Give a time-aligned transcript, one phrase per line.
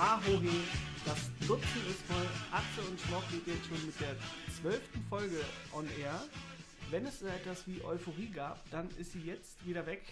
[0.00, 0.48] Ahohe,
[1.04, 2.26] das Dutzend ist voll.
[2.50, 4.16] Atze und Schmock geht jetzt schon mit der
[4.58, 6.18] zwölften Folge on air.
[6.88, 10.02] Wenn es so etwas wie Euphorie gab, dann ist sie jetzt wieder weg.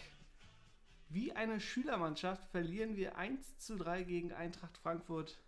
[1.08, 5.38] Wie eine Schülermannschaft verlieren wir 1 zu 3 gegen Eintracht Frankfurt.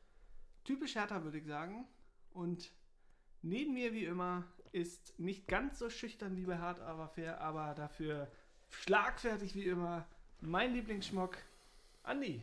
[0.65, 1.87] Typisch Hertha, würde ich sagen.
[2.33, 2.73] Und
[3.43, 7.75] neben mir, wie immer, ist nicht ganz so schüchtern wie bei Hart aber fair, aber
[7.75, 8.27] dafür
[8.71, 10.07] schlagfertig wie immer
[10.41, 11.37] mein Lieblingsschmock,
[12.05, 12.41] Andi.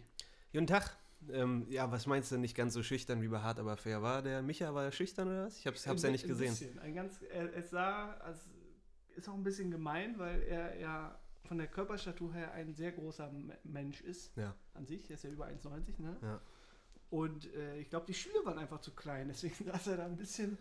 [0.53, 0.95] Guten Tag.
[1.31, 4.01] Ähm, ja, was meinst du nicht ganz so schüchtern wie bei Hart aber fair?
[4.01, 5.57] War der Micha, war er schüchtern oder was?
[5.57, 6.49] Ich hab's, hab's ja nicht Ein gesehen.
[6.49, 6.79] Bisschen.
[6.79, 8.49] Ein ganz, er, es sah, als,
[9.15, 13.31] ist auch ein bisschen gemein, weil er ja von der Körperstatur her ein sehr großer
[13.63, 14.35] Mensch ist.
[14.35, 14.55] Ja.
[14.73, 16.17] An sich, er ist ja über 1,90, ne?
[16.21, 16.41] Ja.
[17.09, 20.17] Und äh, ich glaube, die Schüler waren einfach zu klein, deswegen saß er da ein
[20.17, 20.57] bisschen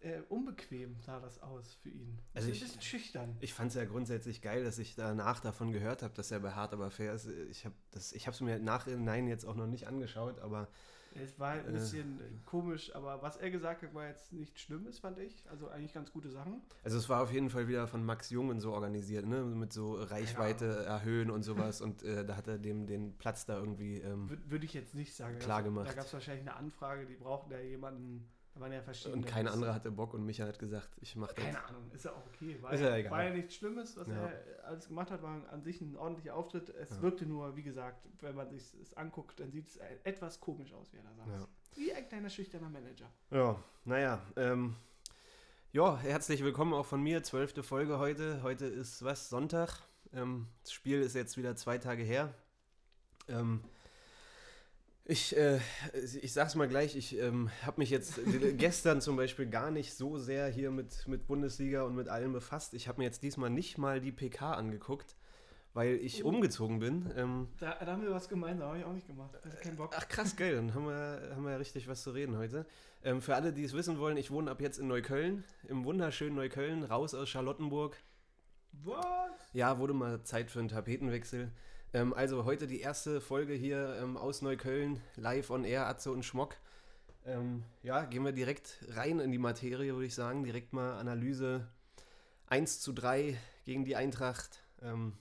[0.00, 2.18] äh, unbequem, sah das aus für ihn.
[2.34, 3.36] Also ein ich- bisschen schüchtern.
[3.40, 6.52] Ich fand es ja grundsätzlich geil, dass ich danach davon gehört habe, dass er bei
[6.52, 7.26] Hart aber fair ist.
[7.50, 10.68] Ich habe es mir nachhinein jetzt auch noch nicht angeschaut, aber
[11.12, 11.72] Es war ein Äh.
[11.72, 15.44] bisschen äh, komisch, aber was er gesagt hat, war jetzt nichts Schlimmes, fand ich.
[15.50, 16.62] Also eigentlich ganz gute Sachen.
[16.84, 19.42] also es war auf jeden Fall wieder von Max Jung und so organisiert, ne?
[19.42, 23.58] Mit so Reichweite erhöhen und sowas und äh, da hat er dem den Platz da
[23.58, 23.96] irgendwie.
[23.98, 25.36] Ähm, Würde würd ich jetzt nicht sagen.
[25.40, 25.88] Klar Da- gemacht.
[25.88, 28.28] Da gab es wahrscheinlich eine Anfrage, die brauchten ja jemanden.
[28.54, 29.16] Da waren ja verschiedene.
[29.16, 31.44] und kein anderer hatte Bock und Micha hat gesagt, ich mach das.
[31.44, 32.60] Keine Ahnung, ist ja auch okay.
[32.60, 33.12] War, Ist ja egal.
[33.12, 34.14] war ja nichts Schlimmes, was Ja.
[34.14, 36.68] er alles gemacht hat, war an sich ein ordentlicher Auftritt.
[36.70, 37.02] Es Ja.
[37.02, 40.92] wirkte nur, wie gesagt, wenn man sich es anguckt, dann sieht es etwas komisch aus,
[40.92, 41.48] wie er da saß.
[41.76, 43.08] Wie ein kleiner schüchterner Manager.
[43.30, 44.20] Ja, naja.
[44.36, 44.74] Ähm,
[45.72, 47.22] ja, herzlich willkommen auch von mir.
[47.22, 48.42] Zwölfte Folge heute.
[48.42, 49.28] Heute ist was?
[49.30, 49.78] Sonntag.
[50.12, 52.34] Ähm, das Spiel ist jetzt wieder zwei Tage her.
[53.28, 53.62] Ähm,
[55.04, 55.58] ich, äh,
[56.22, 58.20] ich sag's mal gleich, ich ähm, habe mich jetzt
[58.58, 62.74] gestern zum Beispiel gar nicht so sehr hier mit, mit Bundesliga und mit allem befasst.
[62.74, 65.16] Ich habe mir jetzt diesmal nicht mal die PK angeguckt,
[65.74, 66.28] weil ich Oh.
[66.28, 67.10] umgezogen bin.
[67.16, 69.34] Ähm, Da, da haben wir was gemeinsam, habe ich auch nicht gemacht.
[69.42, 69.94] Also kein Bock.
[69.96, 72.66] Ach krass, geil, dann haben wir, haben wir ja richtig was zu reden heute.
[73.02, 76.36] Ähm, für alle, die es wissen wollen, ich wohne ab jetzt in Neukölln, im wunderschönen
[76.36, 77.96] Neukölln, raus aus Charlottenburg.
[78.84, 79.00] Was?
[79.52, 81.50] Ja, wurde mal Zeit für einen Tapetenwechsel.
[81.92, 86.24] Ähm, also heute die erste Folge hier ähm, aus Neukölln, live on air, Atze und
[86.24, 86.56] Schmock.
[87.26, 90.44] Ähm, ja, gehen wir direkt rein in die Materie, würde ich sagen.
[90.44, 91.66] Direkt mal Analyse
[92.46, 94.62] 1 zu 3 gegen die Eintracht.
[94.82, 95.14] Ähm,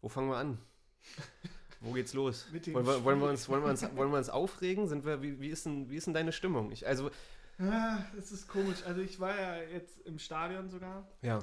[0.00, 0.58] wo fangen wir an?
[1.80, 2.46] Wo geht's los?
[2.52, 4.88] Wollen wir, wollen, wir uns, wollen, wir uns, wollen wir uns aufregen?
[4.88, 6.72] Sind wir, wie, wie, ist denn, wie ist denn deine Stimmung?
[6.72, 7.10] Ich, also,
[7.58, 8.82] Ah, das ist komisch.
[8.84, 11.06] Also ich war ja jetzt im Stadion sogar.
[11.22, 11.38] ja.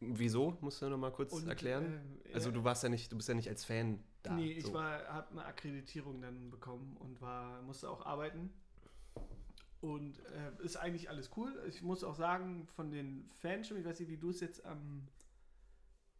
[0.00, 0.56] Wieso?
[0.60, 2.00] Musst du noch mal kurz Und, erklären?
[2.24, 4.34] äh, also du warst ja nicht, du bist ja nicht als Fan da.
[4.34, 4.72] nee, ich so.
[4.74, 8.52] war, habe eine Akkreditierung dann bekommen und war, musste auch arbeiten.
[9.80, 11.52] Und äh, ist eigentlich alles cool.
[11.68, 15.06] Ich muss auch sagen, von den Fanstimmen, ich weiß nicht, wie du es jetzt am,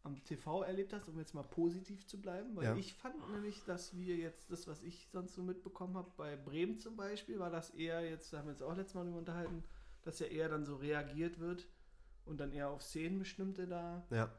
[0.05, 2.77] am TV erlebt hast, um jetzt mal positiv zu bleiben, weil Ja.
[2.77, 6.79] ich fand nämlich, dass wir jetzt das, was ich sonst so mitbekommen habe, bei Bremen
[6.79, 9.65] zum Beispiel, war das eher jetzt, da haben wir uns auch letztes Mal drüber unterhalten,
[10.03, 11.67] dass ja eher dann so reagiert wird
[12.29, 14.31] und dann eher auf Szenen bestimmte da Ja.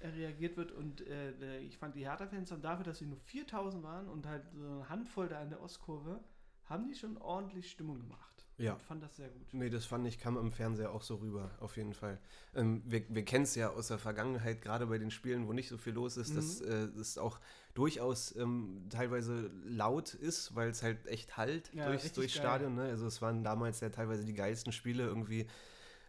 [0.00, 3.82] äh, reagiert wird und äh, ich fand die Hertha-Fans haben dafür, dass sie nur 4000
[3.82, 6.20] waren und halt so eine Handvoll da in der Ostkurve,
[6.64, 8.32] haben die schon ordentlich Stimmung gemacht.
[8.58, 8.72] Ja.
[8.72, 9.52] Und fand das sehr gut.
[9.52, 12.18] Nee, das fand ich, kam im Fernseher auch so rüber, auf jeden Fall.
[12.54, 15.68] Ähm, wir wir kennen es ja aus der Vergangenheit, gerade bei den Spielen, wo nicht
[15.68, 16.66] so viel los ist, dass Mhm.
[16.66, 17.38] äh, es auch
[17.74, 22.34] durchaus ähm, teilweise laut ist, weil es halt echt halt Ja, durchs, durchs.
[22.34, 22.74] Stadion.
[22.76, 22.84] Ne?
[22.84, 25.46] Also es waren damals ja teilweise die geilsten Spiele, irgendwie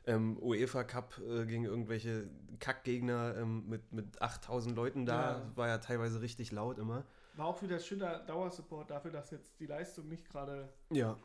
[0.08, 2.28] ähm, UEFA Cup äh, gegen irgendwelche
[2.60, 5.52] Kackgegner ähm, mit, mit 8000 Leuten da, Ja.
[5.56, 7.06] war ja teilweise richtig laut immer.
[7.36, 11.18] War auch wieder schöner Dauersupport dafür, dass jetzt die Leistung nicht gerade Ja,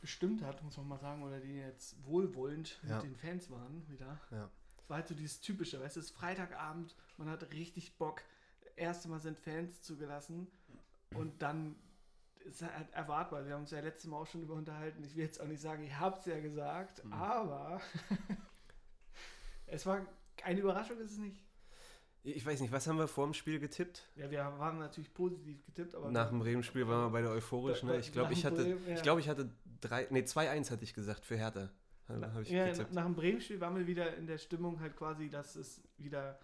[0.00, 2.94] gestimmt hat, muss man mal sagen, oder die jetzt wohlwollend Ja.
[2.96, 4.20] mit den Fans waren wieder.
[4.30, 4.48] ja.
[4.78, 8.22] Es war halt so dieses Typische, weißt du, es ist Freitagabend, man hat richtig Bock,
[8.76, 10.46] erste Mal sind Fans zugelassen
[11.14, 11.74] und dann
[12.46, 13.44] ist halt erwartbar.
[13.44, 15.02] Wir haben uns ja letztes Mal auch schon über unterhalten.
[15.04, 17.12] Ich will jetzt auch nicht sagen, ich hab's ja gesagt, Mhm.
[17.12, 17.80] aber
[19.66, 20.06] es war
[20.44, 21.42] eine Überraschung, ist es nicht.
[22.22, 24.08] Ich weiß nicht, was haben wir vor dem Spiel getippt?
[24.16, 27.84] Ja, wir waren natürlich positiv getippt, aber Nach dem Bremen-Spiel waren wir beide euphorisch.
[27.84, 27.98] Ne?
[27.98, 28.94] Ich glaube, ich hatte, Bremen, ja.
[28.94, 29.48] ich glaube, ich hatte
[29.80, 31.70] drei, nee, 2-1 hatte ich gesagt für Hertha.
[32.08, 32.92] Habe ich ja, getippt.
[32.92, 36.38] nach dem Bremen-Spiel waren wir wieder in der Stimmung halt quasi, dass es wieder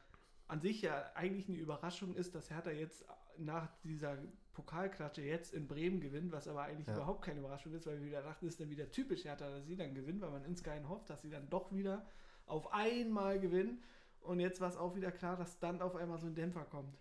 [0.46, 3.04] an sich ja eigentlich eine Überraschung ist, dass Hertha jetzt
[3.38, 4.18] nach dieser
[4.54, 6.94] Pokalklatsche jetzt in Bremen gewinnt, was aber eigentlich Ja.
[6.94, 9.66] überhaupt keine Überraschung ist, weil wir wieder dachten, es ist dann wieder typisch Hertha, dass
[9.66, 12.04] sie dann gewinnen, weil man insgeheim hofft, dass sie dann doch wieder
[12.46, 13.82] auf einmal gewinnen.
[14.20, 16.94] Und jetzt war es auch wieder klar, dass dann auf einmal so ein Dämpfer kommt.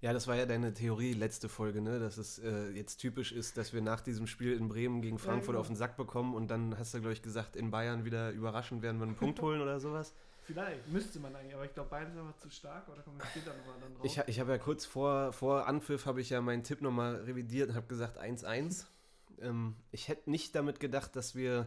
[0.00, 1.98] Ja, das war ja deine Theorie letzte Folge, ne?
[1.98, 5.52] dass es äh, jetzt typisch ist, dass wir nach diesem Spiel in Bremen gegen Frankfurt
[5.54, 5.60] genau.
[5.60, 8.82] auf den Sack bekommen und dann hast du, glaube ich, gesagt, in Bayern wieder überraschend
[8.82, 10.14] werden wir einen Punkt holen oder sowas.
[10.44, 13.26] Vielleicht, müsste man eigentlich, aber ich glaube, Bayern sind aber zu stark, oder kommen wir
[13.26, 14.04] später nochmal dann drauf?
[14.04, 17.70] Ich, ich habe ja kurz vor, vor Anpfiff habe ich ja meinen Tipp nochmal revidiert
[17.70, 18.86] und habe gesagt 1-1.
[19.40, 21.66] Ähm, ich hätte nicht damit gedacht, dass wir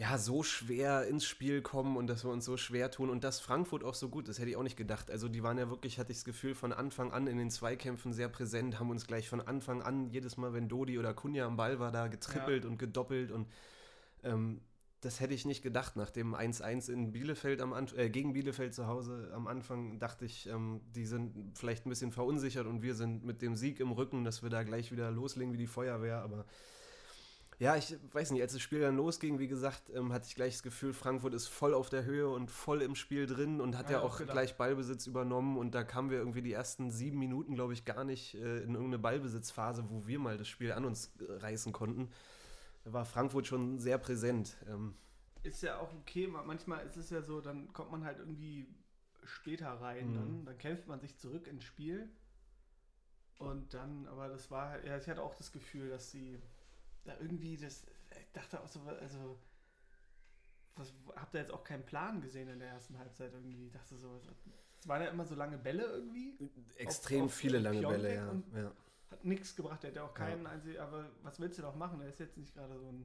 [0.00, 3.40] ja so schwer ins Spiel kommen und dass wir uns so schwer tun und dass
[3.40, 5.10] Frankfurt auch so gut ist, hätte ich auch nicht gedacht.
[5.10, 8.12] Also die waren ja wirklich, hatte ich das Gefühl, von Anfang an in den Zweikämpfen
[8.12, 11.56] sehr präsent, haben uns gleich von Anfang an, jedes Mal, wenn Dodi oder Kunja am
[11.56, 12.70] Ball war, da getrippelt ja.
[12.70, 13.48] und gedoppelt und
[14.22, 14.60] ähm,
[15.00, 15.96] das hätte ich nicht gedacht.
[15.96, 20.46] Nach dem 1-1 in Bielefeld am äh, gegen Bielefeld zu Hause am Anfang dachte ich,
[20.46, 24.24] ähm, die sind vielleicht ein bisschen verunsichert und wir sind mit dem Sieg im Rücken,
[24.24, 26.44] dass wir da gleich wieder loslegen wie die Feuerwehr, aber
[27.60, 30.54] ja, ich weiß nicht, als das Spiel dann losging, wie gesagt, ähm, hatte ich gleich
[30.54, 33.90] das Gefühl, Frankfurt ist voll auf der Höhe und voll im Spiel drin und hat
[33.90, 34.34] ja, ja auch gedacht.
[34.34, 38.04] gleich Ballbesitz übernommen und da kamen wir irgendwie die ersten sieben Minuten, glaube ich, gar
[38.04, 42.08] nicht äh, in irgendeine Ballbesitzphase, wo wir mal das Spiel an uns äh, reißen konnten.
[42.84, 44.56] Da war Frankfurt schon sehr präsent.
[44.68, 44.94] Ähm.
[45.42, 48.66] Ist ja auch okay, manchmal ist es ja so, dann kommt man halt irgendwie
[49.24, 50.14] später rein, mhm.
[50.14, 52.10] dann, dann kämpft man sich zurück ins Spiel
[53.38, 56.38] und dann, aber das war, ja, ich hatte auch das Gefühl, dass sie
[57.04, 59.38] da irgendwie das, ich dachte auch so, also,
[60.76, 63.66] was, habt ihr jetzt auch keinen Plan gesehen in der ersten Halbzeit irgendwie?
[63.66, 64.20] Ich dachte so,
[64.78, 66.38] es waren ja immer so lange Bälle irgendwie.
[66.76, 68.60] Extrem auf, auf viele lange Piontek Bälle, ja.
[68.60, 68.72] ja.
[69.10, 70.50] Hat nichts gebracht, der hat ja auch keinen ja.
[70.50, 72.00] einzigen, aber was willst du doch machen?
[72.00, 73.04] Er ist jetzt nicht gerade so ein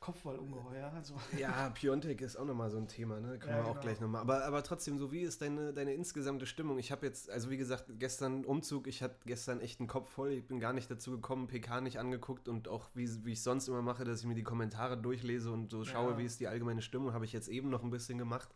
[0.00, 0.92] Kopfballungeheuer.
[0.92, 1.14] Also.
[1.38, 3.38] Ja, Piontek ist auch nochmal so ein Thema, ne?
[3.38, 3.80] Können ja, wir auch genau.
[3.80, 4.20] gleich nochmal.
[4.20, 6.78] Aber, aber trotzdem, so wie ist deine, deine insgesamte Stimmung?
[6.78, 10.30] Ich habe jetzt, also wie gesagt, gestern Umzug, ich hatte gestern echt einen Kopf voll.
[10.30, 13.68] Ich bin gar nicht dazu gekommen, PK nicht angeguckt und auch wie, wie ich sonst
[13.68, 16.18] immer mache, dass ich mir die Kommentare durchlese und so schaue, ja.
[16.18, 18.54] wie ist die allgemeine Stimmung, habe ich jetzt eben noch ein bisschen gemacht.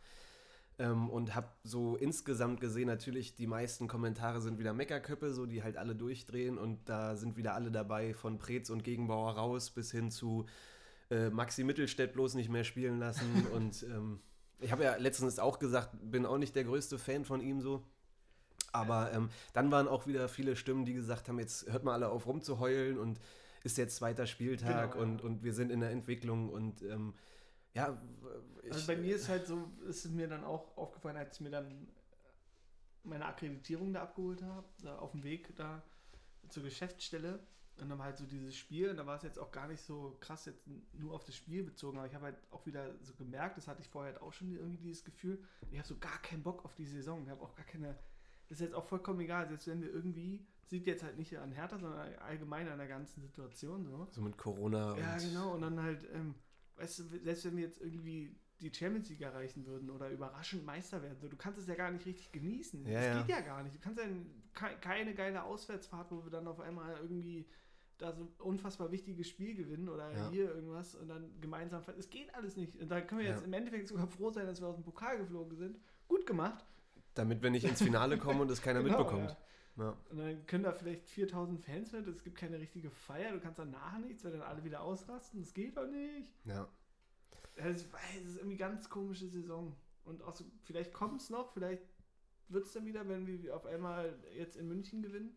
[0.78, 5.62] Ähm, und habe so insgesamt gesehen, natürlich die meisten Kommentare sind wieder Meckerköppe, so die
[5.62, 9.90] halt alle durchdrehen und da sind wieder alle dabei, von Preetz und Gegenbauer raus bis
[9.90, 10.46] hin zu
[11.10, 13.46] äh, Maxi Mittelstädt bloß nicht mehr spielen lassen.
[13.54, 14.20] und ähm,
[14.60, 17.84] ich habe ja letztens auch gesagt, bin auch nicht der größte Fan von ihm so.
[18.72, 22.08] Aber ähm, dann waren auch wieder viele Stimmen, die gesagt haben, jetzt hört mal alle
[22.08, 23.20] auf rumzuheulen und
[23.64, 27.14] ist jetzt zweiter Spieltag genau, und, und wir sind in der Entwicklung und ähm,
[27.74, 28.00] ja.
[28.62, 31.40] Ich, also bei mir ist halt so, ist es mir dann auch aufgefallen, als ich
[31.40, 31.88] mir dann
[33.04, 35.82] meine Akkreditierung da abgeholt habe, auf dem Weg da
[36.48, 37.40] zur Geschäftsstelle,
[37.80, 40.16] und dann halt so dieses Spiel, und da war es jetzt auch gar nicht so
[40.20, 43.56] krass jetzt nur auf das Spiel bezogen, aber ich habe halt auch wieder so gemerkt,
[43.56, 46.42] das hatte ich vorher halt auch schon irgendwie dieses Gefühl, ich habe so gar keinen
[46.42, 47.98] Bock auf die Saison, ich habe auch gar keine,
[48.48, 51.52] das ist jetzt auch vollkommen egal, jetzt wenn wir irgendwie, sieht jetzt halt nicht an
[51.52, 54.06] Hertha, sondern allgemein an der ganzen Situation so.
[54.10, 56.34] So mit Corona Ja, genau, und dann halt, ähm,
[56.76, 61.02] weißt du, selbst wenn wir jetzt irgendwie die Champions League erreichen würden oder überraschend Meister
[61.02, 61.18] werden.
[61.20, 62.86] So, du kannst es ja gar nicht richtig genießen.
[62.86, 63.18] Ja, das ja.
[63.18, 63.74] geht ja gar nicht.
[63.74, 67.46] Du kannst ja keine geile Auswärtsfahrt, wo wir dann auf einmal irgendwie
[67.98, 70.30] da so ein unfassbar wichtiges Spiel gewinnen oder ja.
[70.30, 71.82] hier irgendwas und dann gemeinsam.
[71.98, 72.76] Es geht alles nicht.
[72.80, 75.18] Und da können wir jetzt im Endeffekt sogar froh sein, dass wir aus dem Pokal
[75.18, 75.78] geflogen sind.
[76.08, 76.64] Gut gemacht.
[77.14, 79.36] Damit wir nicht ins Finale kommen und es keiner genau, mitbekommt.
[79.76, 79.96] Ja.
[80.10, 83.58] Und dann können da vielleicht 4000 Fans mit, es gibt keine richtige Feier, du kannst
[83.58, 85.40] danach nichts, weil dann alle wieder ausrasten.
[85.40, 86.32] Das geht doch nicht.
[86.44, 86.68] Ja.
[87.54, 89.74] Es ist irgendwie ganz komische Saison.
[90.04, 91.82] Und auch so, vielleicht kommt es noch, vielleicht
[92.48, 95.36] wird es dann wieder, wenn wir auf einmal jetzt in München gewinnen.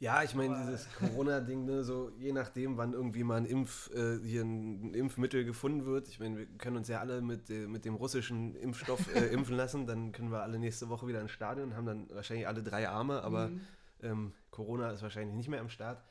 [0.00, 4.18] Ja, ich meine, dieses Corona-Ding, ne, so je nachdem, wann irgendwie mal ein, Impf, äh,
[4.24, 6.08] hier ein, Impfmittel gefunden wird.
[6.08, 9.56] Ich meine, wir können uns ja alle mit, äh, mit dem russischen Impfstoff äh, impfen
[9.56, 9.86] lassen.
[9.86, 12.88] Dann können wir alle nächste Woche wieder ins Stadion, und haben dann wahrscheinlich alle drei
[12.88, 13.60] Arme, aber mhm.
[14.02, 16.02] ähm, Corona ist wahrscheinlich nicht mehr am Start.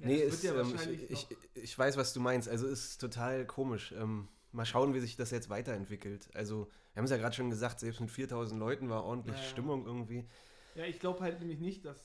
[0.00, 2.48] Ja, nee, ist, ja ähm, ich, ich, ich, weiß, was du meinst.
[2.48, 3.92] Also ist total komisch.
[3.98, 6.28] Ähm, mal schauen, wie sich das jetzt weiterentwickelt.
[6.34, 9.42] Also, wir haben es ja gerade schon gesagt, selbst mit 4000 Leuten war ordentlich ja,
[9.42, 10.24] Stimmung irgendwie.
[10.76, 11.98] Ja, ich glaube halt nämlich nicht, dass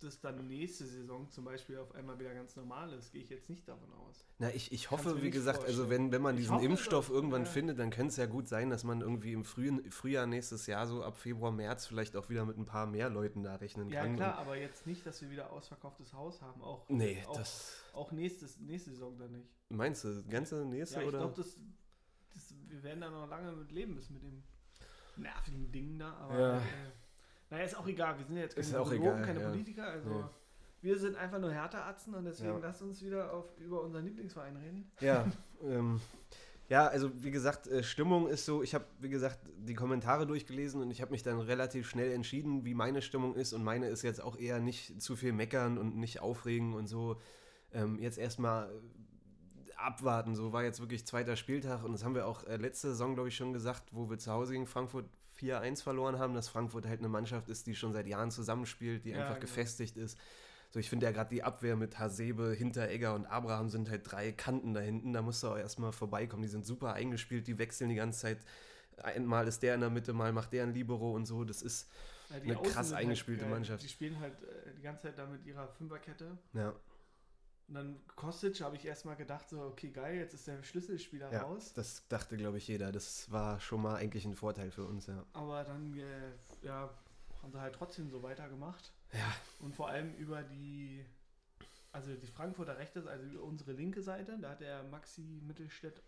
[0.00, 3.48] das dann nächste Saison zum Beispiel auf einmal wieder ganz normal ist, gehe ich jetzt
[3.48, 4.24] nicht davon aus.
[4.38, 5.80] Na, ich, ich hoffe, wie gesagt, vorstellen.
[5.80, 7.50] also wenn, wenn man diesen Impfstoff doch, irgendwann ja.
[7.50, 10.86] findet, dann könnte es ja gut sein, dass man irgendwie im frühen, Frühjahr nächstes Jahr,
[10.86, 14.02] so ab Februar, März, vielleicht auch wieder mit ein paar mehr Leuten da rechnen ja,
[14.02, 14.12] kann.
[14.12, 16.60] Ja, klar, aber jetzt nicht, dass wir wieder ausverkauftes Haus haben.
[16.62, 17.82] Auch, nee, auch, das.
[17.92, 19.48] Auch nächstes, nächste Saison dann nicht.
[19.68, 21.18] Meinst du, ganze nächste ja, ich oder?
[21.18, 21.56] Ich glaube, das,
[22.34, 24.42] das, wir werden da noch lange mit leben müssen mit dem
[25.16, 26.38] nervigen Ding da, aber.
[26.38, 26.58] Ja.
[26.58, 26.62] Äh,
[27.50, 28.16] naja, ist auch egal.
[28.18, 29.48] Wir sind ja jetzt keine, Biologen, keine ja.
[29.50, 30.10] Politiker, also.
[30.10, 30.30] Ja.
[30.82, 32.58] Wir sind einfach nur Härteatzen und deswegen ja.
[32.58, 34.90] lasst uns wieder auf, über unseren Lieblingsverein reden.
[35.00, 35.26] Ja,
[35.62, 36.00] ähm,
[36.70, 40.80] ja, also wie gesagt, äh, Stimmung ist so, ich habe, wie gesagt, die Kommentare durchgelesen
[40.80, 44.02] und ich habe mich dann relativ schnell entschieden, wie meine Stimmung ist und meine ist
[44.02, 47.20] jetzt auch eher nicht zu viel meckern und nicht aufregen und so.
[47.72, 48.72] Ähm, jetzt erstmal
[49.76, 53.14] abwarten, so war jetzt wirklich zweiter Spieltag und das haben wir auch äh, letzte Saison,
[53.14, 55.06] glaube ich, schon gesagt, wo wir zu Hause gegen Frankfurt
[55.40, 59.10] 4-1 verloren haben, dass Frankfurt halt eine Mannschaft ist, die schon seit Jahren zusammenspielt, die
[59.10, 59.40] ja, einfach genau.
[59.40, 60.18] gefestigt ist.
[60.70, 64.30] So, ich finde ja gerade die Abwehr mit Hasebe, Hinteregger und Abraham sind halt drei
[64.30, 65.12] Kanten da hinten.
[65.12, 66.42] Da musst du auch erstmal vorbeikommen.
[66.42, 68.38] Die sind super eingespielt, die wechseln die ganze Zeit.
[69.02, 71.42] Einmal ist der in der Mitte, mal macht der ein Libero und so.
[71.42, 71.88] Das ist
[72.28, 73.82] ja, eine Außen krass eingespielte halt, Mannschaft.
[73.82, 76.38] Die spielen halt äh, die ganze Zeit da mit ihrer Fünferkette.
[76.52, 76.72] Ja.
[77.70, 81.42] Und dann Kostic habe ich erstmal gedacht, so, okay, geil, jetzt ist der Schlüsselspieler Ja,
[81.42, 81.72] raus.
[81.72, 82.90] das dachte, glaube ich, jeder.
[82.90, 85.24] Das war schon mal eigentlich ein Vorteil für uns, ja.
[85.34, 86.90] Aber dann, äh, ja,
[87.40, 88.92] haben sie halt trotzdem so weitergemacht.
[89.12, 91.06] Ja, Und vor allem über die,
[91.92, 96.02] also die Frankfurter rechte, also über unsere linke Seite, da hat der Maxi Mittelstädt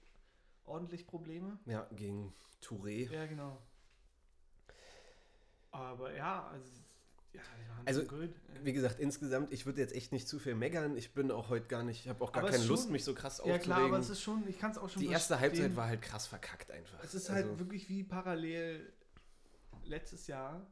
[0.64, 1.60] ordentlich Probleme.
[1.66, 3.08] ja gegen Touré.
[3.08, 3.62] Ja, genau.
[5.70, 6.81] Aber ja, also,
[7.84, 8.02] Also.
[8.62, 10.96] Wie gesagt, insgesamt, ich würde jetzt echt nicht zu viel meckern.
[10.96, 13.02] Ich bin auch heute gar nicht, ich habe auch gar Aber keine Lust, schon- mich
[13.02, 13.64] so krass Ja aufzuregen.
[13.64, 15.40] klar, aber es ist schon, ich kann es auch schon die erste.
[15.40, 17.02] Halbzeit war halt krass verkackt einfach.
[17.02, 18.92] Es ist halt Also, wirklich wie parallel
[19.84, 20.64] letztes Jahr.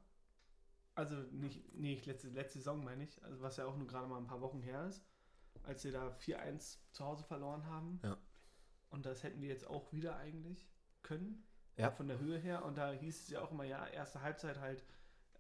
[0.95, 4.19] Also nicht, nee, letzte, letzte Saison meine ich, also was ja auch nur gerade mal
[4.19, 5.03] ein paar Wochen her ist,
[5.65, 8.01] als wir da 4-1 zu Hause verloren haben.
[8.05, 8.19] Ja.
[8.91, 10.69] Und das hätten wir jetzt auch wieder eigentlich
[11.03, 11.43] können.
[11.77, 11.91] Ja.
[11.91, 12.65] Von der Höhe her.
[12.65, 14.85] Und da hieß es ja auch immer, ja, erste Halbzeit halt,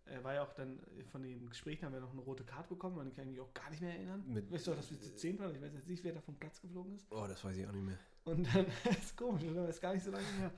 [0.07, 2.69] äh, war ja auch dann äh, von den Gesprächen haben wir noch eine rote Karte
[2.71, 4.25] bekommen, an die kann ich mich auch gar nicht mehr erinnern.
[4.27, 5.55] Mit- weißt du, dass wir zu 10 waren?
[5.55, 7.07] Ich weiß jetzt nicht, wer da vom Platz geflogen ist.
[7.11, 7.99] oh, das weiß ich auch nicht mehr.
[8.25, 9.69] Und dann ist komisch, oder?
[9.69, 10.53] Ist gar nicht so lange her.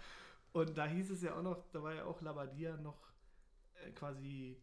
[0.52, 3.12] Und da hieß es ja auch noch, da war ja auch Labadia noch
[3.74, 4.60] äh, quasi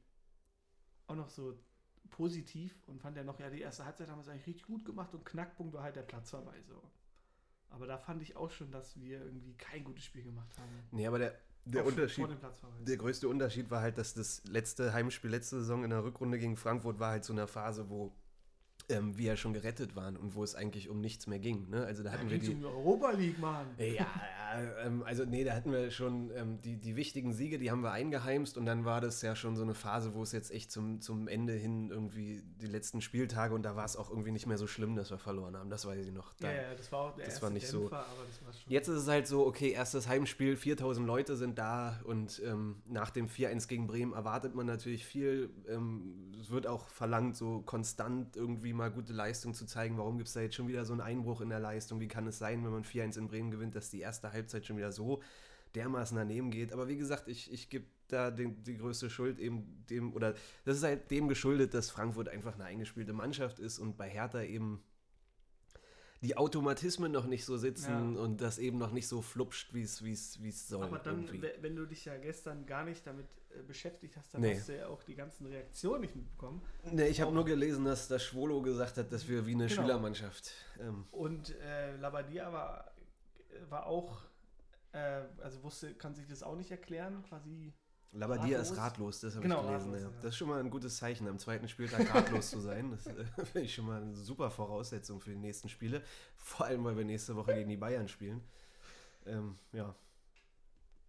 [1.08, 1.58] auch noch so
[2.12, 4.86] positiv und fand ja noch, ja, die erste Halbzeit haben wir es eigentlich richtig gut
[4.86, 6.68] gemacht und Knackpunkt war halt der Platzverweis.
[6.68, 6.82] So.
[7.70, 10.88] Aber da fand ich auch schon, dass wir irgendwie kein gutes Spiel gemacht haben.
[10.92, 12.28] Nee, aber der, der Auch Unterschied,
[12.82, 16.58] der größte Unterschied war halt, dass das letzte Heimspiel letzte Saison in der Rückrunde gegen
[16.58, 18.12] Frankfurt war halt so eine Phase, wo
[18.90, 21.70] ähm, wir ja schon gerettet waren und wo es eigentlich um nichts mehr ging.
[21.70, 21.86] Ne?
[21.86, 22.66] Also da da hatten wir ging die.
[22.66, 23.68] um Europa League, Mann.
[23.78, 27.72] Ja, ja, ähm, also nee, da hatten wir schon ähm, die, die wichtigen Siege, die
[27.72, 30.52] haben wir eingeheimst und dann war das ja schon so eine Phase, wo es jetzt
[30.52, 34.32] echt zum, zum Ende hin irgendwie die letzten Spieltage und da war es auch irgendwie
[34.32, 35.70] nicht mehr so schlimm, dass wir verloren haben.
[35.70, 36.34] Das weiß ich noch.
[36.40, 37.80] Da, Ja, ja, das war auch der das erste war nicht so.
[37.82, 38.72] Dämpfer, aber das war schon.
[38.72, 43.12] Jetzt ist es halt so, okay, erstes Heimspiel, 4000 Leute sind da und ähm, nach
[43.12, 45.52] dem 4-1 gegen Bremen erwartet man natürlich viel.
[45.68, 49.98] Ähm, es wird auch verlangt, so konstant irgendwie mal gute Leistung zu zeigen.
[49.98, 52.00] Warum gibt es da jetzt schon wieder so einen Einbruch in der Leistung?
[52.00, 54.78] Wie kann es sein, wenn man 4-1 in Bremen gewinnt, dass die erste Halbzeit schon
[54.78, 55.22] wieder so
[55.76, 56.74] dermaßen daneben geht?
[56.74, 60.34] Aber wie gesagt, ich, ich gebe da den, die größte Schuld eben dem, oder
[60.66, 64.42] das ist halt dem geschuldet, dass Frankfurt einfach eine eingespielte Mannschaft ist und bei Hertha
[64.42, 64.82] eben
[66.22, 68.22] die Automatismen noch nicht so sitzen Ja.
[68.22, 70.84] und das eben noch nicht so flupscht, wie es wie es wie es soll.
[70.84, 71.42] Aber dann, irgendwie.
[71.44, 73.26] we- wenn du dich ja gestern gar nicht damit
[73.68, 74.56] beschäftigt hast, dann Nee.
[74.58, 76.62] hast du ja auch die ganzen Reaktionen nicht mitbekommen.
[76.92, 79.82] Nee, ich habe nur gelesen, dass das Schwolo gesagt hat, dass wir wie eine Genau.
[79.82, 80.52] Schülermannschaft.
[80.80, 82.92] Ähm, Und äh, Labadia war,
[83.70, 84.22] war auch,
[84.92, 87.74] äh, also wusste, kann sich das auch nicht erklären, quasi.
[88.12, 88.72] Labadia Ratlos?
[88.72, 89.86] ist ratlos, das habe Genau, ich gelesen.
[89.94, 90.10] ratlos, ja.
[90.10, 90.16] ja.
[90.24, 92.90] Das ist schon mal ein gutes Zeichen, am zweiten Spieltag ratlos zu sein.
[92.92, 96.02] Das äh, finde ich schon mal eine super Voraussetzung für die nächsten Spiele.
[96.38, 98.42] Vor allem, weil wir nächste Woche gegen die Bayern spielen.
[99.28, 99.94] Ähm, ja, Äh,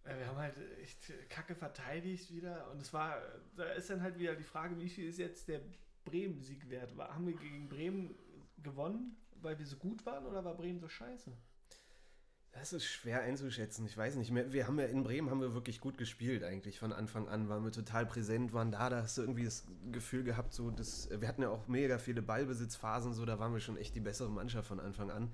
[0.03, 2.69] wir haben halt echt kacke verteidigt wieder.
[2.71, 3.21] Und es war,
[3.55, 5.61] da ist dann halt wieder die Frage, wie viel ist jetzt der
[6.05, 6.93] Bremen-Sieg wert?
[6.97, 8.15] Haben wir gegen Bremen
[8.63, 11.31] gewonnen, weil wir so gut waren oder war Bremen so scheiße?
[12.53, 13.85] Das ist schwer einzuschätzen.
[13.85, 14.51] Ich weiß nicht mehr.
[14.51, 17.47] Wir haben ja in Bremen haben wir wirklich gut gespielt eigentlich von Anfang an.
[17.47, 18.89] Waren wir total präsent, waren da.
[18.89, 21.09] Da hast du irgendwie das Gefühl gehabt, so das.
[21.09, 24.29] Wir hatten ja auch mega viele Ballbesitzphasen, so da waren wir schon echt die bessere
[24.29, 25.33] Mannschaft von Anfang an.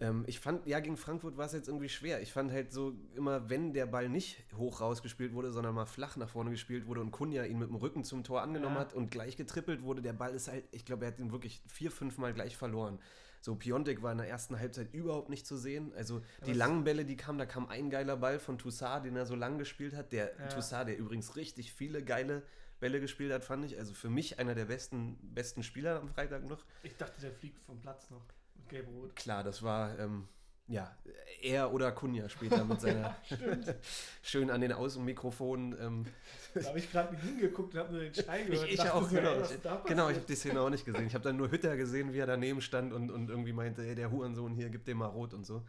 [0.00, 2.20] Ähm, ich fand, ja, gegen Frankfurt war es jetzt irgendwie schwer.
[2.22, 6.16] Ich fand halt so immer, wenn der Ball nicht hoch rausgespielt wurde, sondern mal flach
[6.16, 8.80] nach vorne gespielt wurde und Kunja ihn mit dem Rücken zum Tor angenommen Ja.
[8.80, 11.62] hat und gleich getrippelt wurde, der Ball ist halt, ich glaube, er hat ihn wirklich
[11.68, 12.98] vier, fünf Mal gleich verloren.
[13.40, 15.92] So, Piontek war in der ersten Halbzeit überhaupt nicht zu sehen.
[15.96, 19.26] Also die langen Bälle, die kamen, da kam ein geiler Ball von Toussaint, den er
[19.26, 20.12] so lang gespielt hat.
[20.12, 20.46] Der Ja.
[20.48, 22.42] Toussaint, der übrigens richtig viele geile
[22.78, 23.78] Bälle gespielt hat, fand ich.
[23.78, 26.64] Also für mich einer der besten, besten Spieler am Freitag noch.
[26.84, 28.22] Ich dachte, der fliegt vom Platz noch.
[28.62, 29.16] Mit Gelb-Rot.
[29.16, 30.28] Klar, das war, ähm,
[30.68, 30.96] ja,
[31.42, 33.74] er oder Kunja später mit seiner Stimmt.
[34.22, 35.76] schön an den Außenmikrofonen.
[35.80, 36.06] Ähm,
[36.54, 38.66] Da habe ich gerade hingeguckt und habe nur den Schrei gehört.
[38.68, 39.32] ich ich auch, so, genau.
[39.32, 41.06] ey, genau, ich habe die Szene auch nicht gesehen.
[41.06, 43.94] Ich habe dann nur Hütter gesehen, wie er daneben stand und, und irgendwie meinte, ey,
[43.94, 45.62] der Hurensohn hier, gib dem mal rot und so.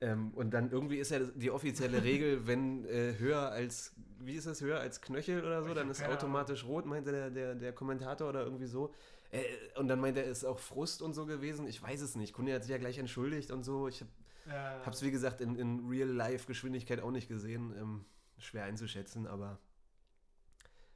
[0.00, 4.46] Ähm, und dann irgendwie ist ja die offizielle Regel, wenn äh, höher als, wie ist
[4.46, 8.28] das, höher als Knöchel oder so, dann ist automatisch rot, meinte der, der, der Kommentator
[8.28, 8.92] oder irgendwie so.
[9.36, 11.66] Äh, und dann meinte er, es ist auch Frust und so gewesen.
[11.66, 12.32] Ich weiß es nicht.
[12.32, 13.88] Kunde hat sich ja gleich entschuldigt und so.
[13.88, 14.10] Ich habe
[14.46, 17.74] Ja, Hab's wie gesagt in, in Real-Life-Geschwindigkeit auch nicht gesehen.
[17.76, 18.04] Ähm,
[18.38, 19.58] schwer einzuschätzen, aber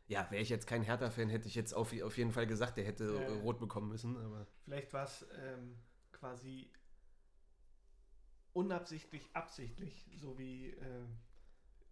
[0.08, 2.84] ja, wäre ich jetzt kein Hertha-Fan, hätte ich jetzt auf, auf jeden Fall gesagt, der
[2.84, 3.20] hätte Ja.
[3.20, 4.16] äh, rot bekommen müssen.
[4.16, 5.76] Aber Vielleicht war es ähm,
[6.12, 6.70] quasi
[8.52, 11.04] unabsichtlich, absichtlich, so wie äh,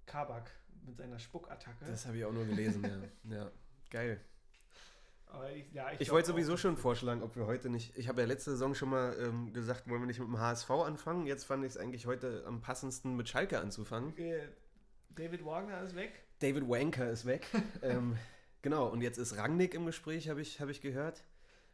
[0.07, 0.51] Kabak
[0.85, 1.85] mit seiner Spuckattacke.
[1.87, 2.83] das habe ich auch nur gelesen,
[3.31, 3.37] ja.
[3.37, 3.51] ja.
[3.91, 4.21] Geil.
[5.55, 7.97] Ich, ja, Ich glaub wollte sowieso schon vorschlagen, ob wir heute nicht.
[7.97, 10.71] Ich habe ja letzte Saison schon mal ähm, gesagt, wollen wir nicht mit dem HSV
[10.71, 11.27] anfangen.
[11.27, 14.17] Jetzt fand ich es eigentlich heute am passendsten, mit Schalke anzufangen.
[14.17, 14.49] Äh,
[15.11, 16.25] David Wagner ist weg.
[16.41, 17.47] David Wanker ist weg.
[17.83, 18.17] ähm,
[18.63, 21.25] genau, und jetzt ist Rangnick im Gespräch, habe ich, hab ich gehört.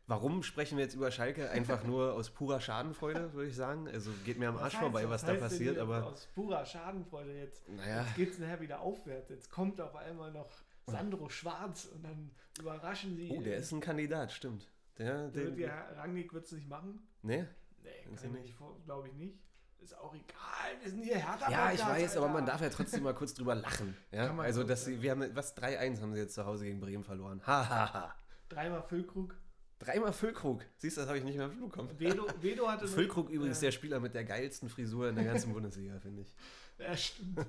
[0.07, 1.51] Warum sprechen wir jetzt über Schalke?
[1.51, 3.89] Einfach nur aus purer Schadenfreude, würde ich sagen.
[3.89, 6.05] Also geht mir am Arsch vorbei, was, was da passiert, aber.
[6.07, 7.69] Aus purer Schadenfreude jetzt.
[7.69, 8.03] Naja.
[8.03, 9.31] Jetzt geht es nachher wieder aufwärts.
[9.31, 10.51] Jetzt kommt auf einmal noch
[10.87, 13.31] Sandro Schwarz und dann überraschen sie.
[13.31, 14.69] Oh, der ist ein Kandidat, stimmt.
[14.99, 17.07] Der, Der, den, der Rangnick wird es nicht machen.
[17.23, 17.49] ne?
[17.83, 19.39] Nee, Weiß kann ich glaube ich nicht.
[19.81, 21.51] Ist auch egal, wir sind hier härter.
[21.51, 23.95] Ja, ich weiß, aber man darf ja trotzdem mal kurz drüber lachen.
[24.13, 24.29] Ja?
[24.29, 26.81] Kann man Also, dass sie, wir haben, was, 3-1 haben sie jetzt zu Hause gegen
[26.81, 27.43] Bremen verloren.
[27.47, 27.69] Hahaha.
[27.69, 28.15] Ha, ha.
[28.49, 29.37] Dreimal Füllkrug.
[29.81, 30.65] Dreimal Füllkrug.
[30.79, 31.91] Siehst du, das habe ich nicht mehr mitbekommen.
[31.99, 32.89] Vedo, Vedo hatte.
[32.89, 36.35] Füllkrug übrigens äh, der Spieler mit der geilsten Frisur in der ganzen Bundesliga, finde ich.
[36.79, 37.45] Ja, stimmt.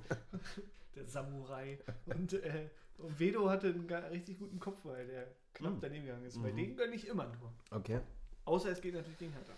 [0.94, 1.78] der Samurai.
[2.04, 5.80] Und, äh, und Vedo hatte einen richtig guten Kopf, weil der knapp Hm.
[5.80, 6.40] daneben gegangen ist.
[6.42, 6.56] Bei Mhm.
[6.56, 7.52] denen gönne ich immer nur.
[7.70, 8.00] Okay.
[8.44, 9.52] Außer es geht natürlich gegen Hertha.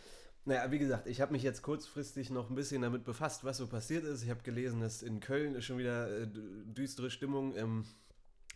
[0.44, 3.66] Naja, wie gesagt, ich habe mich jetzt kurzfristig noch ein bisschen damit befasst, was so
[3.66, 4.22] passiert ist.
[4.22, 7.54] Ich habe gelesen, dass in Köln ist schon wieder äh, düstere Stimmung.
[7.56, 7.84] Ähm,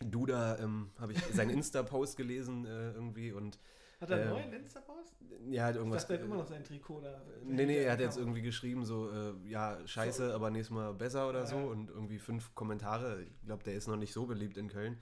[0.03, 3.59] Duda ähm, habe ich seinen Insta-Post gelesen äh, irgendwie und
[4.01, 5.15] Hat er einen Ähm, neuen Insta-Post?
[5.49, 6.01] ja, Ich irgendwas.
[6.03, 7.21] dachte, er hat immer noch sein Trikot da.
[7.45, 11.29] Nee, nee, er hat jetzt irgendwie geschrieben, so, äh, ja, scheiße, aber nächstes Mal besser
[11.29, 11.63] oder Ja, so ja.
[11.63, 13.21] und irgendwie fünf Kommentare.
[13.23, 14.97] Ich glaube, der ist noch nicht so beliebt in Köln.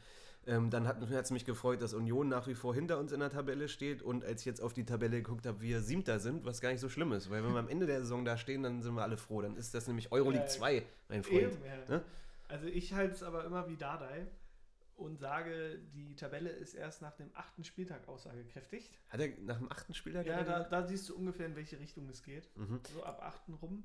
[0.47, 3.29] Ähm, dann hat es mich gefreut, dass Union nach wie vor hinter uns in der
[3.29, 6.61] Tabelle steht und als ich jetzt auf die Tabelle geguckt habe, wir Siebter sind, was
[6.61, 8.81] gar nicht so schlimm ist, weil wenn wir am Ende der Saison da stehen, dann
[8.81, 9.41] sind wir alle froh.
[9.43, 11.41] Dann ist das nämlich Euroleague Ja, 2, mein Freund.
[11.43, 11.95] Eben, ja.
[11.97, 12.01] Ne?
[12.47, 14.25] Also ich halte es aber immer wie Dardai
[15.01, 18.91] und sage, die Tabelle ist erst nach dem achten Spieltag aussagekräftig.
[19.09, 22.07] Hat er nach dem achten Spieler Ja, da, da siehst du ungefähr, in welche Richtung
[22.09, 22.49] es geht.
[22.57, 22.79] Mhm.
[22.93, 23.83] So ab achten rum.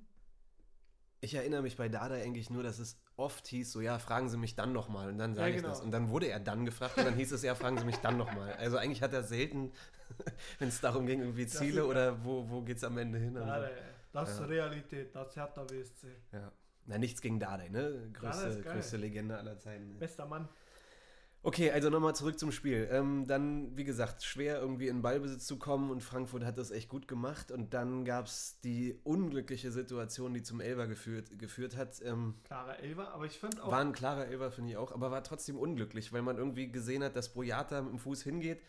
[1.21, 4.37] Ich erinnere mich bei Dada eigentlich nur, dass es oft hieß, so ja, fragen Sie
[4.37, 5.09] mich dann nochmal.
[5.09, 5.71] Und dann sage Ja, ich genau.
[5.75, 5.81] das.
[5.81, 8.19] Und dann wurde er dann gefragt und dann hieß es ja, fragen Sie mich dann
[8.19, 8.53] nochmal.
[8.55, 9.73] Also eigentlich hat er selten,
[10.59, 13.19] wenn es darum ging, irgendwie Das Ziele ist- oder wo, wo geht es am Ende
[13.19, 13.37] hin.
[13.37, 13.65] und so.
[14.13, 14.45] Das ist Ja.
[14.47, 16.09] Realität, das Hertha WSC.
[16.33, 16.53] Ja.
[16.85, 18.11] Na, nichts gegen Dardai, ne?
[18.13, 18.75] Größte, geil.
[18.75, 19.99] größte Legende aller Zeiten.
[19.99, 20.49] Bester Mann.
[21.47, 22.89] Okay, also nochmal zurück zum Spiel.
[22.91, 26.89] Ähm, dann, wie gesagt, schwer irgendwie in Ballbesitz zu kommen und Frankfurt hat das echt
[26.89, 27.53] gut gemacht.
[27.53, 32.03] Und dann gab es die unglückliche Situation, die zum Elber geführt, geführt hat.
[32.03, 33.71] Ähm, Klarer Elfer, aber ich fand auch.
[33.71, 37.05] War ein klarer Elfer, finde ich auch, aber war trotzdem unglücklich, weil man irgendwie gesehen
[37.05, 38.61] hat, dass Boyata mit dem Fuß hingeht,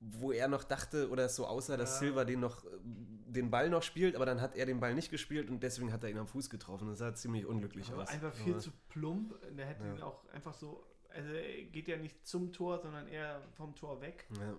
[0.00, 1.98] wo er noch dachte oder es so aussah, dass Ja.
[2.00, 5.48] Silva den, noch, den Ball noch spielt, aber dann hat er den Ball nicht gespielt
[5.48, 6.86] und deswegen hat er ihn am Fuß getroffen.
[6.88, 8.08] Das sah ziemlich unglücklich aber aus.
[8.10, 9.34] einfach viel aber, zu plump.
[9.56, 9.94] Der hätte Ja.
[9.94, 10.84] ihn auch einfach so.
[11.14, 14.26] Also er geht ja nicht zum Tor, sondern eher vom Tor weg.
[14.38, 14.54] Ja.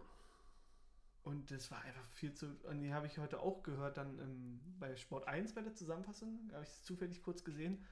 [1.24, 2.46] Und das war einfach viel zu.
[2.64, 6.48] Und die habe ich heute auch gehört, dann im, bei Sport 1 bei der Zusammenfassung.
[6.50, 7.84] Da habe ich es zufällig kurz gesehen.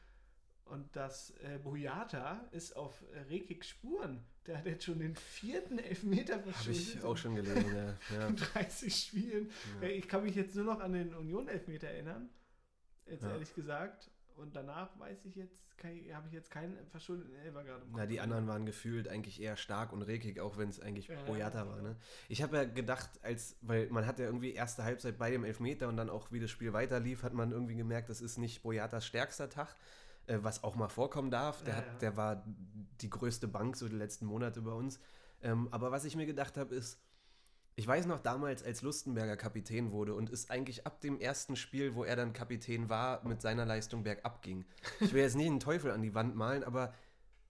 [0.65, 4.23] Und das äh, Boyata ist auf äh, Rekik Spuren.
[4.45, 6.95] Der hat jetzt schon den vierten Elfmeter Habe verschuldet.
[6.95, 7.97] ich auch schon gelesen, ja.
[8.17, 8.28] ja.
[8.28, 9.52] in 30 Spielen.
[9.82, 9.88] Ja.
[9.89, 12.30] Ich kann mich jetzt nur noch an den Union-Elfmeter erinnern.
[13.08, 13.32] Jetzt Ja.
[13.32, 14.10] ehrlich gesagt.
[14.38, 15.58] Und danach weiß ich jetzt,
[16.13, 17.84] habe ich jetzt keinen verschuldeten Elfer gerade.
[17.96, 21.22] Na, die anderen waren gefühlt eigentlich eher stark und rekig, auch wenn es eigentlich Ja,
[21.24, 21.82] Boyata war.
[21.82, 21.96] Ne?
[22.30, 25.89] Ich habe ja gedacht, als, weil man hat ja irgendwie erste Halbzeit bei dem Elfmeter
[25.89, 29.06] und dann auch, wie das Spiel weiterlief, hat man irgendwie gemerkt, das ist nicht Boyatas
[29.06, 29.76] stärkster Tag,
[30.28, 31.63] äh, was auch mal vorkommen darf.
[31.63, 32.43] Der, Ja, hat, der war
[33.02, 35.00] die größte Bank so die letzten Monate bei uns.
[35.41, 36.98] Ähm, aber was ich mir gedacht habe, ist,
[37.75, 41.95] ich weiß noch damals, als Lustenberger Kapitän wurde und es eigentlich ab dem ersten Spiel,
[41.95, 44.65] wo er dann Kapitän war, mit seiner Leistung bergab ging.
[44.99, 46.93] Ich will jetzt nicht einen Teufel an die Wand malen, aber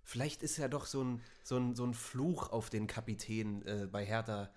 [0.03, 3.87] vielleicht ist ja doch so ein, so ein, so ein Fluch auf den Kapitän äh,
[3.87, 4.49] bei Hertha.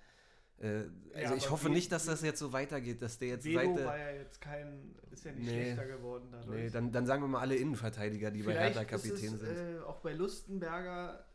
[0.58, 3.76] Äh, also ich aber hoffe nicht, dass das jetzt so weitergeht, dass der jetzt Vedo
[3.76, 5.64] seit war ja jetzt kein, ist ja nicht Nee.
[5.64, 6.62] schlechter geworden dadurch.
[6.62, 9.58] Nee, dann, dann sagen wir mal alle Innenverteidiger, die bei Vielleicht Hertha Kapitän ist es,
[9.58, 9.78] sind.
[9.78, 11.25] Äh, auch bei Lustenberger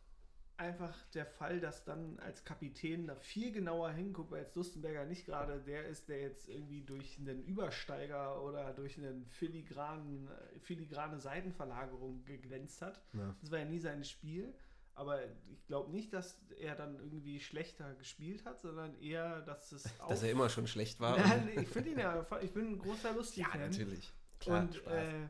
[0.58, 5.26] einfach der Fall, dass dann als Kapitän da viel genauer hinguckt, weil jetzt Lustenberger nicht
[5.26, 10.30] gerade der ist, der jetzt irgendwie durch einen Übersteiger oder durch einen filigranen,
[10.62, 13.02] filigrane Seitenverlagerung geglänzt hat.
[13.14, 13.36] Ja.
[13.42, 14.54] Das war ja nie sein Spiel.
[14.94, 15.20] Aber
[15.52, 20.10] ich glaube nicht, dass er dann irgendwie schlechter gespielt hat, sondern eher, dass es auch.
[20.10, 21.18] Dass er immer schon schlecht war.
[21.18, 23.62] Nein, ich finde ihn ja, ich bin ein großer Lustig-Fan.
[23.62, 24.12] ja, natürlich.
[24.40, 24.94] Klar, Und Spaß.
[24.94, 25.30] äh,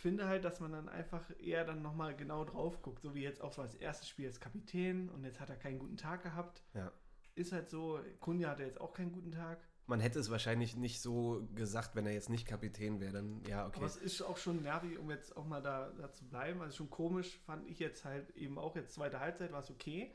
[0.00, 3.02] finde halt, dass man dann einfach eher dann nochmal genau drauf guckt.
[3.02, 5.78] So wie jetzt auch so als erstes Spiel als Kapitän und jetzt hat er keinen
[5.78, 6.62] guten Tag gehabt.
[6.74, 6.92] Ja.
[7.34, 9.58] Ist halt so, Kunja hatte jetzt auch keinen guten Tag.
[9.86, 13.12] Man hätte es wahrscheinlich nicht so gesagt, wenn er jetzt nicht Kapitän wäre.
[13.12, 13.76] Dann, ja, okay.
[13.76, 16.60] Aber es ist auch schon nervig, um jetzt auch mal da, da zu bleiben.
[16.60, 20.14] Also schon komisch fand ich jetzt halt eben auch jetzt zweite Halbzeit war es okay.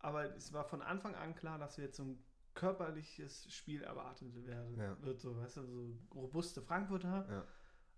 [0.00, 2.18] Aber es war von Anfang an klar, dass wir jetzt so ein
[2.54, 5.00] körperliches Spiel erwartet werden Ja.
[5.02, 5.20] wird.
[5.20, 7.26] So, weißt du, so robuste Frankfurter.
[7.30, 7.44] Ja.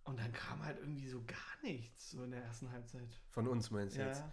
[0.07, 3.09] Und dann kam halt irgendwie so gar nichts so in der ersten Halbzeit.
[3.33, 4.21] Von uns meinst du jetzt?
[4.21, 4.33] Ja,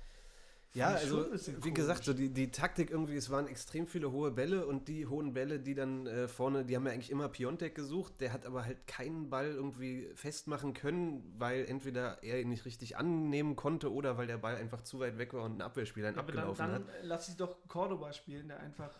[0.73, 2.05] Ja, ich schon also wie gesagt, komisch.
[2.05, 5.59] so die, die Taktik irgendwie, es waren extrem viele hohe Bälle und die hohen Bälle,
[5.59, 8.87] die dann äh, vorne, die haben ja eigentlich immer Piontek gesucht, der hat aber halt
[8.87, 14.27] keinen Ball irgendwie festmachen können, weil entweder er ihn nicht richtig annehmen konnte oder weil
[14.27, 16.73] der Ball einfach zu weit weg war und ein Abwehrspieler ihn Aber dann, abgelaufen dann
[16.73, 16.83] hat.
[17.03, 18.93] lass ich doch Cordoba spielen, der einfach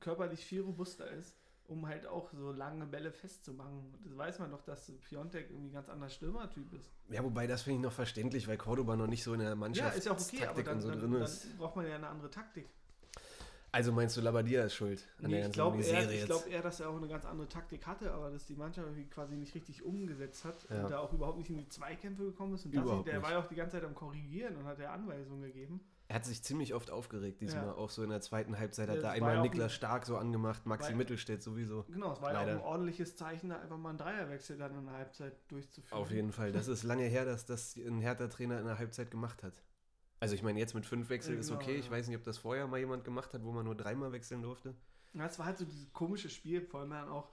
[0.00, 1.34] körperlich viel robuster ist.
[1.68, 3.94] Um halt auch so lange Bälle festzumachen.
[4.04, 6.90] Das weiß man doch, dass Piontek irgendwie ein ganz anderer Stürmertyp ist.
[7.10, 9.92] Ja, wobei das finde ich noch verständlich, weil Cordoba noch nicht so in der Mannschaft
[9.92, 11.56] Ja, ist ja auch okay, aber dann, so dann, drin dann ist.
[11.58, 12.66] braucht man ja eine andere Taktik.
[13.70, 16.18] Also meinst du, Labadia ist schuld an Nee, der ich ganzen glaube eher, Misere ich
[16.20, 16.26] jetzt?
[16.26, 19.04] glaub eher, dass er auch eine ganz andere Taktik hatte, aber dass die Mannschaft irgendwie
[19.04, 20.82] quasi nicht richtig umgesetzt hat Ja.
[20.84, 22.64] und da auch überhaupt nicht in die Zweikämpfe gekommen ist.
[22.64, 23.22] Und das, der nicht.
[23.22, 25.80] war ja auch die ganze Zeit am Korrigieren und hat ja Anweisungen gegeben.
[26.10, 27.74] Er hat sich ziemlich oft aufgeregt, diesmal Ja.
[27.74, 28.88] auch so in der zweiten Halbzeit.
[28.88, 31.82] Ja, Hat da einmal ja Niklas ein- Stark so angemacht, Maxi Mittelstädt sowieso.
[31.82, 32.52] Genau, es war ja Leider.
[32.60, 36.00] auch ein ordentliches Zeichen, da einfach mal einen Dreierwechsel dann in der Halbzeit durchzuführen.
[36.00, 36.50] Auf jeden Fall.
[36.52, 39.62] Das ist lange her, dass das ein härter Trainer in der Halbzeit gemacht hat.
[40.18, 41.76] Also ich meine, jetzt mit fünf Wechseln Ja, ist genau, okay.
[41.76, 41.90] Ich ja.
[41.90, 44.74] weiß nicht, ob das vorher mal jemand gemacht hat, wo man nur dreimal wechseln durfte.
[45.12, 47.28] Ja, es war halt so dieses komische Spiel, vor allem dann auch,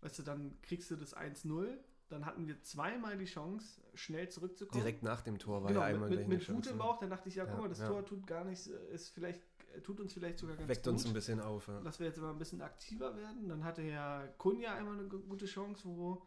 [0.00, 1.78] weißt du, dann kriegst du das 1-0,
[2.08, 4.80] dann hatten wir zweimal die Chance, schnell zurückzukommen.
[4.82, 7.10] Direkt nach dem Tor war genau, ja einmal mit, mit, mit Wut im Bauch, dann
[7.10, 7.88] dachte ich, ja, guck Ja, mal, das ja.
[7.88, 9.42] Tor tut gar nichts, ist vielleicht,
[9.82, 10.92] tut uns vielleicht sogar ganz Weckt gut.
[10.94, 11.68] uns ein bisschen auf.
[11.68, 11.80] Ja.
[11.80, 13.48] dass wir jetzt immer ein bisschen aktiver werden.
[13.48, 16.22] Dann hatte ja Kunja einmal eine gu- gute Chance, wo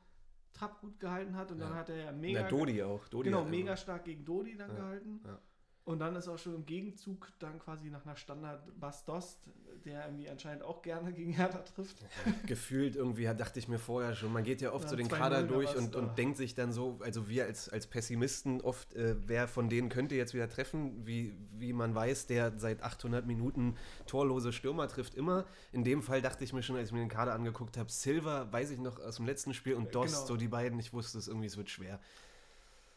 [0.53, 3.07] Trapp gut gehalten hat und dann hat er ja mega, Na, Dodi auch.
[3.07, 5.21] Dodi genau, mega stark gegen Dodi dann gehalten.
[5.25, 5.39] ja.
[5.83, 9.39] Und dann ist auch schon im Gegenzug dann quasi nach einer Standard Bas Dost,
[9.83, 12.05] der irgendwie anscheinend auch gerne gegen Hertha trifft.
[12.45, 15.09] Gefühlt irgendwie dachte ich mir vorher schon, man geht ja oft Ja, so den 2-0
[15.09, 19.15] Kader durch und, und denkt sich dann so, also wir als, als Pessimisten oft, äh,
[19.25, 23.75] wer von denen könnte jetzt wieder treffen, wie, wie man weiß, der seit 800 Minuten
[24.05, 25.45] torlose Stürmer trifft immer.
[25.71, 28.51] In dem Fall dachte ich mir schon, als ich mir den Kader angeguckt habe, Silva,
[28.51, 30.27] weiß ich noch aus dem letzten Spiel und Äh, Dost, genau.
[30.27, 31.99] so die beiden, ich wusste es irgendwie, es wird schwer.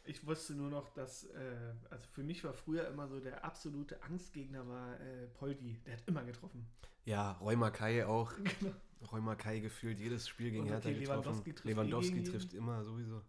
[0.06, 4.02] Ich wusste nur noch, dass, äh, also für mich war früher immer so der absolute
[4.02, 5.80] Angstgegner war äh, Poldi.
[5.86, 6.66] Der hat immer getroffen.
[7.04, 8.32] Ja, Rheuma Kai auch.
[8.60, 9.12] Genau.
[9.12, 11.20] Rheuma Kai gefühlt jedes Spiel gegen Hertha okay, getroffen.
[11.20, 13.20] Lewandowski trifft eh Lewandowski trifft immer sowieso.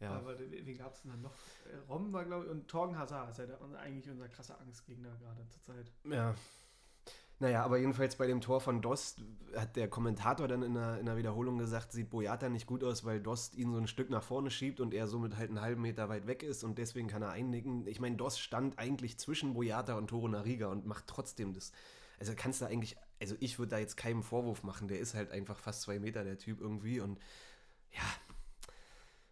[0.00, 0.12] Ja.
[0.16, 1.34] Aber wen gab es denn dann noch?
[1.66, 5.14] Äh, Rom war, glaube ich, und Torgen Hazard ist ja der, eigentlich unser krasser Angstgegner
[5.20, 5.92] gerade zur Zeit.
[6.04, 6.34] Ja.
[7.42, 9.24] Naja, aber jedenfalls bei dem Tor von Dost
[9.56, 13.04] hat der Kommentator dann in der, in der Wiederholung gesagt, sieht Boyata nicht gut aus,
[13.04, 15.82] weil Dost ihn so ein Stück nach vorne schiebt und er somit halt einen halben
[15.82, 17.84] Meter weit weg ist und deswegen kann er einnicken.
[17.88, 21.72] Ich meine, Dost stand eigentlich zwischen Boyata und Toro Nariga und macht trotzdem das.
[22.20, 25.32] Also kannst du eigentlich, also ich würde da jetzt keinen Vorwurf machen, der ist halt
[25.32, 27.18] einfach fast zwei Meter, der Typ irgendwie und
[27.90, 28.04] ja,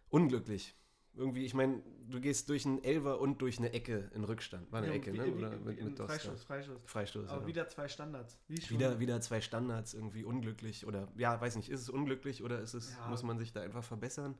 [0.09, 0.75] unglücklich.
[1.13, 4.71] Irgendwie, ich meine, du gehst durch einen Elfer und durch eine Ecke in Rückstand.
[4.71, 5.25] War eine Ja, Ecke, wie- ne?
[5.35, 5.97] Oder wie- mit, mit.
[5.99, 6.77] Freistoß, Freistoß.
[6.85, 7.29] Freistoß.
[7.29, 7.47] Aber ja.
[7.47, 8.37] wieder zwei Standards.
[8.47, 8.77] Wie schon.
[8.77, 12.73] Wieder, wieder zwei Standards, irgendwie unglücklich oder ja, weiß nicht, ist es unglücklich oder ist
[12.73, 13.07] es, Ja.
[13.07, 14.37] muss man sich da einfach verbessern?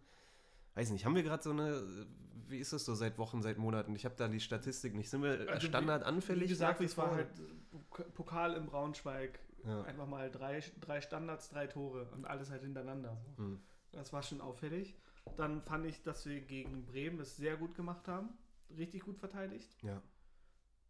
[0.76, 1.84] Weiß nicht, haben wir gerade so eine,
[2.48, 3.94] wie ist das so seit Wochen, seit Monaten?
[3.94, 5.10] Ich habe da die Statistik nicht.
[5.10, 6.46] Sind wir Also wie- standardanfällig?
[6.46, 9.40] Wie gesagt, es war halt äh, Pokal im Braunschweig.
[9.86, 13.16] Einfach mal drei, drei Standards, drei Tore und alles halt hintereinander.
[13.38, 13.44] So.
[13.44, 13.60] Hm.
[13.92, 14.96] Das war schon auffällig.
[15.38, 18.30] Dann fand ich, dass wir gegen Bremen es sehr gut gemacht haben.
[18.78, 19.78] Richtig gut verteidigt.
[19.82, 20.02] Ja.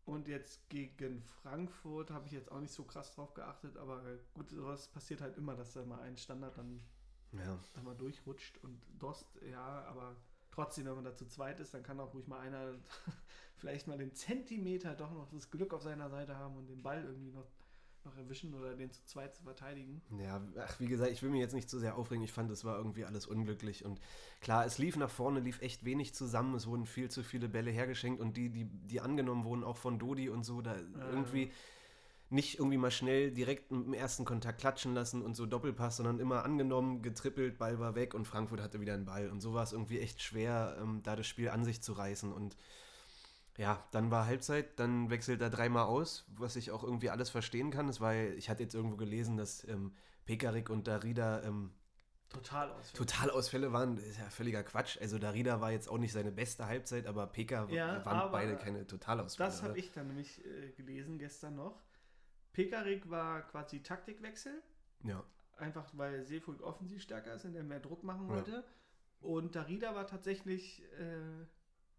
[0.06, 4.02] Und jetzt gegen Frankfurt habe ich jetzt auch nicht so krass drauf geachtet, aber
[4.34, 6.82] gut, sowas passiert halt immer, dass da mal ein Standard dann,
[7.32, 7.60] ja.
[7.74, 10.16] dann mal durchrutscht und Dost, ja, aber
[10.50, 12.74] trotzdem, wenn man da zu zweit ist, dann kann auch ruhig mal einer
[13.58, 17.04] vielleicht mal den Zentimeter doch noch das Glück auf seiner Seite haben und den Ball
[17.04, 17.48] irgendwie noch,
[18.06, 20.02] noch erwischen oder den zu zweit zu verteidigen.
[20.18, 22.24] Ja, ach, wie gesagt, ich will mich jetzt nicht zu sehr aufregen.
[22.24, 23.86] Ich fand, es war irgendwie alles unglücklich.
[23.86, 24.00] Und
[24.40, 26.56] klar, es lief nach vorne, lief echt wenig zusammen.
[26.56, 30.00] Es wurden viel zu viele Bälle hergeschenkt und die, die, die angenommen wurden, auch von
[30.00, 30.76] Dodi und so, da
[31.12, 31.52] irgendwie
[32.32, 36.46] nicht irgendwie mal schnell direkt im ersten Kontakt klatschen lassen und so Doppelpass, sondern immer
[36.46, 39.30] angenommen, getrippelt, Ball war weg und Frankfurt hatte wieder einen Ball.
[39.30, 42.32] Und so war es irgendwie echt schwer, ähm, da das Spiel an sich zu reißen.
[42.32, 42.56] Und
[43.58, 47.70] ja, dann war Halbzeit, dann wechselt er dreimal aus, was ich auch irgendwie alles verstehen
[47.72, 47.90] kann.
[47.90, 49.94] Es war, ich hatte jetzt irgendwo gelesen, dass ähm,
[50.26, 51.72] Pekarik und Darida ähm,
[52.30, 52.94] Total aus.
[52.94, 54.98] Totalausfälle waren, das ist ja völliger Quatsch.
[55.02, 58.56] Also Darida war jetzt auch nicht seine beste Halbzeit, aber Peka Ja, waren aber beide
[58.56, 59.50] keine Totalausfälle.
[59.50, 61.82] Das habe ich dann nämlich äh, gelesen gestern noch.
[62.54, 64.62] Pekarik war quasi Taktikwechsel,
[65.04, 65.24] Ja,
[65.58, 68.36] einfach weil Seefolk offensiv stärker ist und er mehr Druck machen Ja.
[68.36, 68.64] wollte.
[69.20, 71.46] Und Darida war tatsächlich äh,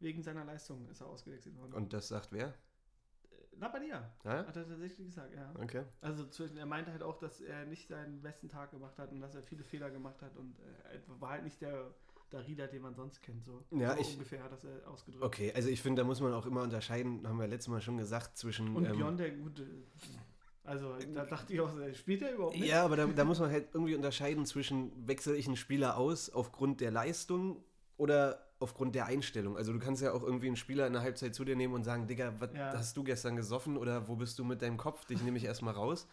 [0.02, 1.72] wegen seiner Leistung ist er ausgewechselt worden.
[1.74, 2.48] und das sagt wer?
[2.48, 4.46] Äh, Labadia Ja?
[4.46, 5.52] hat er tatsächlich gesagt, ja.
[5.60, 5.84] Okay.
[6.00, 9.34] Also er meinte halt auch, dass er nicht seinen besten Tag gemacht hat und dass
[9.34, 11.94] er viele Fehler gemacht hat und äh, war halt nicht der
[12.30, 13.44] Darida, den man sonst kennt.
[13.44, 15.22] So, Ja, so ich- ungefähr hat das er ausgedrückt.
[15.24, 17.98] Okay, also ich finde, da muss man auch immer unterscheiden, haben wir letztes Mal schon
[17.98, 18.74] gesagt, zwischen.
[18.74, 19.66] Und ähm, Björn, der gute.
[20.64, 22.68] Also, da dachte ich auch, äh, spielt er überhaupt nicht?
[22.68, 26.30] Ja, aber da, da muss man halt irgendwie unterscheiden zwischen, wechsle ich einen Spieler aus
[26.30, 27.64] aufgrund der Leistung
[27.96, 29.56] oder aufgrund der Einstellung.
[29.56, 31.84] Also du kannst ja auch irgendwie einen Spieler in der Halbzeit zu dir nehmen und
[31.84, 32.72] sagen, Digga, was Ja.
[32.72, 35.04] hast du gestern gesoffen oder wo bist du mit deinem Kopf?
[35.04, 36.08] Dich nehme ich erstmal raus.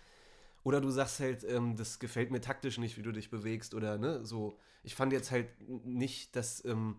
[0.63, 3.97] Oder du sagst halt, ähm, das gefällt mir taktisch nicht, wie du dich bewegst oder
[3.97, 4.57] ne, so.
[4.83, 5.47] Ich fand jetzt halt
[5.85, 6.97] nicht, dass ähm,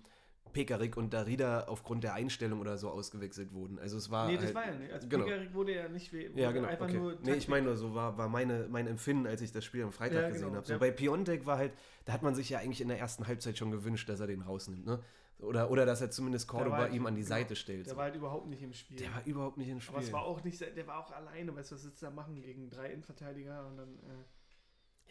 [0.53, 3.79] Pekarik und Darida aufgrund der Einstellung oder so ausgewechselt wurden.
[3.79, 4.27] Also es war.
[4.27, 4.93] nee, das halt, war ja nicht.
[4.93, 5.25] Also genau.
[5.27, 6.67] Pekarik wurde ja nicht wurde Ja, genau.
[6.69, 6.97] einfach Okay.
[6.99, 9.65] nur Nee, ich Taktik- meine nur, so war, war meine, mein Empfinden, als ich das
[9.65, 10.57] Spiel am Freitag Ja, gesehen genau.
[10.57, 10.67] habe.
[10.67, 11.73] So Der- bei Piontek war halt,
[12.07, 14.41] da hat man sich ja eigentlich in der ersten Halbzeit schon gewünscht, dass er den
[14.43, 15.01] rausnimmt, ne?
[15.43, 17.35] Oder, oder dass er zumindest Cordoba halt- ihm an die genau.
[17.35, 17.87] Seite stellt.
[17.87, 17.97] Der so.
[17.97, 18.99] war halt überhaupt nicht im Spiel.
[18.99, 19.97] der war überhaupt nicht im Spiel.
[19.97, 22.43] aber es war auch nicht, der war auch alleine, weißt du, was du da machen
[22.43, 23.89] gegen drei Innenverteidiger und dann.
[23.89, 24.25] Äh,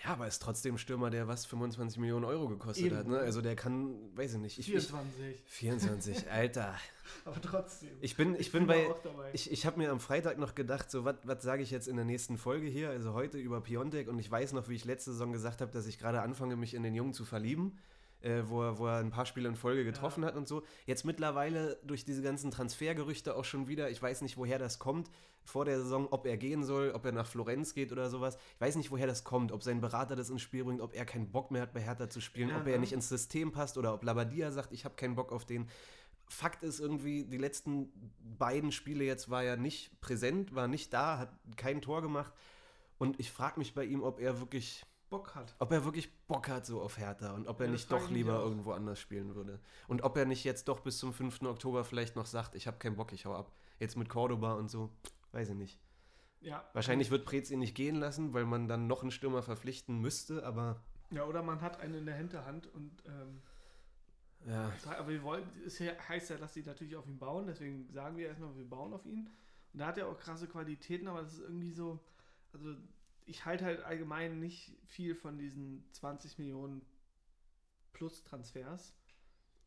[0.03, 2.95] ja, aber ist trotzdem Stürmer, der was 25 Millionen Euro gekostet Eben.
[2.95, 3.19] hat, ne?
[3.19, 4.59] Also der kann, weiß ich nicht.
[4.59, 5.43] Ich, ich, 24.
[5.45, 6.73] 24, Alter.
[7.25, 7.89] aber trotzdem.
[7.99, 8.95] Ich bin, ich bin da bei.
[9.33, 12.05] Ich, ich habe mir am Freitag noch gedacht, so was sage ich jetzt in der
[12.05, 15.33] nächsten Folge hier, also heute über Piontek und ich weiß noch, wie ich letzte Saison
[15.33, 17.77] gesagt habe, dass ich gerade anfange, mich in den Jungen zu verlieben,
[18.21, 20.63] äh, wo, er, wo er ein paar Spiele in Folge getroffen hat und so.
[20.85, 25.09] Jetzt mittlerweile durch diese ganzen Transfergerüchte auch schon wieder, ich weiß nicht, woher das kommt,
[25.45, 28.37] vor der Saison, ob er gehen soll, ob er nach Florenz geht oder sowas.
[28.55, 31.05] Ich weiß nicht, woher das kommt, ob sein Berater das ins Spiel bringt, ob er
[31.05, 32.79] keinen Bock mehr hat, bei Hertha zu spielen, Ja, ob er ne?
[32.79, 35.67] nicht ins System passt oder ob Labadia sagt, ich habe keinen Bock auf den.
[36.27, 37.91] Fakt ist irgendwie, die letzten
[38.37, 42.31] beiden Spiele jetzt war er nicht präsent, war nicht da, hat kein Tor gemacht.
[42.99, 45.55] Und ich frage mich bei ihm, ob er wirklich, Bock hat.
[45.59, 48.39] ob er wirklich Bock hat so auf Hertha und ob er Ja, nicht doch lieber
[48.39, 49.59] irgendwo anders spielen würde.
[49.87, 51.41] Und ob er nicht jetzt doch bis zum 5.
[51.43, 53.51] Oktober vielleicht noch sagt, ich habe keinen Bock, ich hau ab.
[53.79, 54.89] Jetzt mit Cordoba und so,
[55.31, 55.79] weiß ich nicht.
[56.41, 56.63] Ja.
[56.73, 60.45] Wahrscheinlich wird Preetz ihn nicht gehen lassen, weil man dann noch einen Stürmer verpflichten müsste,
[60.45, 63.03] aber Ja, oder man hat einen in der Hinterhand und.
[63.05, 63.41] Ähm,
[64.45, 64.71] ja.
[64.97, 68.27] aber wir wollen, es heißt ja, dass sie natürlich auf ihn bauen, deswegen sagen wir
[68.27, 69.29] erstmal, wir bauen auf ihn.
[69.73, 71.99] Und da hat er auch krasse Qualitäten, aber das ist irgendwie so.
[72.53, 72.75] Also,
[73.29, 76.81] ich halte halt allgemein nicht viel von diesen 20 Millionen
[77.93, 78.93] plus Transfers,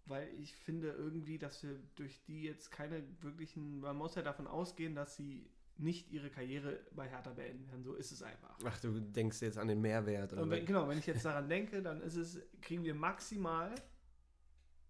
[0.05, 3.81] weil ich finde irgendwie, dass wir durch die jetzt keine wirklichen.
[3.81, 5.49] Man muss ja davon ausgehen, dass sie
[5.79, 7.83] nicht ihre Karriere bei Hertha beenden werden.
[7.83, 8.59] So ist es einfach.
[8.65, 10.33] Ach, du denkst jetzt an den Mehrwert.
[10.33, 13.75] Oder wenn, genau, wenn ich jetzt daran denke, dann ist es, kriegen wir maximal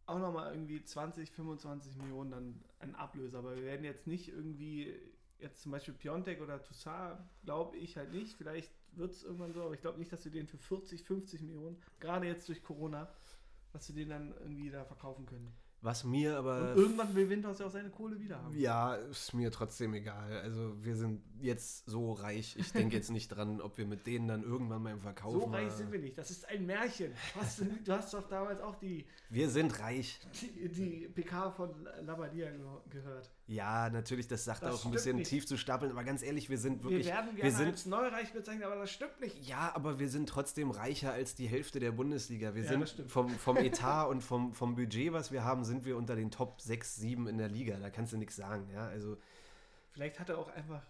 [0.06, 3.38] auch nochmal irgendwie 20, 25 Millionen dann an Ablöse.
[3.38, 4.94] Aber wir werden jetzt nicht irgendwie,
[5.42, 8.37] jetzt zum Beispiel Piontek oder Toussaint, glaube ich halt nicht.
[8.37, 11.42] Vielleicht wird es irgendwann so, aber ich glaube nicht, dass wir den für 40, 50
[11.42, 13.12] Millionen, gerade jetzt durch Corona,
[13.72, 15.52] dass wir den dann irgendwie da verkaufen können.
[15.81, 18.57] Was mir aber Und irgendwann will Windhaus ja auch seine Kohle wieder haben.
[18.57, 20.40] Ja, ist mir trotzdem egal.
[20.40, 22.57] Also wir sind jetzt so reich.
[22.59, 25.33] Ich denke jetzt nicht dran, ob wir mit denen dann irgendwann mal im Verkauf.
[25.35, 26.16] So reich sind wir nicht.
[26.16, 27.12] Das ist ein Märchen.
[27.35, 30.18] Du hast, du hast doch damals auch die, Wir sind reich.
[30.40, 31.70] die, die PK von
[32.02, 33.31] Labadia ge gehört.
[33.46, 35.28] Ja, natürlich, das sagt Das auch ein bisschen nicht.
[35.28, 37.07] tief zu stapeln, aber ganz ehrlich, wir sind Wir wirklich.
[37.09, 39.46] werden wir gerne sind, als neureich bezeichnet, aber das stimmt nicht.
[39.46, 42.55] ja, aber wir sind trotzdem reicher als die Hälfte der Bundesliga.
[42.55, 45.96] Wir Ja, sind vom, vom Etat und vom, vom Budget, was wir haben, sind wir
[45.96, 47.76] unter den Top 6, 7 in der Liga.
[47.78, 48.68] Da kannst du nichts sagen.
[48.72, 49.18] Ja, also
[49.90, 50.81] Vielleicht hat er auch einfach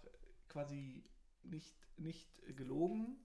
[0.53, 1.03] quasi
[1.43, 3.17] nicht, nicht gelogen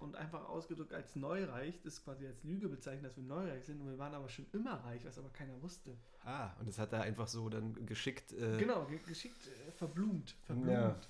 [0.00, 3.88] und einfach ausgedrückt als neureich, das quasi als Lüge bezeichnet, dass wir neureich sind und
[3.88, 5.96] wir waren aber schon immer reich, was aber keiner wusste.
[6.24, 8.32] ah, und das hat er einfach so dann geschickt.
[8.32, 10.34] Äh, Genau, ge geschickt äh, verblumt.
[10.42, 10.72] verblumt.
[10.72, 11.00] Ja.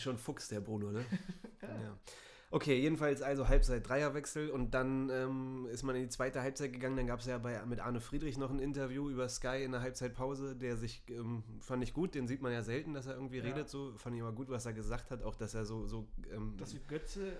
[0.00, 1.04] Schon Fuchs, der Bruno, ne?
[1.62, 1.80] Ja.
[1.80, 1.98] ja.
[2.52, 6.98] Okay, jedenfalls also Halbzeit Dreierwechsel und dann ähm, ist man in die zweite Halbzeit gegangen.
[6.98, 9.80] Dann gab es ja bei, mit Arne Friedrich noch ein Interview über Sky in der
[9.80, 13.38] Halbzeitpause, der sich, ähm, fand ich gut, den sieht man ja selten, dass er irgendwie
[13.38, 13.44] Ja.
[13.44, 16.06] redet, so fand ich aber gut, was er gesagt hat, auch dass er so, so
[16.30, 17.32] ähm, Dass wir Götze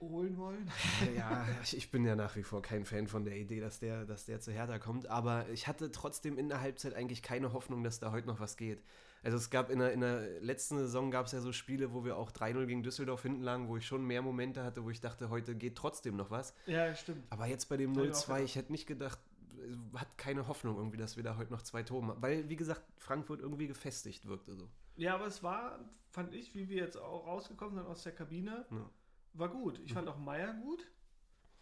[0.00, 0.68] holen wollen.
[1.16, 4.04] ja, ich, ich bin ja nach wie vor kein Fan von der Idee, dass der,
[4.04, 7.84] dass der zu Hertha kommt, aber ich hatte trotzdem in der Halbzeit eigentlich keine Hoffnung,
[7.84, 8.82] dass da heute noch was geht.
[9.24, 12.04] Also es gab in der, in der letzten Saison gab es ja so Spiele, wo
[12.04, 15.00] wir auch 3-0 gegen Düsseldorf hinten lagen, wo ich schon mehr Momente hatte, wo ich
[15.00, 16.54] dachte, heute geht trotzdem noch was.
[16.66, 17.24] Ja, stimmt.
[17.30, 18.42] Aber jetzt bei dem Hab ich auch 0-2, gedacht.
[18.44, 19.18] ich hätte nicht gedacht,
[19.58, 22.20] äh, hat keine Hoffnung irgendwie, dass wir da heute noch zwei Tore machen.
[22.22, 24.68] Weil, wie gesagt, Frankfurt irgendwie gefestigt wirkte so.
[24.96, 25.78] Ja, aber es war,
[26.10, 28.90] fand ich, wie wir jetzt auch rausgekommen sind aus der Kabine, Ja.
[29.32, 29.80] war gut.
[29.84, 30.86] Ich fand auch Meier gut.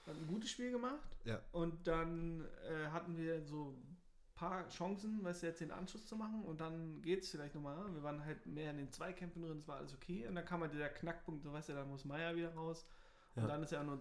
[0.07, 1.17] Hat ein gutes Spiel gemacht.
[1.25, 1.41] Ja.
[1.53, 3.77] Und dann äh, hatten wir so
[4.43, 6.43] paar Chancen, weißt du, jetzt den Anschluss zu machen.
[6.45, 7.77] Und dann geht es vielleicht nochmal.
[7.95, 10.27] Wir waren halt mehr in den Zweikämpfen drin, es war alles okay.
[10.27, 12.85] Und dann kam halt der Knackpunkt, so weißt du, dann muss Meier wieder raus.
[13.37, 13.49] Und Ja.
[13.49, 14.01] dann ist ja nur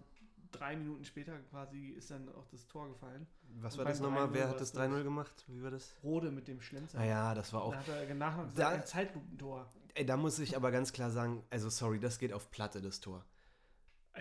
[0.51, 3.25] drei Minuten später quasi ist dann auch das Tor gefallen.
[3.62, 4.25] Was Und war das nochmal?
[4.27, 5.45] 3-0 Wer hat das es 3-0 gemacht?
[5.47, 5.93] Wie war das?
[6.04, 6.99] Rode mit dem Schlenzer.
[6.99, 9.71] Ah ja, das war auch Da hat er nach Da- ein Zeitlupentor.
[9.93, 12.99] Ey, da muss ich aber ganz klar sagen, also sorry, das geht auf Platte, das
[12.99, 13.23] Tor.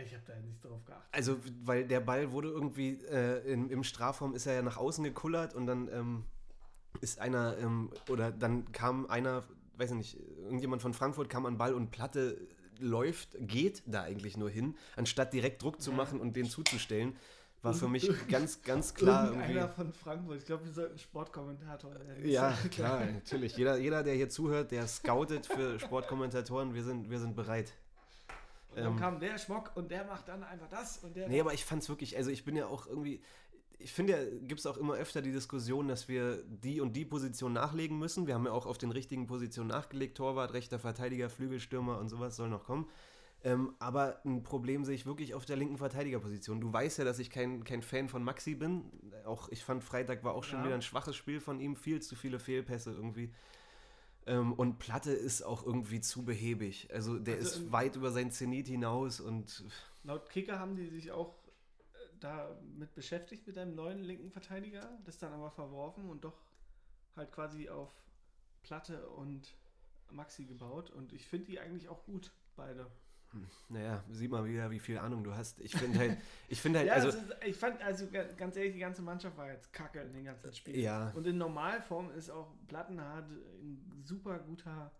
[0.05, 1.09] Ich habe da nicht drauf geachtet.
[1.12, 5.03] Also, weil der Ball wurde irgendwie, äh, im, im Strafraum ist er ja nach außen
[5.05, 6.24] gekullert und dann ähm,
[7.00, 9.44] ist einer, ähm, oder dann kam einer,
[9.76, 12.37] weiß ich nicht, irgendjemand von Frankfurt kam an den Ball und Platte
[12.79, 15.96] läuft, geht da eigentlich nur hin, anstatt direkt Druck zu Ja.
[15.96, 17.16] machen und den zuzustellen,
[17.62, 19.61] war für mich ganz, ganz klar irgendwie.
[19.74, 20.38] von Frankfurt.
[20.38, 22.26] Ich glaube, wir sollten Sportkommentator werden.
[22.26, 23.57] Ja, klar, natürlich.
[23.57, 27.74] Jeder, jeder, der hier zuhört, der scoutet für Sportkommentatoren, wir sind, wir sind bereit.
[28.70, 31.28] Und dann Ähm, kam der Schmock und der macht dann einfach das und der.
[31.28, 33.20] Nee, aber ich fand's wirklich, also ich bin ja auch irgendwie,
[33.78, 37.04] ich finde ja, gibt es auch immer öfter die Diskussion, dass wir die und die
[37.04, 38.26] Position nachlegen müssen.
[38.26, 42.37] Wir haben ja auch auf den richtigen Positionen nachgelegt, Torwart, rechter Verteidiger, Flügelstürmer und sowas
[42.37, 42.88] soll noch kommen.
[43.42, 46.61] Ähm, aber ein Problem sehe ich wirklich auf der linken Verteidigerposition.
[46.61, 48.85] Du weißt ja, dass ich kein, kein Fan von Maxi bin.
[49.24, 50.66] Auch ich fand Freitag war auch schon ja.
[50.66, 53.33] wieder ein schwaches Spiel von ihm, viel zu viele Fehlpässe irgendwie.
[54.26, 56.88] Ähm, und Platte ist auch irgendwie zu behäbig.
[56.92, 59.64] Also der also ist weit über sein Zenit hinaus und.
[60.04, 61.35] Laut Kicker haben die sich auch
[61.92, 66.37] äh, damit beschäftigt mit einem neuen linken Verteidiger, das dann aber verworfen und doch
[67.16, 67.90] halt quasi auf
[68.62, 69.54] Platte und
[70.11, 70.90] Maxi gebaut.
[70.90, 72.90] Und ich finde die eigentlich auch gut, beide.
[73.69, 75.61] Naja, sieht mal wieder, wie viel Ahnung du hast.
[75.61, 76.16] Ich finde halt,
[76.49, 77.09] ich finde halt, ja, also.
[77.09, 80.53] Ist, ich fand, also ganz ehrlich, die ganze Mannschaft war jetzt kacke in den ganzen
[80.53, 80.81] Spielen.
[80.81, 81.11] Ja.
[81.14, 84.90] Und in Normalform ist auch Plattenhardt ein super guter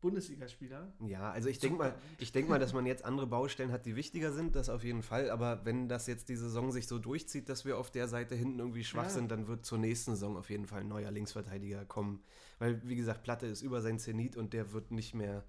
[0.00, 0.92] Bundesligaspieler.
[1.00, 3.96] Ja, also ich denke mal, ich denke mal, dass man jetzt andere Baustellen hat, die
[3.96, 5.30] wichtiger sind, das auf jeden Fall.
[5.30, 8.58] Aber wenn das jetzt die Saison sich so durchzieht, dass wir auf der Seite hinten
[8.58, 9.10] irgendwie schwach ja.
[9.10, 12.22] sind, dann wird zur nächsten Saison auf jeden Fall ein neuer Linksverteidiger kommen.
[12.58, 15.44] Weil, wie gesagt, Platte ist über sein Zenit und der wird nicht mehr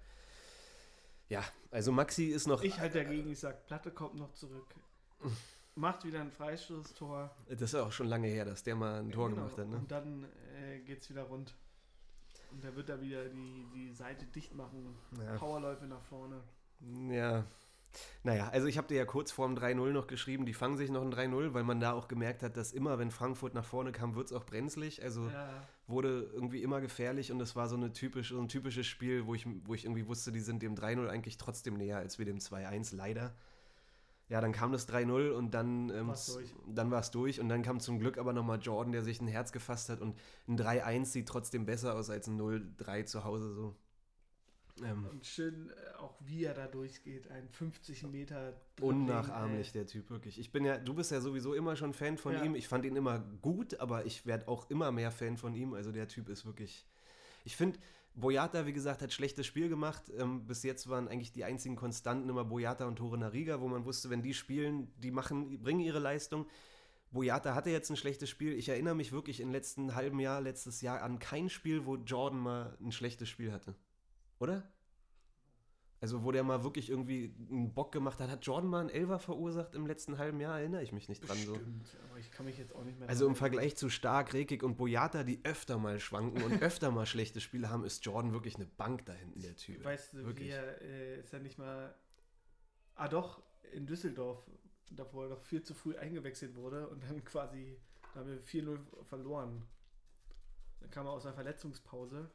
[1.28, 2.62] ja, also Maxi ist noch.
[2.62, 4.74] Ich halt dagegen, ich sag, Platte kommt noch zurück.
[5.74, 7.30] Macht wieder ein Freistoßtor.
[7.48, 9.42] Das ist auch schon lange her, dass der mal ein Tor genau.
[9.42, 9.68] gemacht hat.
[9.68, 9.76] Ne?
[9.76, 10.24] Und dann
[10.60, 11.54] äh, geht's wieder rund.
[12.50, 14.96] Und da wird er wieder die, die Seite dicht machen.
[15.16, 15.36] Ja.
[15.36, 16.40] Powerläufe nach vorne.
[17.10, 17.44] Ja,
[18.22, 20.90] naja, also ich habe dir ja kurz vor dem 3-0 noch geschrieben, die fangen sich
[20.90, 23.92] noch ein 3-0, weil man da auch gemerkt hat, dass immer, wenn Frankfurt nach vorne
[23.92, 25.02] kam, wird es auch brenzlig.
[25.02, 25.62] Also ja.
[25.88, 29.34] Wurde irgendwie immer gefährlich und es war so, eine typisch, so ein typisches Spiel, wo
[29.34, 32.38] ich, wo ich irgendwie wusste, die sind dem 3-0 eigentlich trotzdem näher als wir dem
[32.38, 33.34] 2-1, leider.
[34.28, 36.12] Ja, dann kam das 3-0 und dann, ähm,
[36.66, 37.40] dann war es durch.
[37.40, 40.02] Und dann kam zum Glück aber nochmal Jordan, der sich ein Herz gefasst hat.
[40.02, 43.74] Und ein 3-1 sieht trotzdem besser aus als ein 0-3 zu Hause so.
[44.84, 48.54] Ähm, und schön äh, auch wie er da durchgeht, ein 50 Meter.
[48.80, 50.38] Unnachahmlich der Typ, wirklich.
[50.38, 52.44] Ich bin ja, du bist ja sowieso immer schon Fan von ja.
[52.44, 52.54] ihm.
[52.54, 55.74] Ich fand ihn immer gut, aber ich werde auch immer mehr Fan von ihm.
[55.74, 56.86] Also der Typ ist wirklich.
[57.44, 57.78] Ich finde,
[58.14, 60.02] Boyata, wie gesagt, hat schlechtes Spiel gemacht.
[60.18, 63.84] Ähm, bis jetzt waren eigentlich die einzigen Konstanten immer Boyata und Tore Nariga, wo man
[63.84, 66.46] wusste, wenn die spielen, die machen, bringen ihre Leistung.
[67.10, 68.52] Boyata hatte jetzt ein schlechtes Spiel.
[68.52, 72.40] Ich erinnere mich wirklich im letzten halben Jahr, letztes Jahr an kein Spiel, wo Jordan
[72.40, 73.74] mal ein schlechtes Spiel hatte.
[74.38, 74.70] Oder?
[76.00, 79.18] Also, wo der mal wirklich irgendwie einen Bock gemacht hat, hat Jordan mal einen Elver
[79.18, 81.36] verursacht im letzten halben Jahr, erinnere ich mich nicht dran.
[81.36, 81.98] Stimmt, so.
[82.08, 84.76] aber ich kann mich jetzt auch nicht mehr Also im Vergleich zu Stark, Rekik und
[84.76, 88.66] Boyata, die öfter mal schwanken und öfter mal schlechte Spiele haben, ist Jordan wirklich eine
[88.66, 89.82] Bank da hinten, der Typ.
[89.82, 90.50] Weißt du, wirklich.
[90.50, 91.92] Er, äh, ist ja nicht mal.
[92.94, 94.48] Ah, doch, in Düsseldorf,
[94.92, 97.76] davor er doch viel zu früh eingewechselt wurde und dann quasi,
[98.14, 99.64] da haben wir 4-0 verloren.
[100.78, 102.30] Dann kam er aus einer Verletzungspause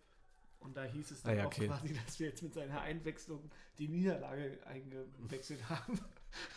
[0.63, 1.69] und da hieß es dann ah, ja, okay.
[1.69, 5.99] auch quasi, dass wir jetzt mit seiner Einwechslung die Niederlage eingewechselt haben.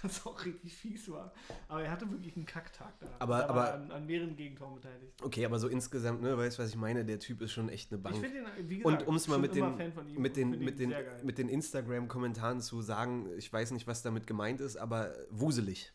[0.00, 1.34] Was auch richtig fies war.
[1.68, 3.08] Aber er hatte wirklich einen Kacktag da.
[3.18, 5.22] Aber, da aber an, an, mehreren Gegentoren beteiligt.
[5.22, 7.04] Okay, aber so insgesamt, ne, weißt du, was ich meine?
[7.04, 8.16] Der Typ ist schon echt eine Bank.
[8.16, 9.76] Ich finde ihn, wie gesagt, Und um es mal mit den,
[10.16, 14.62] mit den, mit den, mit den Instagram-Kommentaren zu sagen, ich weiß nicht, was damit gemeint
[14.62, 15.92] ist, aber wuselig.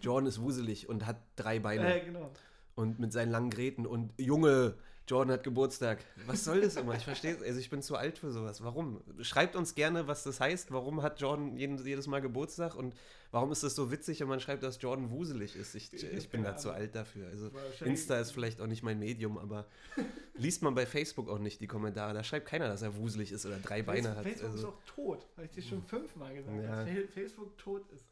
[0.00, 2.02] Jordan ist wuselig und hat drei Beine.
[2.02, 2.30] Äh, genau.
[2.76, 4.76] Und mit seinen langen Gräten und Junge,
[5.10, 6.04] Jordan hat Geburtstag.
[6.26, 6.94] Was soll das immer?
[6.94, 7.42] Ich verstehe es.
[7.42, 8.62] Also ich bin zu alt für sowas.
[8.62, 9.02] Warum?
[9.22, 10.70] Schreibt uns gerne, was das heißt.
[10.70, 12.76] Warum hat Jordan jeden, jedes Mal Geburtstag?
[12.76, 12.94] Und
[13.32, 15.74] warum ist das so witzig, wenn man schreibt, dass Jordan wuselig ist?
[15.74, 17.26] Ich, ich bin da zu alt dafür.
[17.26, 17.50] Also
[17.84, 19.66] Insta ist vielleicht auch nicht mein Medium, aber
[20.34, 22.14] liest man bei Facebook auch nicht die Kommentare.
[22.14, 24.22] Da schreibt keiner, dass er wuselig ist oder drei Beine hat.
[24.22, 24.58] Facebook also.
[24.58, 25.26] ist auch tot.
[25.36, 26.84] Habe ich dir schon fünfmal gesagt, ja.
[26.84, 28.06] dass Facebook tot ist.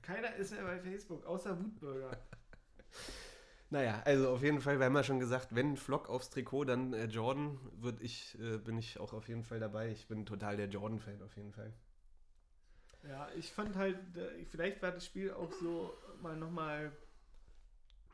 [0.00, 2.16] Keiner ist mehr bei Facebook, außer Wutbürger.
[3.68, 6.92] Naja, also auf jeden Fall, wir haben ja schon gesagt, wenn Flock aufs Trikot, dann
[6.92, 9.90] äh, Jordan, würd ich, äh, bin ich auch auf jeden Fall dabei.
[9.90, 11.72] Ich bin total der Jordan-Fan auf jeden Fall.
[13.08, 13.98] Ja, ich fand halt,
[14.50, 16.92] vielleicht war das Spiel auch so mal nochmal,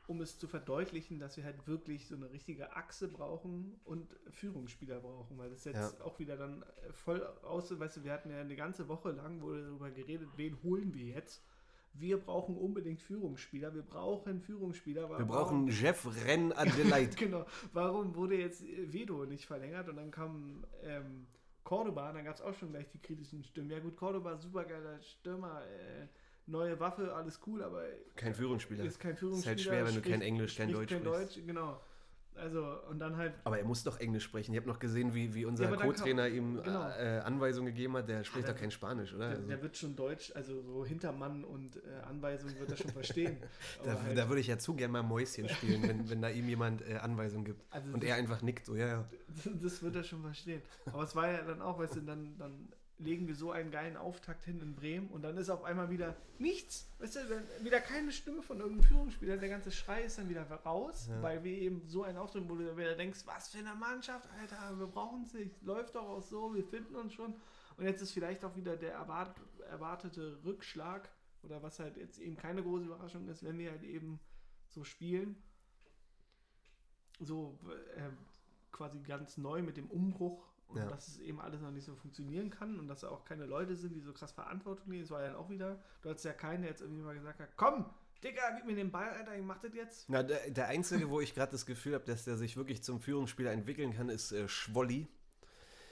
[0.06, 5.00] um es zu verdeutlichen, dass wir halt wirklich so eine richtige Achse brauchen und Führungsspieler
[5.00, 6.04] brauchen, weil das jetzt ja.
[6.04, 9.64] auch wieder dann voll aus, weißt du, wir hatten ja eine ganze Woche lang, wurde
[9.64, 11.42] darüber geredet, wen holen wir jetzt
[11.94, 13.74] wir brauchen unbedingt Führungsspieler.
[13.74, 15.10] Wir brauchen Führungsspieler.
[15.10, 17.14] Warum, wir brauchen Jeff Renn Adelaide.
[17.16, 17.44] genau.
[17.72, 19.88] Warum wurde jetzt Vedo nicht verlängert?
[19.88, 21.26] Und dann kam ähm,
[21.64, 23.70] Cordoba, dann gab es auch schon gleich die kritischen Stimmen.
[23.70, 26.06] Ja gut, Cordoba, supergeiler Stürmer, äh,
[26.46, 27.84] neue Waffe, alles cool, aber
[28.16, 28.84] kein Führungsspieler.
[28.84, 29.54] Ist kein Führungsspieler.
[29.54, 31.80] Ist halt schwer, wenn du kein Englisch, kein Deutsch kein Deutsch, genau.
[32.34, 33.34] Also, und dann halt.
[33.44, 34.52] Aber er muss doch Englisch sprechen.
[34.52, 36.88] Ich habe noch gesehen, wie, wie unser ja, Co-Trainer ihm genau.
[36.88, 38.08] äh, Anweisungen gegeben hat.
[38.08, 39.28] Der spricht ja, doch kein Spanisch, oder?
[39.28, 39.48] Der, also.
[39.48, 43.36] der, wird schon Deutsch, also so Hintermann und äh, Anweisungen wird er schon verstehen.
[43.84, 46.48] da, halt, da, würde ich ja zu gerne mal Mäuschen spielen, wenn, wenn da ihm
[46.48, 47.62] jemand äh, Anweisungen gibt.
[47.70, 49.08] Also und er einfach nickt, so, ja, ja.
[49.62, 50.62] Das wird er schon verstehen.
[50.86, 52.68] Aber es war ja dann auch, weißt du, dann, dann
[53.04, 56.16] legen wir so einen geilen Auftakt hin in Bremen und dann ist auf einmal wieder
[56.38, 56.88] nichts.
[56.98, 57.20] Weißt du,
[57.64, 59.36] wieder keine Stimme von irgendeinem Führungsspieler.
[59.36, 61.22] Der ganze Schrei ist dann wieder raus, Ja.
[61.22, 64.78] weil wir eben so einen Auftritt, wo du wieder denkst, was für eine Mannschaft, Alter,
[64.78, 65.62] wir brauchen es nicht.
[65.62, 67.34] Läuft doch auch so, wir finden uns schon.
[67.76, 69.34] Und jetzt ist vielleicht auch wieder der erwart
[69.70, 71.08] erwartete Rückschlag
[71.42, 74.20] oder was halt jetzt eben keine große Überraschung ist, wenn wir halt eben
[74.68, 75.36] so spielen.
[77.20, 77.58] So
[77.96, 78.10] äh,
[78.72, 80.86] quasi ganz neu mit dem Umbruch und Ja.
[80.86, 83.76] dass es eben alles noch nicht so funktionieren kann und dass da auch keine Leute
[83.76, 85.02] sind, die so krass Verantwortung nehmen.
[85.02, 87.40] Das war ja dann auch wieder, du hattest ja keinen, der jetzt irgendwie mal gesagt
[87.40, 87.86] hat, komm,
[88.24, 90.08] Digga, gib mir den Ball, Alter, ich mach das jetzt.
[90.08, 93.00] Na, der, der Einzige, wo ich gerade das Gefühl habe, dass der sich wirklich zum
[93.00, 95.08] Führungsspieler entwickeln kann, ist äh, Schwolli.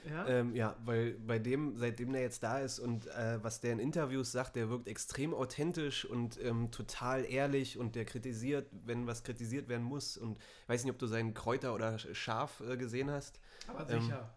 [0.09, 3.73] Ja, Ähm, ja, weil bei dem, seitdem der jetzt da ist und äh, was der
[3.73, 9.05] in Interviews sagt, der wirkt extrem authentisch und ähm, total ehrlich und der kritisiert, wenn
[9.05, 10.17] was kritisiert werden muss.
[10.17, 13.39] Und ich weiß nicht, ob du seinen Kräuter oder Sch- Schaf äh, gesehen hast.
[13.67, 14.33] aber ähm, sicher.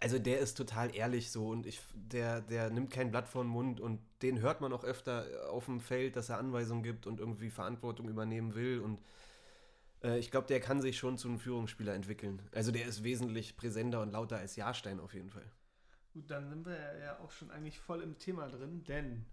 [0.00, 3.50] Also der ist total ehrlich so und ich, der, der nimmt kein Blatt vor den
[3.50, 7.18] Mund und den hört man auch öfter auf dem Feld, dass er Anweisungen gibt und
[7.18, 9.00] irgendwie Verantwortung übernehmen will und
[10.04, 12.48] äh, ich glaube, der kann sich schon zu einem Führungsspieler entwickeln.
[12.52, 15.50] Also der ist wesentlich präsenter und lauter als Jahrstein auf jeden Fall.
[16.12, 19.26] Gut, dann sind wir ja auch schon eigentlich voll im Thema drin, denn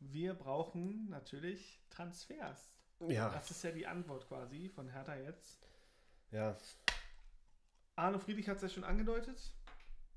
[0.00, 2.72] wir brauchen natürlich Transfers.
[3.08, 5.68] Ja, Das ist ja die Antwort quasi von Hertha jetzt.
[6.30, 6.56] ja.
[7.96, 9.55] Arno Friedrich hat es ja schon angedeutet.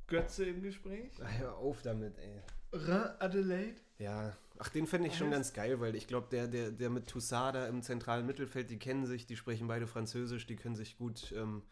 [0.10, 1.12] Götze im Gespräch.
[1.20, 2.42] Hör auf damit, ey.
[2.74, 3.82] Rhin Adelaide.
[3.98, 7.08] Ja, ach, den fände ich schon ganz geil, weil ich glaube, der, der, der mit
[7.08, 10.98] Toussaint da im zentralen Mittelfeld, die kennen sich, die sprechen beide Französisch, die können sich
[10.98, 11.64] gut, ähm,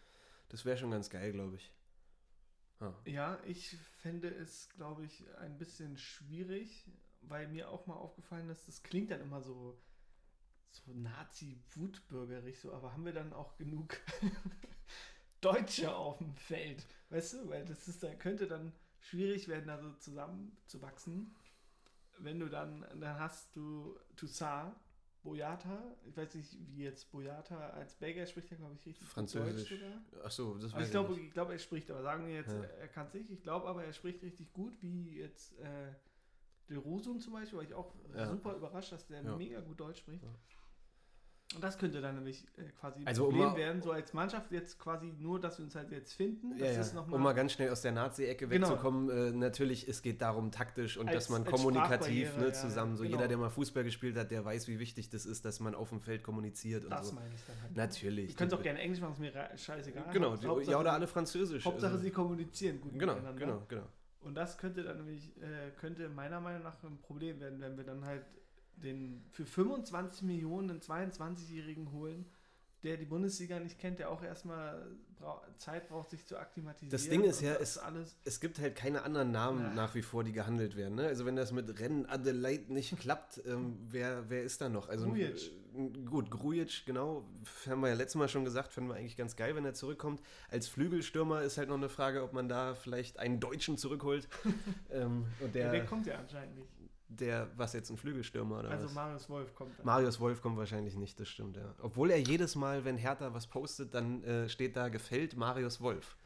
[0.50, 1.72] das wäre schon ganz geil, glaube ich.
[2.80, 2.96] Ja.
[3.06, 8.68] Ja, ich fände es, glaube ich, ein bisschen schwierig, weil mir auch mal aufgefallen ist,
[8.68, 9.80] das klingt dann immer so,
[10.72, 13.98] so Nazi-Wutbürgerig, so, aber haben wir dann auch genug
[15.42, 16.86] Deutsche auf dem Feld?
[17.10, 21.36] Weißt du, weil das ist, da könnte dann schwierig werden, da so zusammenzuwachsen.
[22.20, 24.74] Wenn du dann, dann hast du Toussaint,
[25.24, 29.70] Boyata, ich weiß nicht, wie jetzt Boyata als Belgier spricht, ja, glaube ich, richtig Französisch.
[29.70, 30.02] Deutsch sogar.
[30.24, 32.54] Ach so, das Aber weiß ich glaube, ich glaube, er spricht, aber sagen wir jetzt,
[32.54, 32.64] Ja.
[32.64, 33.30] er kann es nicht.
[33.30, 35.94] Ich glaube aber, er spricht richtig gut, wie jetzt äh,
[36.70, 38.28] De Rosum zum Beispiel, war ich auch Ja.
[38.28, 39.36] super überrascht, dass der Ja.
[39.36, 40.24] mega gut Deutsch spricht.
[41.56, 44.14] Und das könnte dann nämlich äh, quasi ein Also, um Problem mal- werden, so als
[44.14, 46.58] Mannschaft jetzt quasi nur, dass wir uns halt jetzt finden.
[46.58, 46.94] Ja, ja.
[46.94, 48.68] noch um mal ganz schnell aus der Nazi-Ecke Genau.
[48.70, 53.04] wegzukommen, äh, natürlich, es geht darum taktisch und Als- dass man kommunikativ ne, zusammen, so
[53.04, 53.16] genau.
[53.16, 55.88] jeder, der mal Fußball gespielt hat, der weiß, wie wichtig das ist, dass man auf
[55.90, 57.16] dem Feld kommuniziert und das so.
[57.16, 57.76] meine ich dann halt.
[57.78, 58.32] Natürlich.
[58.32, 60.04] Du könnt das- auch gerne Englisch machen, ist mir scheißegal.
[60.12, 61.64] Genau, Hauptsache- ja oder alle Französisch.
[61.64, 63.40] Hauptsache, also- sie kommunizieren gut Genau, miteinander.
[63.40, 63.88] genau, genau.
[64.20, 67.86] Und das könnte dann nämlich, äh, könnte meiner Meinung nach ein Problem werden, wenn wir
[67.86, 68.26] dann halt
[68.78, 72.26] den für 25 Millionen einen 22-Jährigen holen,
[72.84, 74.86] der die Bundesliga nicht kennt, der auch erstmal
[75.58, 76.92] Zeit braucht, sich zu akklimatisieren.
[76.92, 78.16] Das Ding ist ja, es- alles.
[78.24, 79.74] Es gibt halt keine anderen Namen Ja.
[79.74, 80.94] nach wie vor, die gehandelt werden.
[80.94, 81.08] Ne?
[81.08, 84.90] Also wenn das mit Rennen Adelaide nicht klappt, ähm, wer, wer ist da noch?
[84.90, 85.52] Also Grujic.
[85.76, 87.28] äh, gut, Grujic, genau,
[87.68, 90.22] haben wir ja letztes Mal schon gesagt, fanden wir eigentlich ganz geil, wenn er zurückkommt.
[90.52, 94.28] Als Flügelstürmer ist halt noch eine Frage, ob man da vielleicht einen Deutschen zurückholt.
[94.92, 96.70] ähm, und Ja, der, der kommt ja anscheinend nicht.
[97.10, 98.94] Der, was jetzt ein Flügelstürmer oder Also was?
[98.94, 99.86] Marius Wolf kommt dann.
[99.86, 101.74] Marius Wolf kommt wahrscheinlich nicht, das stimmt, ja.
[101.82, 106.18] Obwohl er jedes Mal, wenn Hertha was postet, dann äh, steht da gefällt Marius Wolf.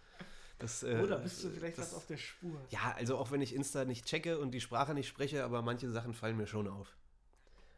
[0.60, 2.60] Das, äh, Oder bist du vielleicht das, was auf der Spur?
[2.70, 5.90] Ja, also auch wenn ich Insta nicht checke und die Sprache nicht spreche, aber manche
[5.90, 6.96] Sachen fallen mir schon auf.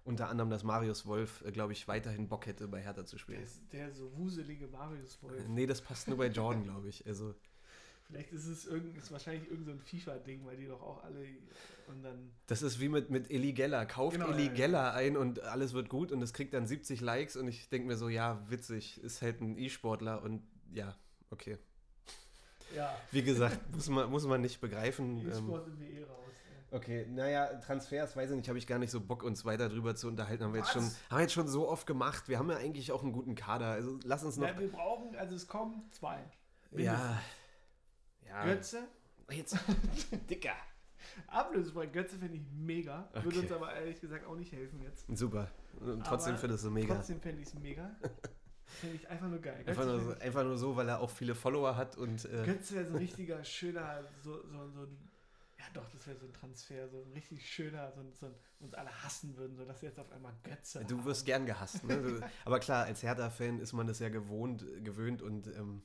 [0.06, 3.20] Unter anderem, dass Marius Wolf, äh, glaube ich, weiterhin Bock hätte, bei Hertha zu Der,
[3.22, 3.42] spielen.
[3.44, 5.42] ist, der so wuselige Marius Wolf.
[5.48, 7.06] Nee, das passt nur bei Jordan, glaube ich.
[7.08, 7.34] Also,
[8.08, 11.26] Vielleicht ist es irgend, ist wahrscheinlich irgendein so FIFA-Ding, weil die doch auch alle.
[12.48, 13.86] Das ist wie mit, mit Eli Geller.
[13.86, 14.54] Kauft Genau, Eli ja, ja.
[14.54, 17.88] Geller ein und alles wird gut und es kriegt dann 70 Likes und ich denke
[17.88, 20.96] mir so, ja, witzig, ist halt ein E-Sportler und ja,
[21.30, 21.58] okay.
[22.76, 25.22] Ja, Wie gesagt, muss man, muss man nicht begreifen.
[25.22, 26.32] Ähm, E-Sport sind wir eh raus.
[26.72, 29.96] okay, naja, Transfers, weiß ich nicht, habe ich gar nicht so Bock, uns weiter drüber
[29.96, 30.44] zu unterhalten.
[30.44, 32.28] Haben wir, jetzt schon, haben wir jetzt schon so oft gemacht.
[32.30, 33.68] Wir haben ja eigentlich auch einen guten Kader.
[33.68, 34.48] Also lass uns noch.
[34.48, 36.24] Ja, wir brauchen, also es kommen zwei.
[36.72, 37.22] Ja.
[38.28, 38.46] Ja.
[38.46, 38.88] Götze,
[39.30, 39.58] Jetzt.
[40.30, 40.56] Dicker.
[41.28, 41.88] Ablösefrei.
[41.88, 43.10] Götze finde ich mega.
[43.14, 43.40] Würde Okay.
[43.40, 45.06] uns aber ehrlich gesagt auch nicht helfen jetzt.
[45.16, 45.50] Super.
[45.80, 46.96] Und trotzdem findest du mega.
[46.96, 47.90] Trotzdem fände ich es mega.
[48.66, 49.64] Finde ich einfach nur geil.
[49.68, 52.26] Einfach nur, so, einfach nur so, weil er auch viele Follower hat und.
[52.26, 54.98] ich, Äh, Götze wäre so ein richtiger, schöner, so, so, so ein.
[55.60, 58.74] Ja, doch, das wäre so ein Transfer, so ein richtig schöner, so so ein, uns
[58.74, 61.26] alle hassen würden, so dass wir jetzt auf einmal Götze du wirst haben.
[61.28, 61.84] gern gehasst.
[61.84, 62.22] Ne?
[62.46, 65.48] Aber klar, als Hertha-Fan ist man das ja gewohnt, gewöhnt und.
[65.48, 65.84] Ähm,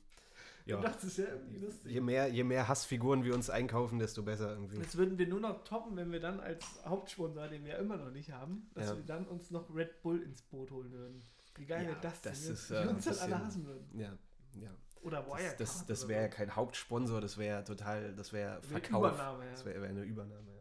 [0.69, 0.77] ja.
[0.77, 1.91] Und das ist ja irgendwie lustig.
[1.93, 4.79] Je mehr, je mehr Hassfiguren wir uns einkaufen, desto besser irgendwie.
[4.79, 8.11] Das würden wir nur noch toppen, wenn wir dann als Hauptsponsor, den wir immer noch
[8.11, 8.97] nicht haben, dass Ja.
[8.97, 11.23] wir dann uns noch Red Bull ins Boot holen würden.
[11.57, 12.53] Wie geil Ja, wäre das das denn?
[12.53, 13.89] ist, wenn äh, wir uns ein alle bisschen- hassen würden.
[13.99, 14.19] Ja,
[14.61, 14.71] ja.
[15.03, 15.61] Oder Wirecard.
[15.61, 19.13] Das, das, das wäre ja kein Hauptsponsor, das wäre total, das wäre Eine Verkauf.
[19.13, 19.51] Übernahme, ja.
[19.53, 20.58] Das wäre wär eine Übernahme, ja.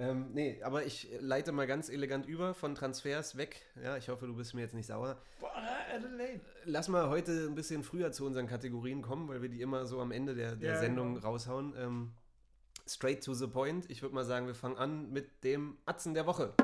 [0.00, 3.60] Ähm, nee, aber ich leite mal ganz elegant über von Transfers weg.
[3.84, 5.20] Ja, ich hoffe, du bist mir jetzt nicht sauer.
[5.40, 5.52] Boah,
[5.94, 6.40] Adelaide.
[6.64, 10.00] Lass mal heute ein bisschen früher zu unseren Kategorien kommen, weil wir die immer so
[10.00, 11.26] am Ende der, der Ja, Sendung genau.
[11.28, 11.74] raushauen.
[11.76, 12.12] Ähm,
[12.88, 13.90] straight to the point.
[13.90, 16.54] Ich würde mal sagen, wir fangen an mit dem Atzen der Woche.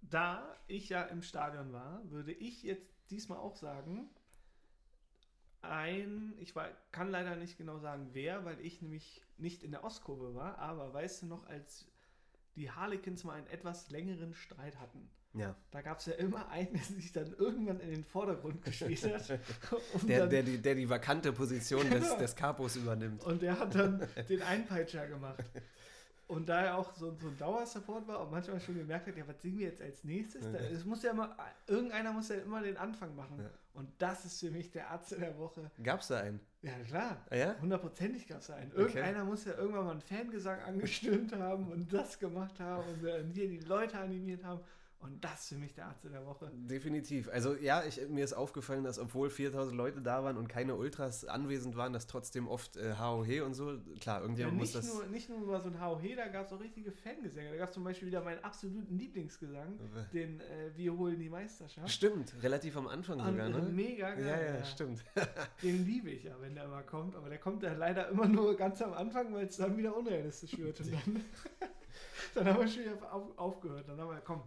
[0.00, 4.10] Da ich ja im Stadion war, würde ich jetzt diesmal auch sagen,
[5.62, 9.84] ein, ich war, kann leider nicht genau sagen wer, weil ich nämlich nicht in der
[9.84, 11.86] Ostkurve war, aber weißt du noch, als
[12.56, 15.54] die Harlequins mal einen etwas längeren Streit hatten, Ja.
[15.70, 19.38] da gab es ja immer einen, der sich dann irgendwann in den Vordergrund gespielt hat.
[19.94, 22.18] um Der, der, die, der die vakante Position des, Genau.
[22.18, 23.22] des Capos übernimmt.
[23.24, 25.44] Und der hat dann den Einpeitscher gemacht.
[26.28, 29.26] Und da er auch so, so ein Dauersupport war und manchmal schon gemerkt hat, ja,
[29.26, 30.44] was singen wir jetzt als nächstes?
[30.52, 31.34] Da, es muss ja immer,
[31.66, 33.38] irgendeiner muss ja immer den Anfang machen.
[33.40, 33.50] Ja.
[33.72, 35.70] Und das ist für mich der Arzt der Woche.
[35.82, 36.40] Gab's da einen?
[36.60, 37.24] Ja, klar.
[37.30, 37.56] Ah, ja?
[37.60, 38.70] Hundertprozentig gab es einen.
[38.72, 38.80] Okay.
[38.80, 43.30] Irgendeiner muss ja irgendwann mal einen Fangesang angestimmt haben und das gemacht haben und dann
[43.30, 44.60] hier die Leute animiert haben.
[45.00, 46.50] Und das ist für mich der Arzt der Woche.
[46.52, 47.28] Definitiv.
[47.28, 51.24] Also ja, ich, mir ist aufgefallen, dass obwohl 4000 Leute da waren und keine Ultras
[51.24, 54.94] anwesend waren, dass trotzdem oft äh, HOH und so, klar, Ja, irgendjemand muss nicht, das...
[54.94, 57.50] nur, nicht nur mal so ein HOH, da gab es auch richtige Fangesänge.
[57.50, 59.78] Da gab es zum Beispiel wieder meinen absoluten Lieblingsgesang,
[60.12, 61.90] den äh, Wir holen die Meisterschaft.
[61.90, 63.68] Stimmt, relativ am Anfang sogar, Und, äh, ne?
[63.70, 64.26] Mega geil.
[64.26, 65.04] Ja, ja, stimmt.
[65.62, 67.14] Den liebe ich ja, wenn der mal kommt.
[67.14, 70.56] Aber der kommt ja leider immer nur ganz am Anfang, weil es dann wieder unrealistisch
[70.58, 70.80] wird.
[70.80, 71.24] Und dann,
[72.34, 73.88] dann haben wir schon wieder auf, aufgehört.
[73.88, 74.42] Dann haben wir, komm,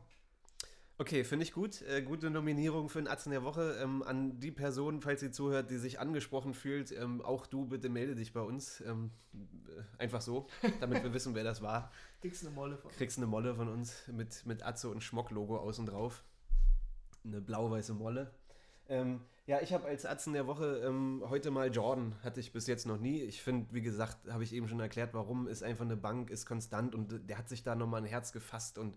[1.02, 1.82] Okay, finde ich gut.
[1.82, 3.76] Äh, gute Nominierung für den Atzen der Woche.
[3.82, 7.90] Ähm, an die Person, falls sie zuhört, die sich angesprochen fühlt, ähm, auch du bitte
[7.90, 8.82] melde dich bei uns.
[8.82, 10.46] Ähm, äh, einfach so,
[10.80, 11.92] damit wir wissen, wer das war.
[12.22, 12.92] kriegst eine Molle von.
[12.92, 16.24] Kriegst eine Molle von uns mit, mit Atze und Schmock-Logo außen drauf.
[17.26, 18.30] Eine blau-weiße Molle.
[18.88, 22.14] Ähm, ja, ich habe als Atzen der Woche ähm, heute mal Jordan.
[22.22, 23.24] Hatte ich bis jetzt noch nie.
[23.24, 25.48] Ich finde, wie gesagt, habe ich eben schon erklärt, warum.
[25.48, 28.78] Ist einfach eine Bank, ist konstant und der hat sich da nochmal ein Herz gefasst
[28.78, 28.96] und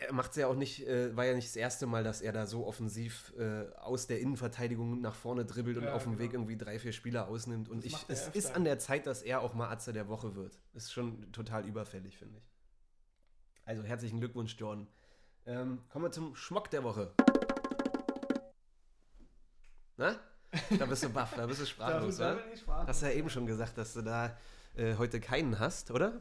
[0.00, 2.32] er macht es ja auch nicht, äh, war ja nicht das erste Mal, dass er
[2.32, 6.22] da so offensiv äh, aus der Innenverteidigung nach vorne dribbelt und Ja, auf dem genau.
[6.24, 7.68] Weg irgendwie drei, vier Spieler ausnimmt.
[7.68, 8.36] Und Das ich, es öfter.
[8.38, 10.58] ist an der Zeit, dass er auch mal Atze der Woche wird.
[10.74, 12.44] Ist schon total überfällig, finde ich.
[13.64, 14.88] Also herzlichen Glückwunsch, Jordan.
[15.46, 17.12] Ähm, kommen wir zum Schmock der Woche.
[19.96, 20.16] Na?
[20.78, 22.88] Da bist du baff, da bist du sprachlos, Da- bin ich sprachlos.
[22.88, 24.36] Hast du ja eben schon gesagt, dass du da
[24.76, 26.20] äh, heute keinen hast, oder?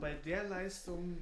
[0.00, 1.18] Bei der Leistung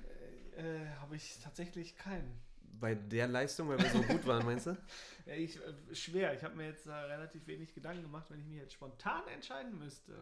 [0.57, 2.41] äh, habe ich tatsächlich keinen.
[2.81, 4.77] Bei der Leistung, weil wir so gut waren, meinst du?
[5.27, 6.35] Ja, ich, äh, schwer.
[6.35, 8.29] Ich habe mir jetzt da relativ wenig Gedanken gemacht.
[8.31, 10.17] Wenn ich mich jetzt spontan entscheiden müsste,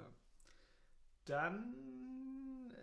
[1.24, 1.74] dann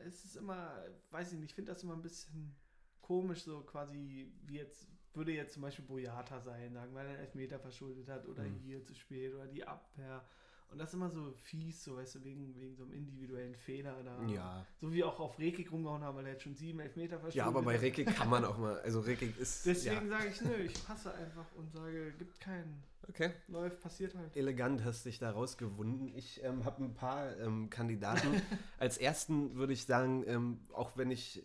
[0.07, 2.55] ist es immer, weiß ich nicht, ich finde das immer ein bisschen
[3.01, 7.21] komisch, so quasi wie jetzt, würde jetzt zum Beispiel Boyata sein, sagen, weil er einen
[7.21, 8.55] Elfmeter verschuldet hat oder Mhm.
[8.59, 10.25] hier zu spät oder die Abwehr.
[10.69, 14.03] Und das ist immer so fies, so weißt du, wegen, wegen so einem individuellen Fehler
[14.03, 14.21] da.
[14.27, 14.65] Ja.
[14.81, 17.45] So wie auch auf Rekik rumgehauen haben, weil er jetzt schon sieben Elfmeter verschuldet Ja,
[17.45, 17.77] aber bei.
[17.77, 18.79] Rekik kann man auch mal.
[18.81, 19.65] Also Rekik ist.
[19.65, 20.17] Deswegen ja.
[20.17, 22.83] sage ich, nö, ich passe einfach und sage, gibt keinen.
[23.09, 23.31] Okay.
[23.47, 24.35] Läuft, passiert halt.
[24.35, 26.13] Elegant hast dich da rausgewunden.
[26.15, 28.41] Ich ähm, habe ein paar ähm, Kandidaten.
[28.77, 31.43] Als ersten würde ich sagen, ähm, auch wenn ich.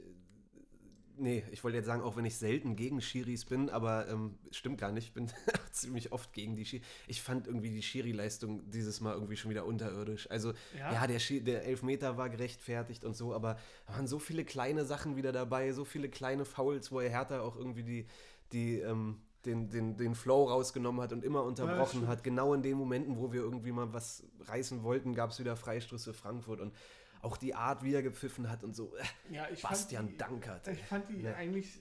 [1.22, 4.80] Nee, ich wollte jetzt sagen, auch wenn ich selten gegen Schiris bin, aber ähm, stimmt
[4.80, 5.06] gar nicht.
[5.06, 5.30] Ich bin
[5.70, 6.82] ziemlich oft gegen die Schiri.
[7.06, 10.28] Ich fand irgendwie die Schiri-Leistung dieses Mal irgendwie schon wieder unterirdisch.
[10.32, 13.56] Also, ja, der, Schi der Elfmeter war gerechtfertigt und so, aber
[13.86, 17.40] da waren so viele kleine Sachen wieder dabei, so viele kleine Fouls, wo er Hertha
[17.40, 18.06] auch irgendwie die,
[18.50, 22.08] die, ähm, den, den, den Flow rausgenommen hat und immer unterbrochen stimmt.
[22.08, 22.24] hat.
[22.24, 26.02] Genau in den Momenten, wo wir irgendwie mal was reißen wollten, gab es wieder Freistoß
[26.02, 26.74] für Frankfurt und
[27.22, 28.94] auch die Art, wie er gepfiffen hat und so.
[28.96, 30.68] Äh, Ja, ich Bastian fand die, Dankert.
[30.68, 31.34] Ich fand die Ja.
[31.34, 31.80] eigentlich.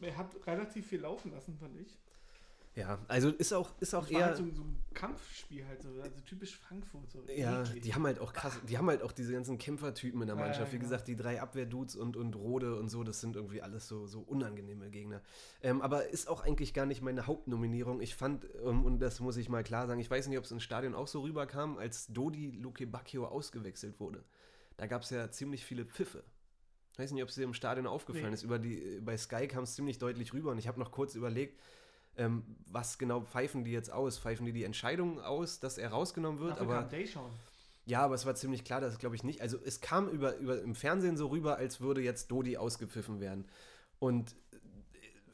[0.00, 1.98] Äh, er hat relativ viel laufen lassen, fand ich.
[2.78, 4.26] Ja, also ist auch, ist auch eher.
[4.26, 7.22] halt so, so ein Kampfspiel halt so, also typisch Frankfurt so.
[7.26, 7.82] Ja, eklig.
[7.82, 10.42] die haben halt auch krass, die haben halt auch diese ganzen Kämpfertypen in der Ja,
[10.42, 10.68] Mannschaft.
[10.68, 10.90] ja, Wie genau.
[10.90, 14.20] gesagt, die drei Abwehrdudes und, und Rode und so, das sind irgendwie alles so, so
[14.20, 15.22] unangenehme Gegner.
[15.60, 18.00] Ähm, aber ist auch eigentlich gar nicht meine Hauptnominierung.
[18.00, 20.52] Ich fand, ähm, und das muss ich mal klar sagen, ich weiß nicht, ob es
[20.52, 24.24] ins Stadion auch so rüberkam, als Dodi Luke Bacchio ausgewechselt wurde.
[24.76, 26.22] Da gab es ja ziemlich viele Pfiffe.
[26.92, 28.34] Ich weiß nicht, ob es dir im Stadion aufgefallen Nee.
[28.34, 28.42] ist.
[28.44, 31.60] Über die, bei Sky kam es ziemlich deutlich rüber und ich habe noch kurz überlegt,
[32.18, 34.18] ähm, was genau pfeifen die jetzt aus?
[34.18, 36.52] Pfeifen die die Entscheidung aus, dass er rausgenommen wird?
[36.52, 36.90] Dafür aber kam
[37.86, 39.40] ja, aber es war ziemlich klar, dass glaube ich nicht.
[39.40, 43.46] Also es kam über, über im Fernsehen so rüber, als würde jetzt Dodi ausgepfiffen werden.
[43.98, 44.56] Und äh,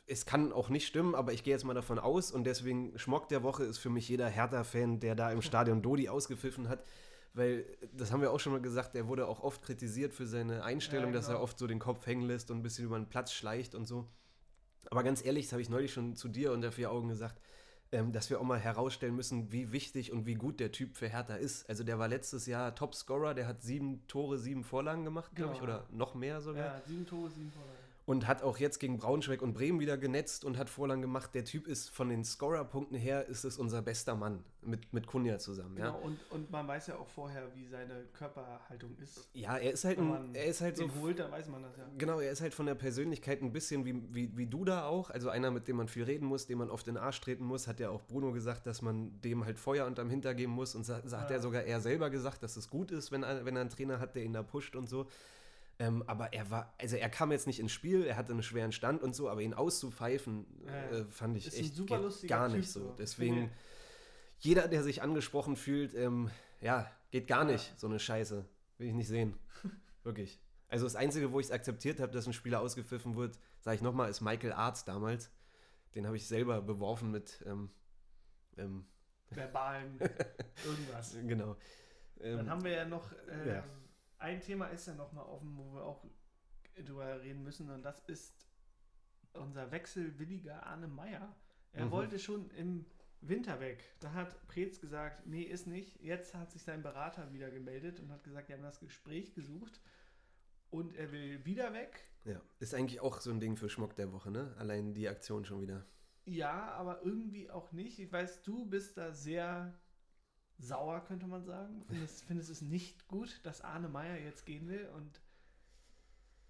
[0.06, 3.28] es kann auch nicht stimmen, aber ich gehe jetzt mal davon aus und deswegen Schmock
[3.28, 6.84] der Woche ist für mich jeder Hertha-Fan, der da im Stadion Dodi ausgepfiffen hat.
[7.32, 10.62] Weil, das haben wir auch schon mal gesagt, er wurde auch oft kritisiert für seine
[10.62, 11.42] Einstellung, Ja, dass er genau.
[11.42, 14.06] oft so den Kopf hängen lässt und ein bisschen über den Platz schleicht und so.
[14.90, 17.40] Aber ganz ehrlich, das habe ich neulich schon zu dir unter vier Augen gesagt,
[17.92, 21.08] ähm, dass wir auch mal herausstellen müssen, wie wichtig und wie gut der Typ für
[21.08, 21.68] Hertha ist.
[21.68, 25.60] Also der war letztes Jahr Topscorer, der hat sieben Tore, sieben Vorlagen gemacht, glaube ich,
[25.60, 25.72] Genau.
[25.74, 26.64] oder noch mehr sogar.
[26.78, 27.83] Ja, sieben Tore, sieben Vorlagen.
[28.06, 31.34] Und hat auch jetzt gegen Braunschweig und Bremen wieder genetzt und hat Vorlagen gemacht.
[31.34, 35.38] Der Typ ist von den Scorer-Punkten her, ist es unser bester Mann mit, mit Kunja
[35.38, 35.76] zusammen.
[35.76, 35.94] Genau, Ja?
[36.04, 39.26] und, und man weiß ja auch vorher, wie seine Körperhaltung ist.
[39.32, 41.62] ja, er ist halt, Wenn ein, man er ist halt so holt, dann weiß man
[41.62, 41.84] das ja.
[41.96, 45.08] Genau, er ist halt von der Persönlichkeit ein bisschen wie, wie, wie du da auch.
[45.08, 47.44] Also einer, mit dem man viel reden muss, dem man oft in den Arsch treten
[47.44, 47.66] muss.
[47.68, 50.74] Hat ja auch Bruno gesagt, dass man dem halt Feuer unterm Hinter geben muss.
[50.74, 51.26] Und sa hat Ja.
[51.36, 53.98] er sogar er selber gesagt, dass es gut ist, wenn er, wenn er einen Trainer
[53.98, 55.06] hat, der ihn da pusht und so.
[55.80, 58.70] Ähm, aber er war, also er kam jetzt nicht ins Spiel, er hatte einen schweren
[58.70, 60.72] Stand und so, aber ihn auszupfeifen, Ja.
[60.90, 61.76] äh, fand ich echt
[62.28, 62.80] gar Typ nicht so.
[62.80, 62.94] so.
[62.96, 63.52] Deswegen, Finde-
[64.38, 67.52] jeder, der sich angesprochen fühlt, ähm, ja, geht gar Ja.
[67.52, 68.44] nicht, so eine Scheiße.
[68.78, 69.34] Will ich nicht sehen.
[70.04, 70.40] Wirklich.
[70.68, 73.82] Also das Einzige, wo ich es akzeptiert habe, dass ein Spieler ausgepfiffen wird, sage ich
[73.82, 75.30] nochmal, ist Michael Arzt damals.
[75.94, 77.70] Den habe ich selber beworfen mit, ähm,
[78.56, 78.84] ähm,
[79.30, 79.98] Verbalen,
[80.64, 81.16] irgendwas.
[81.26, 81.56] genau.
[82.16, 83.64] Dann Ähm, haben wir ja noch, äh, ja.
[84.24, 86.04] Ein Thema ist ja noch mal offen, wo wir auch
[86.84, 88.46] drüber reden müssen und das ist
[89.34, 91.34] unser wechselwilliger Arne Meyer.
[91.72, 91.90] Er Mhm.
[91.90, 92.86] wollte schon im
[93.20, 93.82] Winter weg.
[94.00, 96.00] Da hat Preetz gesagt, nee, ist nicht.
[96.02, 99.80] Jetzt hat sich sein Berater wieder gemeldet und hat gesagt, wir haben das Gespräch gesucht
[100.70, 102.04] und er will wieder weg.
[102.24, 104.54] ja, ist eigentlich auch so ein Ding für Schmock der Woche, ne?
[104.58, 105.84] Allein die Aktion schon wieder.
[106.26, 107.98] Ja, aber irgendwie auch nicht.
[107.98, 109.74] Ich weiß, du bist da sehr
[110.58, 111.82] sauer, könnte man sagen.
[111.88, 115.20] Findest, findest es nicht gut, dass Arne Meyer jetzt gehen will und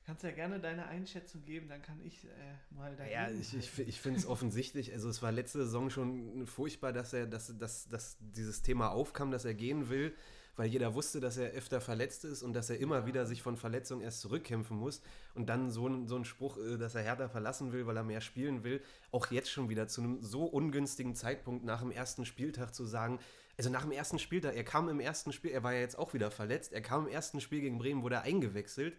[0.05, 2.29] kannst ja gerne deine Einschätzung geben, dann kann ich äh,
[2.71, 3.15] mal dagegen.
[3.15, 4.93] Ja, ich, ich, ich finde es offensichtlich.
[4.93, 9.31] Also es war letzte Saison schon furchtbar, dass er, dass, dass, dass dieses Thema aufkam,
[9.31, 10.15] dass er gehen will,
[10.57, 13.07] weil jeder wusste, dass er öfter verletzt ist und dass er immer Ja.
[13.07, 15.01] wieder sich von Verletzungen erst zurückkämpfen muss.
[15.35, 18.05] Und dann so ein, so ein Spruch, äh, dass er Hertha verlassen will, weil er
[18.05, 22.27] mehr spielen will, auch jetzt schon wieder zu einem so ungünstigen Zeitpunkt nach dem ersten
[22.27, 23.19] Spieltag zu sagen,
[23.57, 26.15] also nach dem ersten Spieltag, er kam im ersten Spiel, er war ja jetzt auch
[26.15, 28.97] wieder verletzt, er kam im ersten Spiel gegen Bremen, wurde er eingewechselt.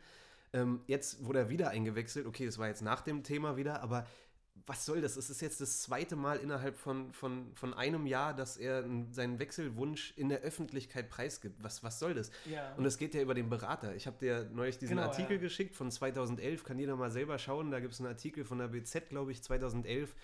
[0.54, 2.26] Ähm, jetzt wurde er wieder eingewechselt.
[2.26, 4.06] Okay, das war jetzt nach dem Thema wieder, aber
[4.68, 5.18] was soll das?
[5.18, 9.38] Es ist jetzt das zweite Mal innerhalb von, von, von einem Jahr, dass er seinen
[9.38, 11.62] Wechselwunsch in der Öffentlichkeit preisgibt.
[11.62, 12.32] Was, was soll das?
[12.50, 12.74] ja.
[12.76, 13.96] Und es geht ja über den Berater.
[13.96, 15.42] Ich habe dir neulich diesen Genau, Artikel ja.
[15.42, 17.70] geschickt von 2011, kann jeder mal selber schauen.
[17.70, 20.16] Da gibt es einen Artikel von der BZ, glaube ich, 2011,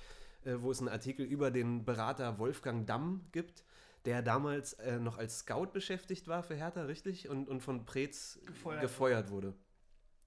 [0.45, 3.63] äh, wo es einen Artikel über den Berater Wolfgang Damm gibt,
[4.05, 7.29] der damals äh, noch als Scout beschäftigt war für Hertha, richtig?
[7.29, 9.53] Und, und von Preetz Gefeuert gefeuert, wurde.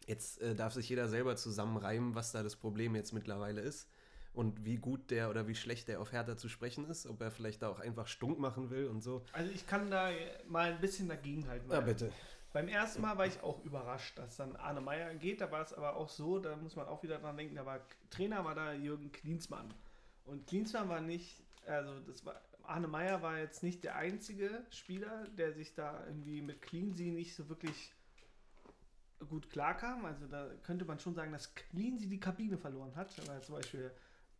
[0.06, 3.88] Jetzt äh, darf sich jeder selber zusammenreimen, was da das Problem jetzt mittlerweile ist
[4.34, 7.30] und wie gut der oder wie schlecht der auf Hertha zu sprechen ist, ob er
[7.30, 9.24] vielleicht da auch einfach stunk machen will und so.
[9.32, 10.10] also ich kann da
[10.48, 11.68] mal ein bisschen dagegen halten.
[11.68, 11.96] weil
[12.52, 15.40] Beim ersten Mal war ich auch überrascht, dass dann Arne Meyer geht.
[15.40, 17.80] Da war es aber auch so, da muss man auch wieder dran denken, da war
[18.10, 19.74] Trainer war da Jürgen Klinsmann.
[20.24, 25.28] Und Klinsmann war nicht, also das war, Arne Meyer war jetzt nicht der einzige Spieler,
[25.28, 27.92] der sich da irgendwie mit Cleansea nicht so wirklich
[29.28, 30.04] gut klarkam.
[30.04, 33.26] Also da könnte man schon sagen, dass Cleansea die Kabine verloren hat.
[33.28, 33.90] War zum Beispiel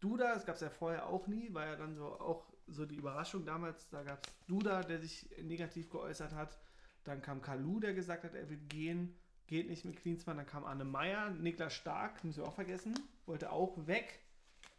[0.00, 2.96] Duda, das gab es ja vorher auch nie, war ja dann so auch so die
[2.96, 3.88] Überraschung damals.
[3.90, 6.58] Da gab es Duda, der sich negativ geäußert hat.
[7.04, 9.14] Dann kam Kalu, der gesagt hat, er will gehen,
[9.46, 10.38] geht nicht mit Klinsmann.
[10.38, 12.94] Dann kam Arne Meyer, Niklas Stark, müssen wir auch vergessen,
[13.26, 14.23] wollte auch weg.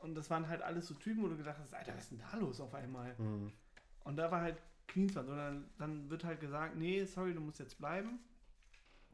[0.06, 2.20] Und das waren halt alles so Typen, wo du gedacht hast, Alter, was ist denn
[2.20, 3.16] da los auf einmal?
[3.18, 3.52] Mhm.
[4.04, 7.80] Und da war halt Klinsmann, sondern dann wird halt gesagt, nee, sorry, du musst jetzt
[7.80, 8.20] bleiben.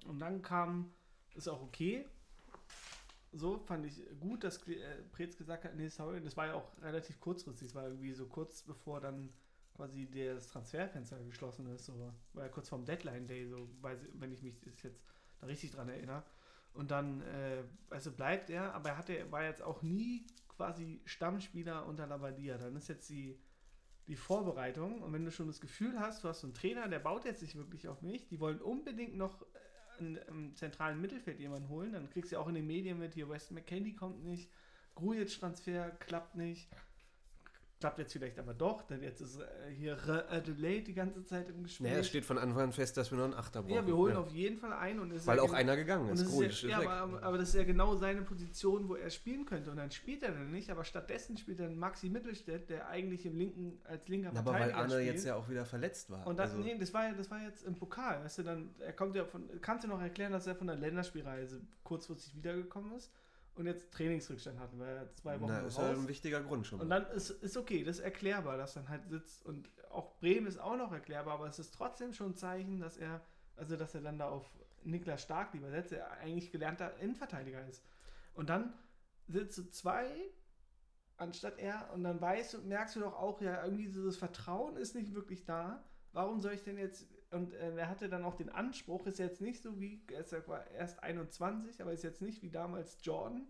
[0.06, 0.92] Und dann kam,
[1.34, 2.06] ist auch okay.
[3.32, 6.70] So fand ich gut, dass äh, Preetz gesagt hat, nee, sorry, das war ja auch
[6.82, 9.30] relativ kurzfristig, es war irgendwie so kurz bevor dann
[9.78, 14.34] quasi das Transferfenster geschlossen ist, so war ja kurz vorm Deadline Day, so weiß, wenn
[14.34, 15.02] ich mich das jetzt
[15.40, 16.24] da richtig dran erinnere.
[16.74, 20.26] Und dann, äh, also bleibt er, aber er hatte, war jetzt auch nie
[20.62, 22.58] quasi Stammspieler unter Labadia.
[22.58, 23.40] Dann ist jetzt die,
[24.08, 25.02] die Vorbereitung.
[25.02, 27.42] Und wenn du schon das Gefühl hast, du hast so einen Trainer, der baut jetzt
[27.42, 29.46] nicht wirklich auf mich, die wollen unbedingt noch äh,
[30.00, 33.28] in- im zentralen Mittelfeld jemanden holen, dann kriegst du auch in den Medien mit, hier
[33.28, 34.52] West McKendy kommt nicht,
[34.94, 36.70] Grujic-Transfer klappt nicht,
[37.82, 39.44] klappt jetzt vielleicht aber doch, denn jetzt ist äh,
[39.76, 39.98] hier
[40.30, 41.88] Adelaide die ganze Zeit im Gespräch.
[41.90, 43.74] Naja, es steht von Anfang an fest, dass wir noch einen Achter brauchen.
[43.74, 45.76] ja, wir holen auf jeden Fall einen und es ist Weil ja auch gen- einer
[45.76, 46.22] gegangen ist.
[46.22, 48.96] das ist Grujic ja, ja, ist aber, aber das ist ja genau seine Position, wo
[48.96, 49.72] er spielen könnte.
[49.72, 53.36] Und dann spielt er dann nicht, aber stattdessen spielt dann Maxi Mittelstädt, der eigentlich im
[53.38, 55.16] linken, als linker Na, aber weil Verteidiger spielt.
[55.16, 56.26] jetzt ja auch wieder verletzt war.
[56.28, 58.70] Und dann, also, nee, das war ja, das war jetzt im Pokal, weißt du, dann,
[58.80, 62.94] er kommt ja von, kannst du noch erklären, dass er von der Länderspielreise kurzfristig wiedergekommen
[62.96, 63.12] ist
[63.56, 65.74] und jetzt Trainingsrückstand hatten, weil er zwei Wochen na, raus.
[65.74, 66.82] ist ja ein wichtiger Grund schon.
[66.82, 70.48] Und dann ist, ist okay, das ist erklärbar, dass dann halt sitzt und auch Bremen
[70.48, 73.22] ist auch noch erklärbar, aber es ist trotzdem schon ein Zeichen, dass er,
[73.58, 74.50] also dass er dann da auf
[74.84, 77.84] Niklas Stark lieber setzt, der eigentlich gelernter Innenverteidiger ist.
[78.34, 78.74] Und dann
[79.28, 80.32] sitzt du zwei
[81.22, 81.90] anstatt er.
[81.94, 85.46] Und dann weißt du, merkst du doch auch, ja, irgendwie dieses Vertrauen ist nicht wirklich
[85.46, 85.84] da.
[86.14, 87.08] Warum soll ich denn jetzt.
[87.32, 90.34] Und äh, er hatte dann auch den Anspruch, ist jetzt nicht so wie, er ist
[90.34, 90.40] ja
[90.78, 93.48] erst 21, aber ist jetzt nicht wie damals Jordan.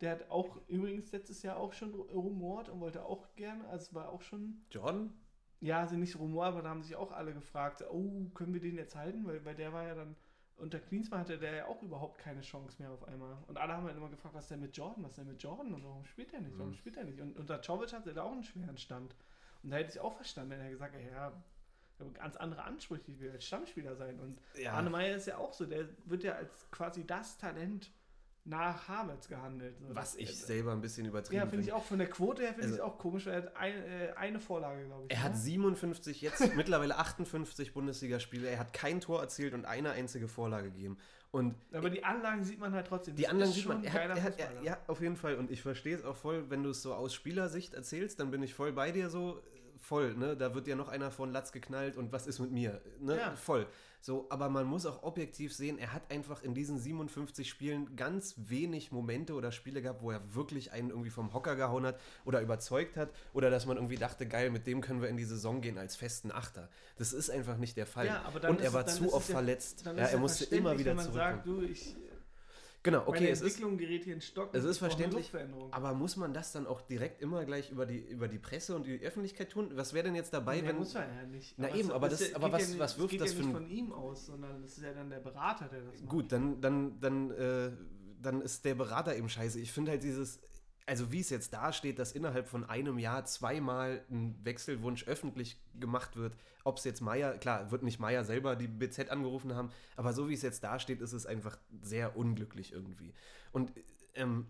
[0.00, 4.08] Der hat auch übrigens letztes Jahr auch schon rumort und wollte auch gerne, also war
[4.08, 4.64] auch schon.
[4.70, 5.12] Jordan?
[5.60, 8.76] Ja, also nicht Rumor, aber da haben sich auch alle gefragt, oh, können wir den
[8.76, 9.26] jetzt halten?
[9.26, 10.16] Weil, weil der war ja dann,
[10.56, 13.36] unter Klinsmann hatte der ja auch überhaupt keine Chance mehr auf einmal.
[13.46, 15.42] Und alle haben halt immer gefragt, was ist denn mit Jordan, was ist denn mit
[15.42, 16.76] Jordan und warum spielt er nicht, warum mhm.
[16.76, 17.20] spielt er nicht?
[17.20, 19.14] Und unter Czovic hatte er auch einen schweren Stand.
[19.62, 21.32] Und da hätte ich auch verstanden, wenn er gesagt hätte, ja,
[22.14, 24.18] ganz andere Ansprüche, ich will als Stammspieler sein.
[24.20, 24.72] Und ja.
[24.72, 27.90] Arne Meyer ist ja auch so, der wird ja als quasi das Talent
[28.44, 29.76] nach Havertz gehandelt.
[29.78, 31.44] So, Was ich also, selber ein bisschen übertrieben finde.
[31.44, 31.84] Ja, finde ich auch.
[31.84, 33.26] Von der Quote her finde also, ich es auch komisch.
[33.26, 35.12] Er hat ein, äh, eine Vorlage, glaube ich.
[35.12, 35.24] Er ne?
[35.24, 38.48] hat 57, jetzt mittlerweile 58 Bundesligaspiele.
[38.48, 40.98] Er hat kein Tor erzielt und eine einzige Vorlage gegeben.
[41.32, 43.14] Und Aber die Anlagen sieht man halt trotzdem.
[43.14, 43.84] Die Anlagen sieht man.
[43.84, 45.36] Er hat, er hat, er, ja, auf jeden Fall.
[45.36, 48.42] Und ich verstehe es auch voll, wenn du es so aus Spielersicht erzählst, dann bin
[48.42, 49.40] ich voll bei dir so.
[49.80, 50.36] Voll, ne?
[50.36, 52.80] Da wird ja noch einer von Latz geknallt und was ist mit mir?
[53.00, 53.16] Ne?
[53.16, 53.34] Ja.
[53.34, 53.66] Voll.
[54.02, 58.34] So, aber man muss auch objektiv sehen, er hat einfach in diesen 57 Spielen ganz
[58.36, 62.40] wenig Momente oder Spiele gehabt, wo er wirklich einen irgendwie vom Hocker gehauen hat oder
[62.40, 65.60] überzeugt hat oder dass man irgendwie dachte, geil, mit dem können wir in die Saison
[65.60, 66.70] gehen als festen Achter.
[66.96, 68.06] Das ist einfach nicht der Fall.
[68.06, 69.84] Ja, Und er war zu oft verletzt.
[69.84, 71.14] Ja, er musste immer wieder zurückkommen.
[71.14, 71.94] Sagt, du, ich,
[72.82, 73.20] Genau, okay.
[73.20, 74.50] Meine Entwicklung ist, gerät hier in Stock.
[74.52, 75.30] Es ist verständlich.
[75.70, 78.86] Aber muss man das dann auch direkt immer gleich über die, über die Presse und
[78.86, 79.70] die Öffentlichkeit tun?
[79.74, 80.76] Was wäre denn jetzt dabei, nee, wenn.
[80.76, 81.54] muss man ja nicht.
[81.58, 83.42] Na aber eben, aber, das, aber was, ja was wirft das, das für.
[83.42, 85.82] Das geht ja nicht von ihm aus, sondern das ist ja dann der Berater, der
[85.82, 86.08] das macht.
[86.08, 87.70] Gut, dann, dann, dann, äh,
[88.22, 89.60] dann ist der Berater eben scheiße.
[89.60, 90.40] Ich finde halt dieses
[90.86, 96.16] also wie es jetzt dasteht, dass innerhalb von einem Jahr zweimal ein Wechselwunsch öffentlich gemacht
[96.16, 100.12] wird, ob es jetzt Meier, klar, wird nicht Meier selber die BZ angerufen haben, aber
[100.12, 103.14] so wie es jetzt dasteht, ist es einfach sehr unglücklich irgendwie.
[103.52, 103.72] Und
[104.14, 104.46] ähm,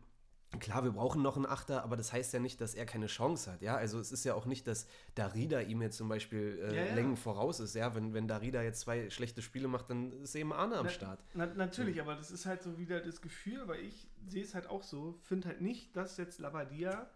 [0.59, 3.53] Klar, wir brauchen noch einen Achter, aber das heißt ja nicht, dass er keine Chance
[3.53, 3.63] hat.
[3.63, 6.85] Ja, also es ist ja auch nicht, dass Darida ihm jetzt zum Beispiel äh, ja,
[6.87, 6.95] ja.
[6.95, 7.77] Längen voraus ist.
[7.77, 10.91] Ja, wenn, wenn Darida jetzt zwei schlechte Spiele macht, dann ist eben Arne am na,
[10.91, 11.25] Start.
[11.35, 12.03] Na, natürlich, ja.
[12.03, 15.21] aber das ist halt so wieder das Gefühl, weil ich sehe es halt auch so,
[15.23, 17.09] finde halt nicht, dass jetzt Labadia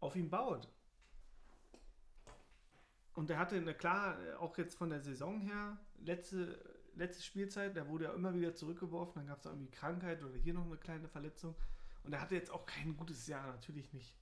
[0.00, 0.68] auf ihn baut.
[3.14, 6.58] Und er hatte, eine klar, auch jetzt von der Saison her, letzte,
[6.96, 10.52] letzte Spielzeit, da wurde er immer wieder zurückgeworfen, dann gab es irgendwie Krankheit oder hier
[10.52, 11.54] noch eine kleine Verletzung.
[12.06, 14.16] Und er hatte jetzt auch kein gutes Jahr, natürlich nicht.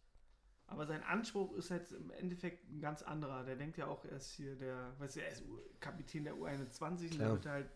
[0.67, 3.45] Aber sein Anspruch ist jetzt im Endeffekt ein ganz anderer.
[3.45, 5.45] Der denkt ja auch, er ist hier der, weißt du, er ist
[5.79, 7.71] Kapitän der U21 und der wird halt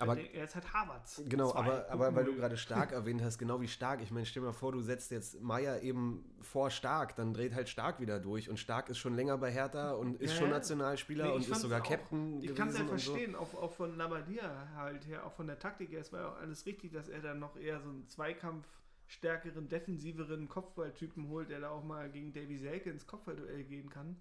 [0.00, 1.22] aber, er ist halt Harvards.
[1.28, 4.00] Genau, aber, aber weil du gerade stark erwähnt hast, genau wie stark.
[4.00, 7.52] Ich meine, stell dir mal vor, du setzt jetzt Meier eben vor Stark, dann dreht
[7.52, 8.48] halt Stark wieder durch.
[8.48, 11.60] Und Stark ist schon länger bei Hertha und ist ja, schon Nationalspieler nee, und ist
[11.60, 12.40] sogar auch, Captain.
[12.40, 13.38] Ich kann es ja verstehen, so.
[13.38, 16.00] auch, auch von Labadia halt her, auch von der Taktik her.
[16.00, 18.68] Es war ja auch alles richtig, dass er dann noch eher so einen Zweikampf
[19.08, 24.16] stärkeren, defensiveren Kopfballtypen holt, der da auch mal gegen Davy Selke ins Kopfballduell gehen kann.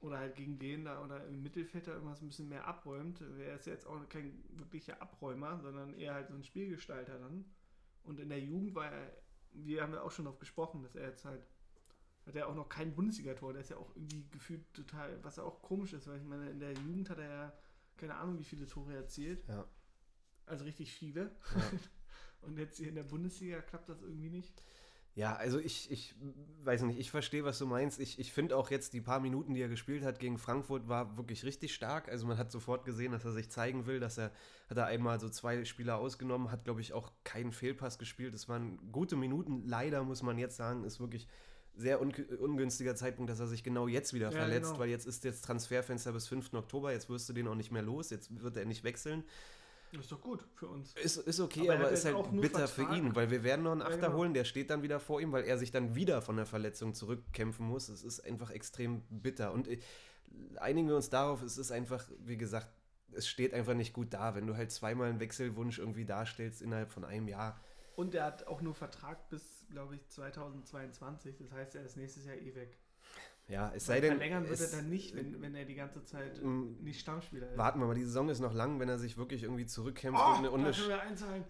[0.00, 3.20] Oder halt gegen den da oder im Mittelfeld da irgendwas ein bisschen mehr abräumt.
[3.38, 7.46] Er ist jetzt auch kein wirklicher Abräumer, sondern eher halt so ein Spielgestalter dann.
[8.04, 9.10] Und in der Jugend war er,
[9.52, 11.48] wir haben ja auch schon darauf gesprochen, dass er jetzt halt,
[12.26, 15.44] hat er auch noch kein Bundesligator, der ist ja auch irgendwie gefühlt total, was ja
[15.44, 17.52] auch komisch ist, weil ich meine, in der Jugend hat er ja
[17.96, 19.46] keine Ahnung, wie viele Tore erzielt.
[19.48, 19.66] Ja.
[20.44, 21.34] Also richtig viele.
[21.54, 21.78] Ja.
[22.42, 24.62] Und jetzt hier in der Bundesliga klappt das irgendwie nicht.
[25.16, 26.14] Ja, also ich, ich
[26.62, 27.98] weiß nicht, ich verstehe, was du meinst.
[28.00, 31.16] Ich, ich finde auch jetzt die paar Minuten, die er gespielt hat gegen Frankfurt, war
[31.16, 32.10] wirklich richtig stark.
[32.10, 34.30] Also man hat sofort gesehen, dass er sich zeigen will, dass er,
[34.68, 38.34] hat er einmal so zwei Spieler ausgenommen, hat, glaube ich, auch keinen Fehlpass gespielt.
[38.34, 39.62] Es waren gute Minuten.
[39.66, 41.26] Leider muss man jetzt sagen, ist wirklich
[41.76, 44.80] sehr un ungünstiger Zeitpunkt, dass er sich genau jetzt wieder ja, verletzt, genau.
[44.80, 46.52] weil jetzt ist jetzt Transferfenster bis 5.
[46.52, 49.24] Oktober, jetzt wirst du den auch nicht mehr los, jetzt wird er nicht wechseln.
[49.92, 50.94] Ist doch gut für uns.
[50.94, 52.92] Ist, ist okay, aber, aber ist halt bitter Vertrag.
[52.92, 54.18] für ihn, weil wir werden noch einen Achter ja, genau.
[54.18, 56.94] holen, der steht dann wieder vor ihm, weil er sich dann wieder von der Verletzung
[56.94, 57.88] zurückkämpfen muss.
[57.88, 59.52] Es ist einfach extrem bitter.
[59.52, 59.78] Und äh,
[60.56, 62.68] einigen wir uns darauf, es ist einfach, wie gesagt,
[63.12, 66.90] es steht einfach nicht gut da, wenn du halt zweimal einen Wechselwunsch irgendwie darstellst innerhalb
[66.90, 67.58] von einem Jahr.
[67.94, 71.36] Und er hat auch nur Vertrag bis, glaube ich, 2022.
[71.38, 72.76] Das heißt, er ist nächstes Jahr eh weg.
[73.48, 74.16] Ja, es sei denn.
[74.16, 77.56] Verlängern wird er dann nicht, wenn, wenn er die ganze Zeit mm, nicht Stammspieler ist.
[77.56, 78.80] Warten wir mal, die Saison ist noch lang.
[78.80, 80.64] Wenn er sich wirklich irgendwie zurückkämpft oh, und, eine, und,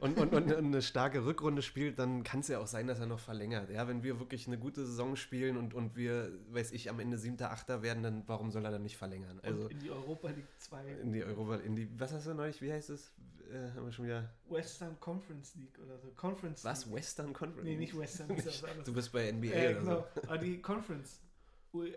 [0.00, 3.06] eine, und, und, eine starke Rückrunde spielt, dann kann es ja auch sein, dass er
[3.06, 3.70] noch verlängert.
[3.70, 7.16] Ja, wenn wir wirklich eine gute Saison spielen und, und wir, weiß ich, am Ende
[7.16, 9.40] siebter, achter werden, dann warum soll er dann nicht verlängern?
[9.42, 10.84] Also, in die Europa League 2.
[11.02, 13.10] In die Europa, in die, was hast du neulich, wie heißt es?
[13.50, 14.28] Äh, haben wir schon wieder.
[14.50, 16.08] Western Conference League oder so.
[16.16, 16.84] Conference Was?
[16.84, 16.96] League.
[16.96, 17.64] Western Conference?
[17.64, 18.28] Nee, nicht Western.
[18.84, 20.06] du bist bei NBA äh, oder genau.
[20.14, 20.22] so.
[20.28, 21.20] Aber die Conference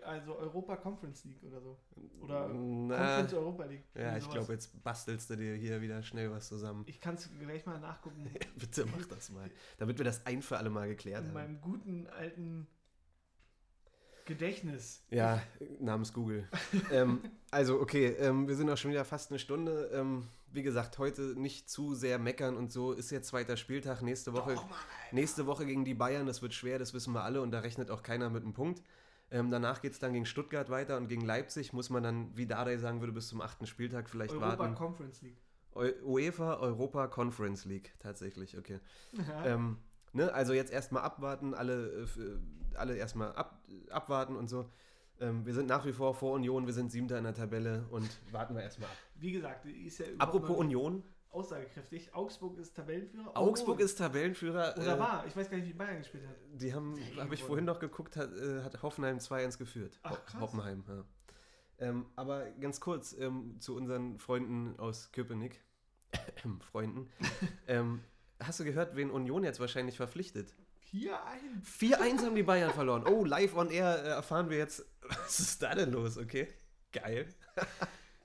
[0.04, 1.78] also Europa Conference League oder so.
[2.20, 3.84] Oder Na, Conference Europa League.
[3.94, 6.84] Ja, ich glaube, jetzt bastelst du dir hier wieder schnell was zusammen.
[6.86, 8.30] Ich kann es gleich mal nachgucken.
[8.56, 9.50] bitte mach das mal.
[9.78, 11.36] Damit wir das ein für alle Mal geklärt In haben.
[11.36, 12.66] In meinem guten alten
[14.24, 15.02] Gedächtnis.
[15.10, 15.42] Ja,
[15.80, 16.48] namens Google.
[16.92, 19.90] ähm, also, okay, ähm, wir sind auch schon wieder fast eine Stunde.
[19.92, 22.92] Ähm, wie gesagt, heute nicht zu sehr meckern und so.
[22.92, 24.02] Ist jetzt zweiter Spieltag.
[24.02, 24.78] Nächste Woche, Doch, Mann,
[25.12, 26.26] nächste Woche gegen die Bayern.
[26.26, 27.40] Das wird schwer, das wissen wir alle.
[27.42, 28.82] Und da rechnet auch keiner mit einem Punkt.
[29.32, 32.46] Ähm, danach geht es dann gegen Stuttgart weiter und gegen Leipzig muss man dann, wie
[32.46, 34.74] Dardai sagen würde, bis zum achten Spieltag vielleicht Europa warten.
[34.74, 35.38] Conference League.
[35.74, 38.80] Eu UEFA Europa Conference League, tatsächlich, okay.
[39.12, 39.46] Ja.
[39.46, 39.76] Ähm,
[40.12, 42.18] ne, also jetzt erstmal abwarten, alle, äh, f-
[42.74, 44.68] alle erstmal ab, abwarten und so.
[45.20, 48.08] Ähm, wir sind nach wie vor vor Union, wir sind Siebter in der Tabelle und
[48.32, 48.96] warten wir erstmal ab.
[49.14, 52.14] Wie gesagt, ist ja Apropos Union, aussagekräftig.
[52.14, 53.36] Augsburg ist Tabellenführer.
[53.36, 54.74] Augsburg Oh, ist Tabellenführer.
[54.76, 55.26] Oder äh, war.
[55.26, 56.36] Ich weiß gar nicht, wie Bayern gespielt hat.
[56.52, 59.98] Die haben, habe ich vorhin noch geguckt, hat, äh, hat Hoffenheim 2-1 geführt.
[60.02, 60.40] Ach, krass.
[60.40, 61.04] Hoppenheim, ja.
[61.78, 65.64] Ähm, aber ganz kurz ähm, zu unseren Freunden aus Köpenick.
[66.70, 67.08] Freunden.
[67.68, 68.00] ähm,
[68.40, 70.54] hast du gehört, wen Union jetzt wahrscheinlich verpflichtet?
[70.80, 71.62] Hier ein.
[71.62, 73.06] 4-1 haben die Bayern verloren.
[73.06, 74.84] Oh, live on air äh, erfahren wir jetzt.
[75.08, 76.48] Was ist da denn los, okay?
[76.92, 77.28] Geil.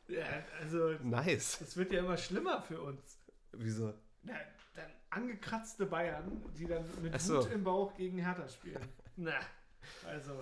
[0.07, 0.23] Ja,
[0.61, 1.61] also, Nice.
[1.61, 3.17] es wird ja immer schlimmer für uns.
[3.53, 3.93] Wieso?
[4.23, 4.33] Na,
[4.75, 7.43] dann angekratzte Bayern, die dann mit so.
[7.43, 8.87] Wut im Bauch gegen Hertha spielen.
[9.15, 9.33] Na,
[10.07, 10.33] also.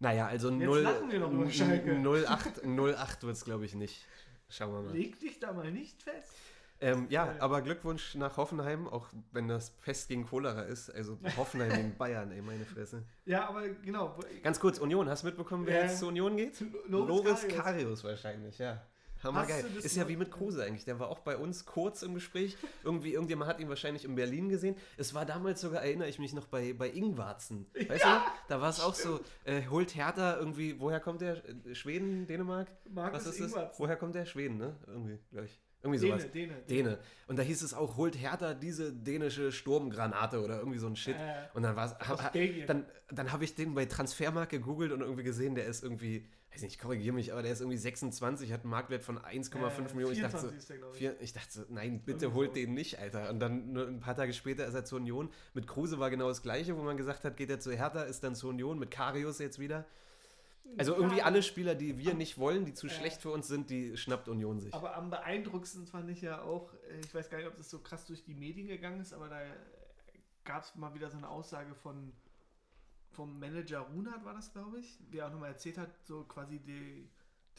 [0.00, 1.92] Naja, also Jetzt 0, lachen wir noch über Schalke.
[1.92, 4.06] 08, 08 wird es, glaube ich, nicht.
[4.48, 4.96] Schauen wir mal.
[4.96, 6.32] Leg dich da mal nicht fest.
[6.80, 7.40] Ähm, ja, Äh.
[7.40, 10.90] aber Glückwunsch nach Hoffenheim, auch wenn das Pest gegen Cholera ist.
[10.90, 13.02] Also Hoffenheim gegen Bayern, ey, meine Fresse.
[13.24, 14.18] Ja, aber genau.
[14.42, 15.82] Ganz kurz, Union, hast du mitbekommen, wer Ja.
[15.84, 16.62] jetzt zur Union geht?
[16.88, 17.56] Loris Karius.
[17.56, 18.80] Karius wahrscheinlich, ja.
[19.24, 19.64] Hammergeil.
[19.64, 20.84] Du das Ist ja wie mit Kruse eigentlich.
[20.84, 22.56] Der war auch bei uns kurz im Gespräch.
[22.84, 24.76] Irgendwie, irgendjemand hat ihn wahrscheinlich in Berlin gesehen.
[24.96, 27.66] Es war damals sogar, erinnere ich mich noch, bei, bei Ingwarzen.
[27.74, 28.22] Weißt du noch?
[28.46, 31.42] Da war es auch so, äh, holt Hertha irgendwie, woher kommt der?
[31.66, 32.68] Äh, Schweden, Dänemark?
[32.88, 33.48] Markus Was ist das?
[33.48, 33.82] Ingwertsen.
[33.84, 34.24] Woher kommt der?
[34.24, 34.76] Schweden, ne?
[34.86, 35.60] Irgendwie, gleich.
[35.94, 36.30] Irgendwie sowas.
[36.30, 36.82] Däne, Däne.
[36.90, 36.98] Däne.
[37.26, 41.16] Und da hieß es auch, holt Hertha diese dänische Sturmgranate oder irgendwie so ein Shit.
[41.16, 42.30] Äh, Und dann war es.
[42.32, 42.66] Belgien.
[42.66, 46.62] Dann, dann habe ich den bei Transfermarkt gegoogelt und irgendwie gesehen, der ist irgendwie, weiß
[46.62, 49.94] nicht, ich korrigiere mich, aber der ist irgendwie 26, hat einen Marktwert von 1,5 äh,
[49.94, 50.14] Millionen.
[50.14, 50.98] Ich dachte, so, 24 ist der, ich.
[50.98, 52.54] vier, ich dachte so, nein, bitte Irgendwie holt so.
[52.54, 53.30] den nicht, Alter.
[53.30, 55.30] Und dann nur ein paar Tage später ist er zur Union.
[55.54, 58.24] Mit Kruse war genau das Gleiche, wo man gesagt hat, geht er zu Hertha, ist
[58.24, 59.86] dann zur Union, mit Karius jetzt wieder.
[60.76, 62.90] Also irgendwie Ja, alle Spieler, die wir nicht wollen, die zu Äh.
[62.90, 64.74] schlecht für uns sind, die schnappt Union sich.
[64.74, 67.78] Aber am beeindruckendsten fand ich ja auch, äh, ich weiß gar nicht, ob das so
[67.80, 69.40] krass durch die Medien gegangen ist, aber da
[70.44, 72.12] gab es mal wieder so eine Aussage von
[73.10, 77.08] vom Manager Runert war das, glaube ich, der auch nochmal erzählt hat, so quasi die,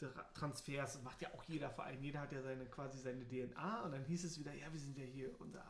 [0.00, 3.26] die Ra- Transfers, das macht ja auch jeder Verein, jeder hat ja seine quasi seine
[3.28, 5.64] DNA und dann hieß es wieder, ja, wir sind ja hier unser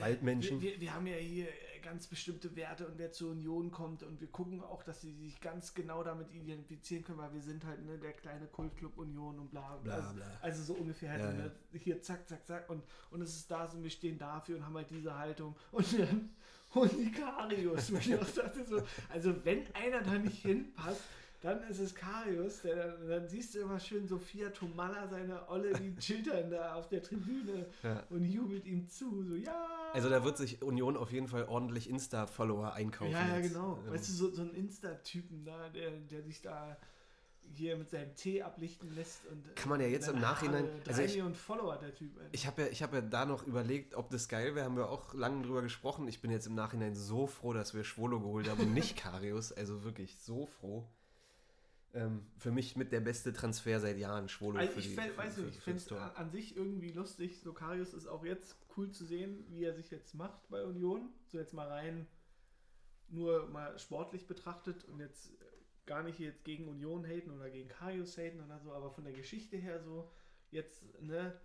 [0.00, 0.60] Waldmenschen.
[0.60, 1.48] Wir, wir, wir haben ja hier
[1.86, 5.40] ganz bestimmte Werte und wer zur Union kommt und wir gucken auch, dass sie sich
[5.40, 9.50] ganz genau damit identifizieren können, weil wir sind halt ne, der kleine Kultclub Union und
[9.52, 10.26] bla Bla, also, bla.
[10.42, 13.68] also so ungefähr halt Ja, ne, hier zack, zack, zack und, und es ist da
[13.68, 16.30] so, wir stehen dafür und haben halt diese Haltung und dann
[16.74, 21.02] holen die Karius, wo ich auch dachte so, also wenn einer da nicht hinpasst,
[21.42, 25.94] dann ist es Karius, der dann, siehst du immer schön Sophia Tomalla, seine Olle, die
[26.00, 28.02] chillt dann da auf der Tribüne Ja.
[28.10, 29.66] und jubelt ihm zu, so ja.
[29.92, 33.12] Also da wird sich Union auf jeden Fall ordentlich Insta-Follower einkaufen.
[33.12, 33.52] ja, ja, jetzt.
[33.52, 33.78] genau.
[33.86, 36.76] Ähm, Weißt du, so, so ein Insta-Typen da, der, der sich da
[37.54, 40.82] hier mit seinem Tee ablichten lässt und Kann man ja jetzt seine im Nachhinein- Haare,
[40.88, 42.10] also ich- Millionen Follower, der Typ.
[42.32, 44.64] Ich habe ja, ich hab ja da noch überlegt, ob das geil wäre.
[44.66, 46.08] Haben wir auch lange drüber gesprochen.
[46.08, 49.52] Ich bin jetzt im Nachhinein so froh, dass wir Schwolo geholt haben und nicht Karius.
[49.52, 50.88] Also wirklich so froh.
[51.96, 54.58] Ähm, für mich mit der beste Transfer seit Jahren, Schwolo.
[54.58, 56.54] Also für ich die- fänd, für- weiß für- nicht, ich finde es an, an sich
[56.56, 57.40] irgendwie lustig.
[57.40, 61.08] So Karius ist auch jetzt cool zu sehen, wie er sich jetzt macht bei Union.
[61.26, 62.06] So jetzt mal rein
[63.08, 65.32] nur mal sportlich betrachtet und jetzt
[65.86, 69.12] gar nicht jetzt gegen Union haten oder gegen Karius haten oder so, aber von der
[69.12, 70.10] Geschichte her so
[70.50, 71.40] jetzt, ne,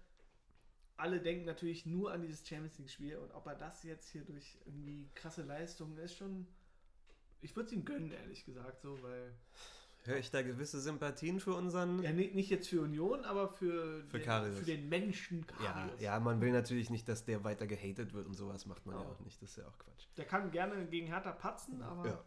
[0.98, 4.58] alle denken natürlich nur an dieses Champions League-Spiel und ob er das jetzt hier durch
[4.66, 6.48] irgendwie krasse Leistungen ist schon,
[7.42, 9.34] ich würde es ihm gönnen, ehrlich gesagt, so, weil
[10.04, 12.02] Höre ich da gewisse Sympathien für unseren.
[12.02, 14.58] ja, nicht, nicht jetzt für Union, aber für, Für den, Karius.
[14.60, 16.02] für den Menschen Ja, Karius.
[16.02, 19.02] ja, man will natürlich nicht, dass der weiter gehatet wird und sowas macht man ja
[19.02, 19.08] Ja.
[19.08, 19.42] auch nicht.
[19.42, 20.08] Das ist ja auch Quatsch.
[20.18, 22.24] Der kann gerne gegen Hertha patzen, aber Ja.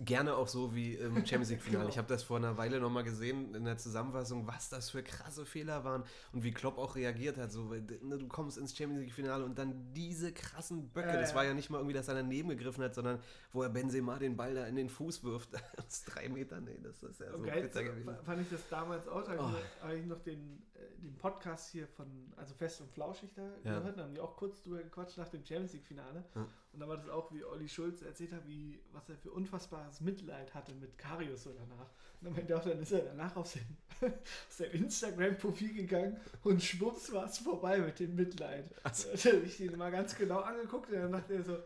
[0.00, 1.84] Gerne auch so wie im Champions League-Finale.
[1.84, 1.90] Genau.
[1.90, 5.46] Ich habe das vor einer Weile nochmal gesehen in der Zusammenfassung, was das für krasse
[5.46, 7.50] Fehler waren und wie Klopp auch reagiert hat.
[7.50, 11.08] So, ne, du kommst ins Champions League-Finale und dann diese krassen Böcke.
[11.08, 13.20] Ja, das war ja nicht mal irgendwie, dass er daneben gegriffen hat, sondern
[13.52, 15.50] wo er Benzema den Ball da in den Fuß wirft.
[15.86, 18.16] Aus drei Metern, nee, das ist ja so geil bitter gewesen.
[18.24, 19.24] fand ich das damals auch.
[19.24, 19.54] Da
[19.86, 19.88] Oh.
[19.90, 23.78] ich noch den, äh, den Podcast hier von, also Fest und Flauschig da Ja.
[23.78, 26.24] gehört, da haben die auch kurz drüber gequatscht nach dem Champions League-Finale.
[26.34, 26.46] Ja.
[26.72, 30.00] Und da war das auch, wie Olli Schulz erzählt hat, wie, was er für unfassbares
[30.00, 31.88] Mitleid hatte mit Karius so danach.
[32.20, 33.76] Und dann meinte er auch, dann ist er danach auf sein,
[34.48, 38.70] sein Instagram-Profil gegangen und schwupps war es vorbei mit dem Mitleid.
[38.82, 41.56] Also- Da habe ich den mal ganz genau angeguckt und dann dachte er so,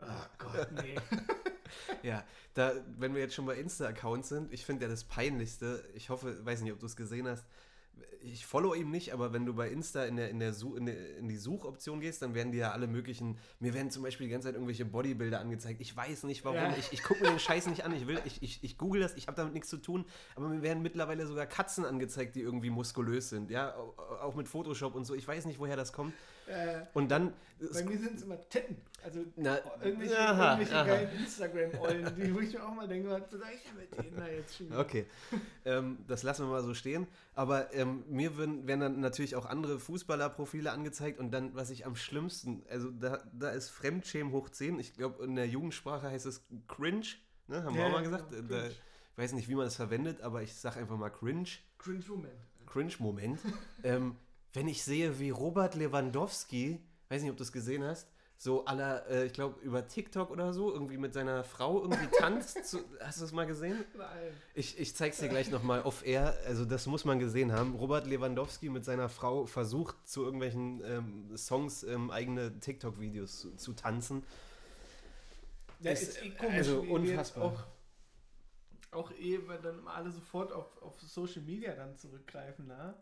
[0.00, 0.06] oh
[0.38, 0.94] Gott, nee.
[2.02, 6.08] Ja, da, wenn wir jetzt schon bei Insta-Accounts sind, ich finde ja das Peinlichste, ich
[6.10, 7.46] hoffe, weiß nicht, ob du es gesehen hast,
[8.20, 11.18] ich follow ihm nicht, aber wenn du bei Insta in, der, in, der in, der,
[11.18, 14.32] in die Suchoption gehst, dann werden dir ja alle möglichen, mir werden zum Beispiel die
[14.32, 15.80] ganze Zeit irgendwelche Bodybuilder angezeigt.
[15.80, 16.76] Ich weiß nicht warum, ja.
[16.76, 19.14] ich, ich gucke mir den Scheiß nicht an, ich will, ich, ich, ich google das,
[19.16, 22.70] ich habe damit nichts zu tun, aber mir werden mittlerweile sogar Katzen angezeigt, die irgendwie
[22.70, 25.14] muskulös sind, ja, auch mit Photoshop und so.
[25.14, 26.12] Ich weiß nicht, woher das kommt.
[26.48, 27.32] Äh, und dann.
[27.60, 28.76] Bei mir sind es immer Titten.
[29.04, 30.86] Also na, irgendwelche, aha, irgendwelche aha.
[30.86, 34.26] geilen Instagram-Eulen, die wo ich mir auch mal denke, was soll ich mit denen da
[34.26, 34.72] jetzt schon?
[34.72, 35.06] Okay.
[35.64, 37.06] ähm, das lassen wir mal so stehen.
[37.34, 41.86] Aber ähm, mir würden, werden dann natürlich auch andere Fußballerprofile angezeigt und dann, was ich
[41.86, 44.80] am schlimmsten, also da, da ist Fremdschämen hoch 10.
[44.80, 47.06] Ich glaube, in der Jugendsprache heißt es cringe,
[47.46, 47.62] ne?
[47.62, 48.32] Haben ja, wir auch mal gesagt.
[48.32, 48.80] Ja, da, ich
[49.16, 51.48] weiß nicht, wie man das verwendet, aber ich sage einfach mal cringe.
[51.78, 52.34] Cringe-Moment.
[52.66, 53.40] Cringe-Moment.
[53.84, 54.16] ähm,
[54.52, 58.08] wenn ich sehe, wie Robert Lewandowski, weiß nicht, ob du es gesehen hast,
[58.40, 62.64] so aller, äh, ich glaube, über TikTok oder so, irgendwie mit seiner Frau irgendwie tanzt.
[62.64, 63.84] zu, hast du es mal gesehen?
[63.96, 64.08] Nein.
[64.54, 66.36] Ich, ich zeig's dir gleich nochmal off air.
[66.46, 67.74] Also, das muss man gesehen haben.
[67.74, 73.72] Robert Lewandowski mit seiner Frau versucht, zu irgendwelchen ähm, Songs ähm, eigene TikTok-Videos zu, zu,
[73.72, 74.22] tanzen.
[75.80, 77.44] Ja, ist, ist eh komisch, also unfassbar.
[77.44, 77.64] Auch,
[78.92, 82.94] auch eh, weil dann alle sofort auf, auf Social Media dann zurückgreifen, ne?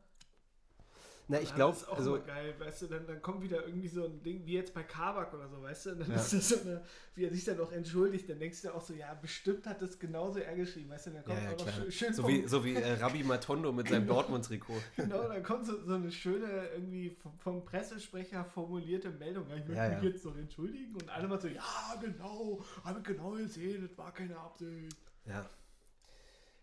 [1.29, 3.89] Na, ich glaube, Das ist auch also, geil, weißt du, dann, dann kommt wieder irgendwie
[3.89, 6.17] so ein Ding, wie jetzt bei Kabak oder so, weißt du, und dann ja.
[6.17, 6.83] ist das so eine,
[7.17, 9.99] wie er sich dann auch entschuldigt, dann denkst du auch so, ja, bestimmt hat das
[9.99, 12.65] genauso er geschrieben, weißt du, dann kommt ja, ja, auch noch schön, So wie, so
[12.65, 14.07] wie äh, Rabbi Matondo mit seinem.
[14.17, 14.81] Dortmund-Trikot.
[14.97, 20.01] Genau, dann kommt so, so eine schöne, irgendwie vom, vom Pressesprecher formulierte Meldung, ich möchte
[20.01, 23.99] mich jetzt noch entschuldigen und alle mal so, ja, genau, habe ich genau gesehen, das
[23.99, 24.97] war keine Absicht.
[25.25, 25.45] Ja.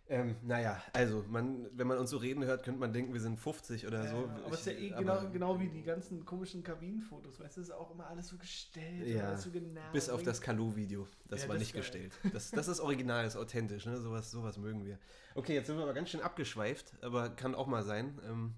[0.10, 3.40] Ähm, naja, also, man, wenn man uns so reden hört, könnte man denken, wir sind
[3.40, 4.18] 50 oder so.
[4.18, 7.62] Ja, aber es ist ja eh genau, genau wie die ganzen komischen Kabinenfotos, weißt du,
[7.62, 9.82] ist auch immer alles so gestellt, ja, alles so genau.
[9.94, 12.12] Bis auf das Kalu-Video, das ja, war das nicht gestellt.
[12.34, 13.98] Das, das ist original, ist authentisch, ne?
[13.98, 15.00] sowas, sowas mögen wir.
[15.36, 18.20] Okay, jetzt sind wir aber ganz schön abgeschweift, aber kann auch mal sein.
[18.28, 18.54] Ähm,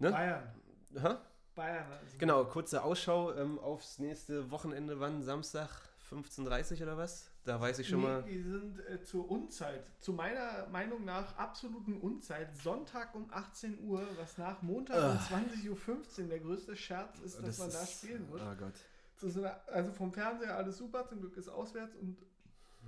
[0.00, 0.10] ne?
[0.10, 0.52] Bayern.
[0.94, 1.14] Hä?
[1.54, 1.86] Bayern.
[1.92, 5.22] Also genau, kurze Ausschau ähm, aufs nächste Wochenende, wann?
[5.22, 5.70] Samstag
[6.10, 7.31] 15.30 Uhr oder was?
[7.44, 8.22] Da weiß ich schon nee, mal.
[8.22, 14.06] Die sind äh, zur Unzeit, zu meiner Meinung nach absoluten Unzeit, Sonntag um 18 Uhr,
[14.16, 15.34] was nach Montag uh.
[15.34, 18.40] um 20.15 Uhr der größte Scherz ist, dass das man da spielen muss.
[18.40, 18.74] Oh Gott.
[19.16, 22.16] So einer, also vom Fernseher alles super, zum Glück ist auswärts und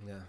[0.05, 0.25] ja.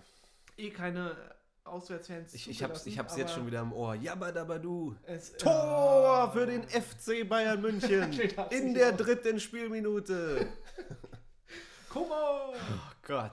[0.57, 1.17] eh keine
[1.63, 2.35] Auswärtsfans.
[2.35, 3.95] Ich, ich hab's, ich hab's jetzt schon wieder im Ohr.
[3.95, 4.97] Jabba-dabba-du.
[5.05, 8.13] Es, Tor äh, für den FC Bayern München
[8.51, 10.49] in der dritten Spielminute.
[11.89, 12.53] Kummer!
[12.55, 13.33] Oh Gott.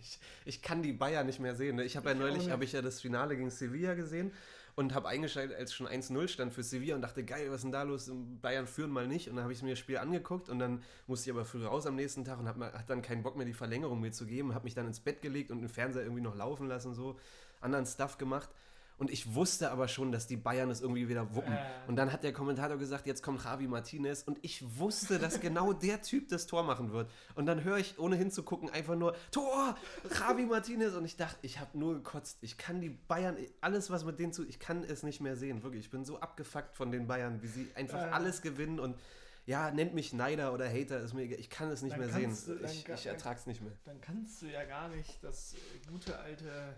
[0.00, 1.76] Ich, ich kann die Bayern nicht mehr sehen.
[1.76, 1.84] Ne?
[1.84, 4.32] Ich habe ja neulich habe ich ja das Finale gegen Sevilla gesehen
[4.76, 7.72] und habe eingeschaltet, als schon 1-0 stand für Sevilla und dachte, geil, was ist denn
[7.72, 8.10] da los?
[8.42, 9.28] Bayern führen mal nicht.
[9.28, 11.86] Und dann habe ich mir das Spiel angeguckt und dann musste ich aber früh raus
[11.86, 14.54] am nächsten Tag und habe hab dann keinen Bock mehr, die Verlängerung mir zu geben.
[14.54, 17.18] Habe mich dann ins Bett gelegt und den Fernseher irgendwie noch laufen lassen, so
[17.62, 18.50] anderen Stuff gemacht.
[18.98, 21.52] Und ich wusste aber schon, dass die Bayern es irgendwie wieder wuppen.
[21.52, 21.58] Äh.
[21.86, 24.22] Und dann hat der Kommentator gesagt, jetzt kommt Javi Martinez.
[24.22, 27.10] Und ich wusste, dass genau der Typ das Tor machen wird.
[27.34, 29.76] Und dann höre ich, ohne hinzugucken, einfach nur, Tor,
[30.18, 30.94] Javi Martinez.
[30.94, 32.38] Und ich dachte, ich habe nur gekotzt.
[32.40, 35.62] Ich kann die Bayern, alles was mit denen zu, ich kann es nicht mehr sehen.
[35.62, 38.10] Wirklich, ich bin so abgefuckt von den Bayern, wie sie einfach äh.
[38.10, 38.80] alles gewinnen.
[38.80, 38.96] Und
[39.44, 41.38] ja, nennt mich Neider oder Hater, ist mir egal.
[41.38, 42.36] Ich kann es nicht dann mehr sehen.
[42.46, 43.72] Du, ich, ich ertrage es nicht mehr.
[43.84, 45.54] Dann kannst du ja gar nicht das
[45.88, 46.74] gute alte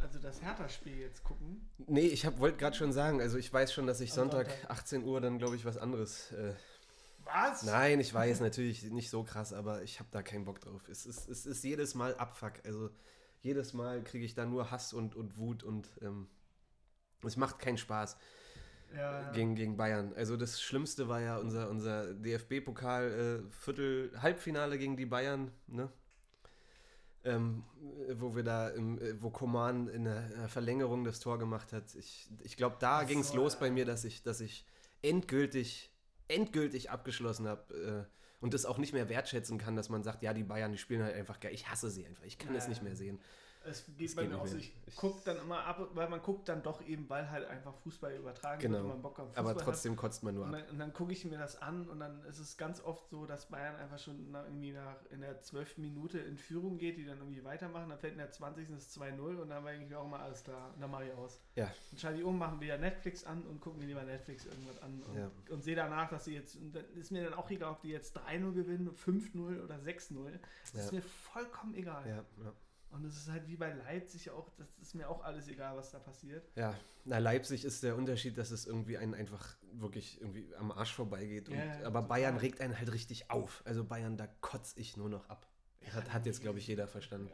[0.00, 1.68] also das Hertha-Spiel jetzt gucken?
[1.86, 5.04] Nee, ich wollte gerade schon sagen, also ich weiß schon, dass ich Sonntag, Sonntag 18
[5.04, 6.32] Uhr dann, glaube ich, was anderes.
[6.32, 6.54] Äh,
[7.24, 7.62] was?
[7.62, 10.88] Nein, ich weiß natürlich nicht so krass, aber ich habe da keinen Bock drauf.
[10.88, 12.54] Es ist, es ist jedes Mal Abfuck.
[12.64, 12.90] Also
[13.42, 16.28] jedes Mal kriege ich da nur Hass und, und Wut und ähm,
[17.24, 18.16] es macht keinen Spaß.
[18.96, 19.30] Ja.
[19.30, 20.12] Gegen, gegen Bayern.
[20.16, 25.88] Also das Schlimmste war ja unser, unser DFB-Pokal äh, gegen die Bayern, ne?
[27.24, 27.64] Ähm,
[28.14, 31.94] wo wir da, im, äh, wo Koman in der Verlängerung das Tor gemacht hat.
[31.94, 34.64] Ich, ich glaube, da ging es los bei mir, dass ich, dass ich
[35.02, 35.90] endgültig,
[36.28, 40.32] endgültig abgeschlossen habe äh, und das auch nicht mehr wertschätzen kann, dass man sagt, ja,
[40.32, 41.52] die Bayern, die spielen halt einfach geil.
[41.52, 42.24] Ich hasse sie einfach.
[42.24, 43.20] Ich kann es nicht mehr sehen.
[43.62, 44.46] Es geht bei mir auch.
[44.46, 47.74] Ich, ich gucke dann immer ab, weil man guckt dann doch eben, weil halt einfach
[47.74, 48.74] Fußball übertragen genau.
[48.74, 49.98] wird und man Bock auf Fußball Aber trotzdem hat.
[49.98, 50.52] kotzt man nur ab.
[50.52, 53.08] Und dann, und dann gucke ich mir das an und dann ist es ganz oft
[53.10, 55.78] so, dass Bayern einfach schon nach, irgendwie nach in der 12.
[55.78, 57.90] Minute in Führung geht, die dann irgendwie weitermachen.
[57.90, 58.68] Dann fällt in der 20.
[58.70, 60.72] das 2-0 und dann war eigentlich auch immer alles klar.
[60.74, 61.40] Und dann mache ich aus.
[61.54, 61.70] Ja.
[61.90, 65.02] Dann schalte ich um, machen wir Netflix an und gucken mir lieber Netflix irgendwas an
[65.06, 65.30] und, ja.
[65.50, 67.90] und sehe danach, dass sie jetzt, und dann ist mir dann auch egal, ob die
[67.90, 70.38] jetzt 3-0 gewinnen, 5-0 oder 6-0.
[70.62, 70.80] Das ja.
[70.80, 72.08] ist mir vollkommen egal.
[72.08, 72.52] Ja, ja.
[72.90, 75.90] Und es ist halt wie bei Leipzig auch, das ist mir auch alles egal, was
[75.92, 76.48] da passiert.
[76.56, 76.74] Ja,
[77.04, 81.48] na, Leipzig ist der Unterschied, dass es irgendwie einen einfach wirklich irgendwie am Arsch vorbeigeht.
[81.48, 82.02] Und, ja, aber total.
[82.02, 83.62] Bayern regt einen halt richtig auf.
[83.64, 85.46] Also Bayern, da kotze ich nur noch ab.
[85.82, 87.30] Ja, Hat, hat jetzt, glaube ich, jeder verstanden.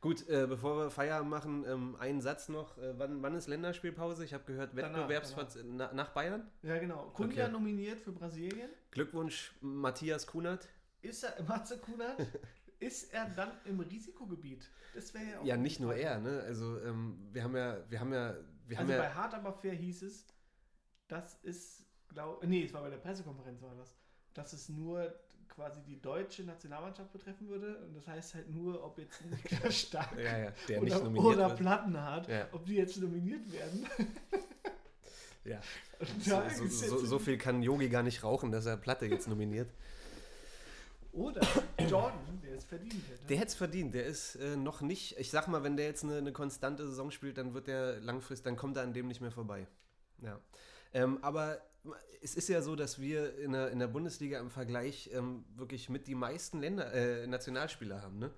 [0.00, 2.76] Gut, äh, bevor wir Feierabend machen, ähm, einen Satz noch.
[2.78, 4.24] Äh, wann, wann ist Länderspielpause?
[4.24, 6.50] Ich habe gehört, Wettbewerbsverz na, nach Bayern.
[6.62, 7.10] Ja, genau.
[7.10, 7.52] Kunja Okay.
[7.52, 8.68] nominiert für Brasilien.
[8.90, 10.68] Glückwunsch, Matthias Kunert.
[11.02, 12.16] Ist er, Matze Kunert,
[12.82, 14.68] ist er dann im Risikogebiet?
[14.94, 16.42] Das wäre ja auch Ja, nicht nur er, ne?
[16.46, 18.34] Also ähm, wir haben ja, wir haben ja,
[18.66, 20.26] wir haben Also bei ja, Hart aber fair hieß es,
[21.08, 23.94] das ist, glaube nee, es war bei der Pressekonferenz war das,
[24.34, 25.14] dass es nur
[25.48, 30.18] quasi die deutsche Nationalmannschaft betreffen würde und das heißt halt nur, ob jetzt Niklas Stark
[30.18, 31.58] ja, ja, der oder, nicht nominiert oder wird.
[31.58, 33.86] Plattenhardt, ob die jetzt nominiert werden.
[35.44, 35.60] Ja.
[36.18, 39.70] So, so, so, so viel kann Yogi gar nicht rauchen, dass er Platte jetzt nominiert.
[41.12, 41.42] Oder
[41.78, 43.26] Jordan, der es verdient hätte.
[43.26, 43.94] Der hätte es verdient.
[43.94, 45.18] Der ist äh, noch nicht.
[45.18, 48.44] Ich sag mal, wenn der jetzt eine, eine konstante Saison spielt, dann wird der langfristig,
[48.44, 49.66] dann kommt er an dem nicht mehr vorbei.
[50.22, 50.40] Ja.
[50.94, 51.60] Ähm, aber
[52.22, 55.88] es ist ja so, dass wir in der, in der Bundesliga im Vergleich ähm, wirklich
[55.88, 58.18] mit die meisten Länder, äh, Nationalspieler haben.
[58.18, 58.30] Ne?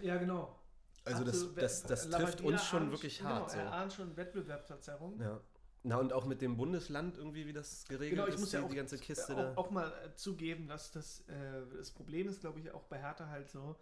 [0.00, 0.56] ja, genau.
[1.04, 1.62] Also das, Absolut.
[1.62, 3.50] das, das Labadia trifft uns schon wirklich genau, hart.
[3.50, 3.58] So.
[3.58, 5.18] Er ahnt schon Wettbewerbsverzerrung.
[5.18, 5.40] Ja.
[5.82, 8.56] Na und auch mit dem Bundesland irgendwie, wie das geregelt Genau, ich ist, muss die,
[8.56, 9.52] ja auch, die ganze Kiste äh, da.
[9.52, 12.98] auch, auch mal äh, zugeben, dass das, äh, das Problem ist, glaube ich, auch bei
[12.98, 13.76] Hertha halt so,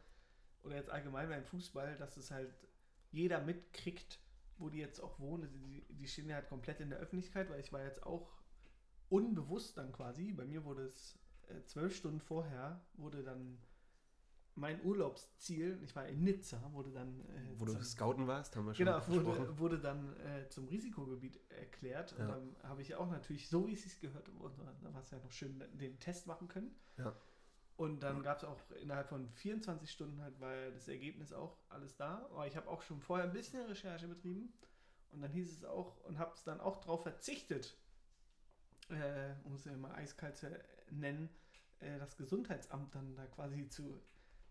[0.63, 2.53] oder jetzt allgemein beim Fußball, dass es halt
[3.11, 4.21] jeder mitkriegt,
[4.59, 5.51] wo die jetzt auch wohnen.
[5.53, 8.31] Die, die stehen ja halt komplett in der Öffentlichkeit, weil ich war jetzt auch
[9.09, 11.19] unbewusst dann quasi, bei mir wurde es
[11.49, 13.59] äh, zwölf Stunden vorher, wurde dann
[14.59, 18.67] mein Urlaubsziel, ich war in Nizza, wurde dann äh, Wo du zum- scouten warst, haben
[18.67, 22.13] wir schon Genau, wurde, wurde dann äh, zum Risikogebiet erklärt.
[22.15, 22.27] Und Ja.
[22.29, 25.19] dann habe ich auch natürlich, so wie es sich gehört, und da war es ja
[25.19, 26.75] noch schön, den Test machen können.
[26.97, 27.15] Ja.
[27.77, 31.95] Und dann gab es auch innerhalb von 24 Stunden halt, war das Ergebnis auch alles
[31.97, 32.27] da.
[32.33, 34.53] Aber ich habe auch schon vorher ein bisschen Recherche betrieben.
[35.11, 37.79] Und dann hieß es auch, und habe es dann auch darauf verzichtet,
[38.89, 40.51] äh, um es ja mal eiskalt zu
[40.91, 41.29] nennen,
[41.79, 44.03] äh, das Gesundheitsamt dann da quasi zu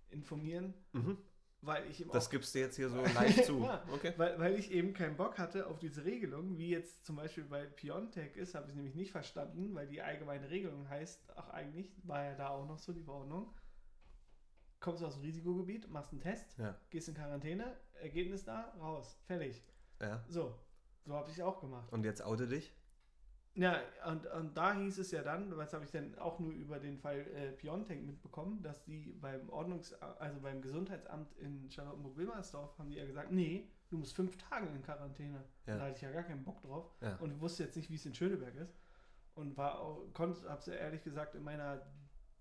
[0.09, 1.17] informieren, Mhm.
[1.61, 3.59] weil ich eben Das auch gibst du jetzt hier so live zu.
[3.61, 3.83] Ja.
[3.91, 4.13] Okay.
[4.17, 7.65] weil, weil ich eben keinen Bock hatte auf diese Regelung, wie jetzt zum Beispiel bei
[7.65, 12.23] Piontech ist, habe ich nämlich nicht verstanden, weil die allgemeine Regelung heißt, ach eigentlich war
[12.23, 13.53] ja da auch noch so die Verordnung.
[14.79, 16.79] Kommst du aus dem Risikogebiet, machst einen Test, Ja.
[16.91, 19.63] gehst in Quarantäne, Ergebnis da, raus, fertig.
[19.99, 20.23] ja.
[20.29, 20.55] So,
[21.03, 21.91] so habe ich auch gemacht.
[21.91, 22.73] Und jetzt oute dich?
[23.57, 26.77] Ja, und, und da hieß es ja dann, das habe ich dann auch nur über
[26.79, 32.91] den Fall äh, Piontech mitbekommen, dass die beim Ordnungs-, also beim Gesundheitsamt in Charlottenburg-Wilmersdorf haben
[32.91, 35.43] die ja gesagt, nee, du musst fünf Tage in Quarantäne.
[35.65, 35.77] Ja.
[35.77, 37.15] Da hatte ich ja gar keinen Bock drauf Ja.
[37.15, 38.77] und wusste jetzt nicht, wie es in Schöneberg ist.
[39.33, 41.81] Und war auch, konnte, hab's ja ehrlich gesagt in meiner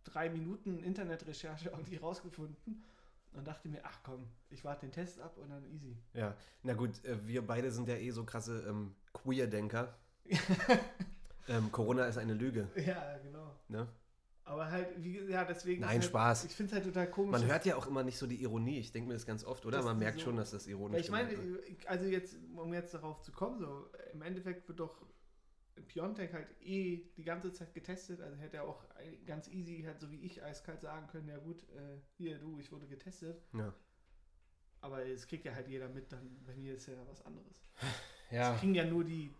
[0.04, 2.84] drei Minuten Internetrecherche auch nicht rausgefunden
[3.32, 5.96] und dachte mir, ach komm, ich warte den Test ab und dann easy.
[6.12, 9.94] Ja, na gut, äh, wir beide sind ja eh so krasse ähm, Queer-Denker.
[11.48, 13.54] ähm, Corona ist eine Lüge, ja, genau.
[13.68, 13.88] ne?
[14.44, 15.80] Aber halt, wie, ja, deswegen.
[15.80, 16.44] Nein, ist halt, Spaß.
[16.44, 17.32] Ich finde es halt total komisch.
[17.40, 18.78] Man hört ja auch immer nicht so die Ironie.
[18.78, 19.78] Ich denke mir das ganz oft, oder?
[19.78, 21.86] Das Man ist merkt so- schon, dass das ironisch Weil ich meine, wird.
[21.88, 25.04] also jetzt, um jetzt darauf zu kommen, so im Endeffekt wird doch
[25.88, 28.84] Piontek halt eh die ganze Zeit getestet, also hätte er auch
[29.26, 32.70] ganz easy, halt so wie ich eiskalt sagen können, ja gut, äh, hier du, ich
[32.70, 33.42] wurde getestet.
[33.52, 33.74] Ja.
[34.80, 37.62] Aber es kriegt ja halt jeder mit, dann bei mir ist ja was anderes.
[38.30, 38.54] Ja.
[38.54, 39.34] Es kriegen ja nur die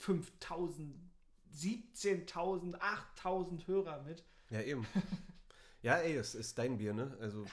[0.00, 0.94] 5000,
[1.54, 4.24] 17.000, 8000 Hörer mit.
[4.50, 4.86] ja, eben.
[5.82, 7.16] Ja, ey, es ist dein Bier, ne?
[7.22, 7.46] Also,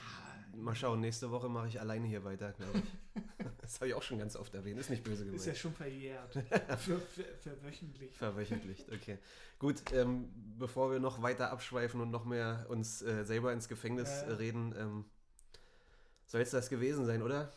[0.54, 3.22] mal schauen, nächste Woche mache ich alleine hier weiter, glaube ich.
[3.62, 5.58] Das habe ich auch schon ganz oft erwähnt, ist nicht böse Ist ja gemeint.
[5.58, 6.32] schon verjährt.
[6.78, 8.14] für, für, wöchentlich.
[8.16, 9.18] Verwöchentlicht, okay.
[9.58, 14.08] Gut, ähm, bevor wir noch weiter abschweifen und noch mehr uns äh, selber ins Gefängnis
[14.08, 14.28] Ja.
[14.28, 15.04] äh, reden, ähm,
[16.26, 17.50] soll es das gewesen sein, oder?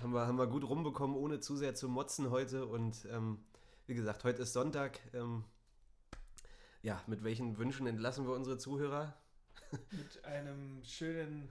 [0.00, 2.66] Haben wir, haben wir gut rumbekommen, ohne zu sehr zu motzen heute.
[2.66, 3.38] Und ähm,
[3.86, 5.00] wie gesagt, heute ist Sonntag.
[5.12, 5.44] Ähm,
[6.82, 9.16] ja, mit welchen Wünschen entlassen wir unsere Zuhörer?
[9.90, 11.48] Mit einem schönen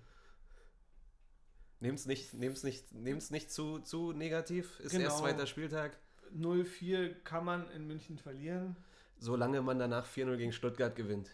[1.82, 4.80] Nehmt's nicht, nehmt's nicht, nehmt's nicht zu, zu negativ.
[4.82, 5.06] Ist Genau.
[5.06, 5.98] erst zweiter Spieltag.
[6.32, 8.76] 0-4 kann man in München verlieren.
[9.18, 11.32] Solange man danach 4-0 gegen Stuttgart gewinnt.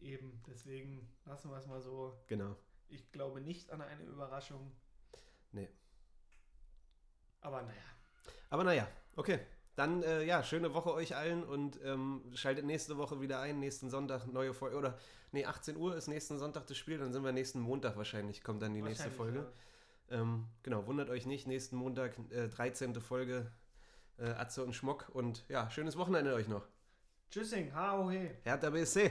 [0.00, 2.18] Eben, deswegen lassen wir es mal so.
[2.26, 2.56] Genau.
[2.88, 4.72] Ich glaube nicht an eine Überraschung.
[5.52, 5.68] Nee.
[7.42, 7.82] Aber naja.
[8.48, 9.40] Aber naja, okay.
[9.74, 13.58] Dann, äh, ja, schöne Woche euch allen und ähm, schaltet nächste Woche wieder ein.
[13.58, 14.76] Nächsten Sonntag neue Folge.
[14.76, 14.98] Oder,
[15.32, 16.98] nee, 18 Uhr ist nächsten Sonntag das Spiel.
[16.98, 18.44] Dann sind wir nächsten Montag wahrscheinlich.
[18.44, 19.46] Kommt dann die nächste Folge.
[20.10, 21.46] Ähm, genau, wundert euch nicht.
[21.46, 23.00] Nächsten Montag, äh, 13.
[23.00, 23.50] Folge.
[24.18, 25.08] Äh, Atze und Schmock.
[25.14, 26.62] Und ja, schönes Wochenende euch noch.
[26.62, 26.72] Ja.
[27.30, 28.28] Tschüssing, hau he.
[28.44, 29.10] Hertha BSC.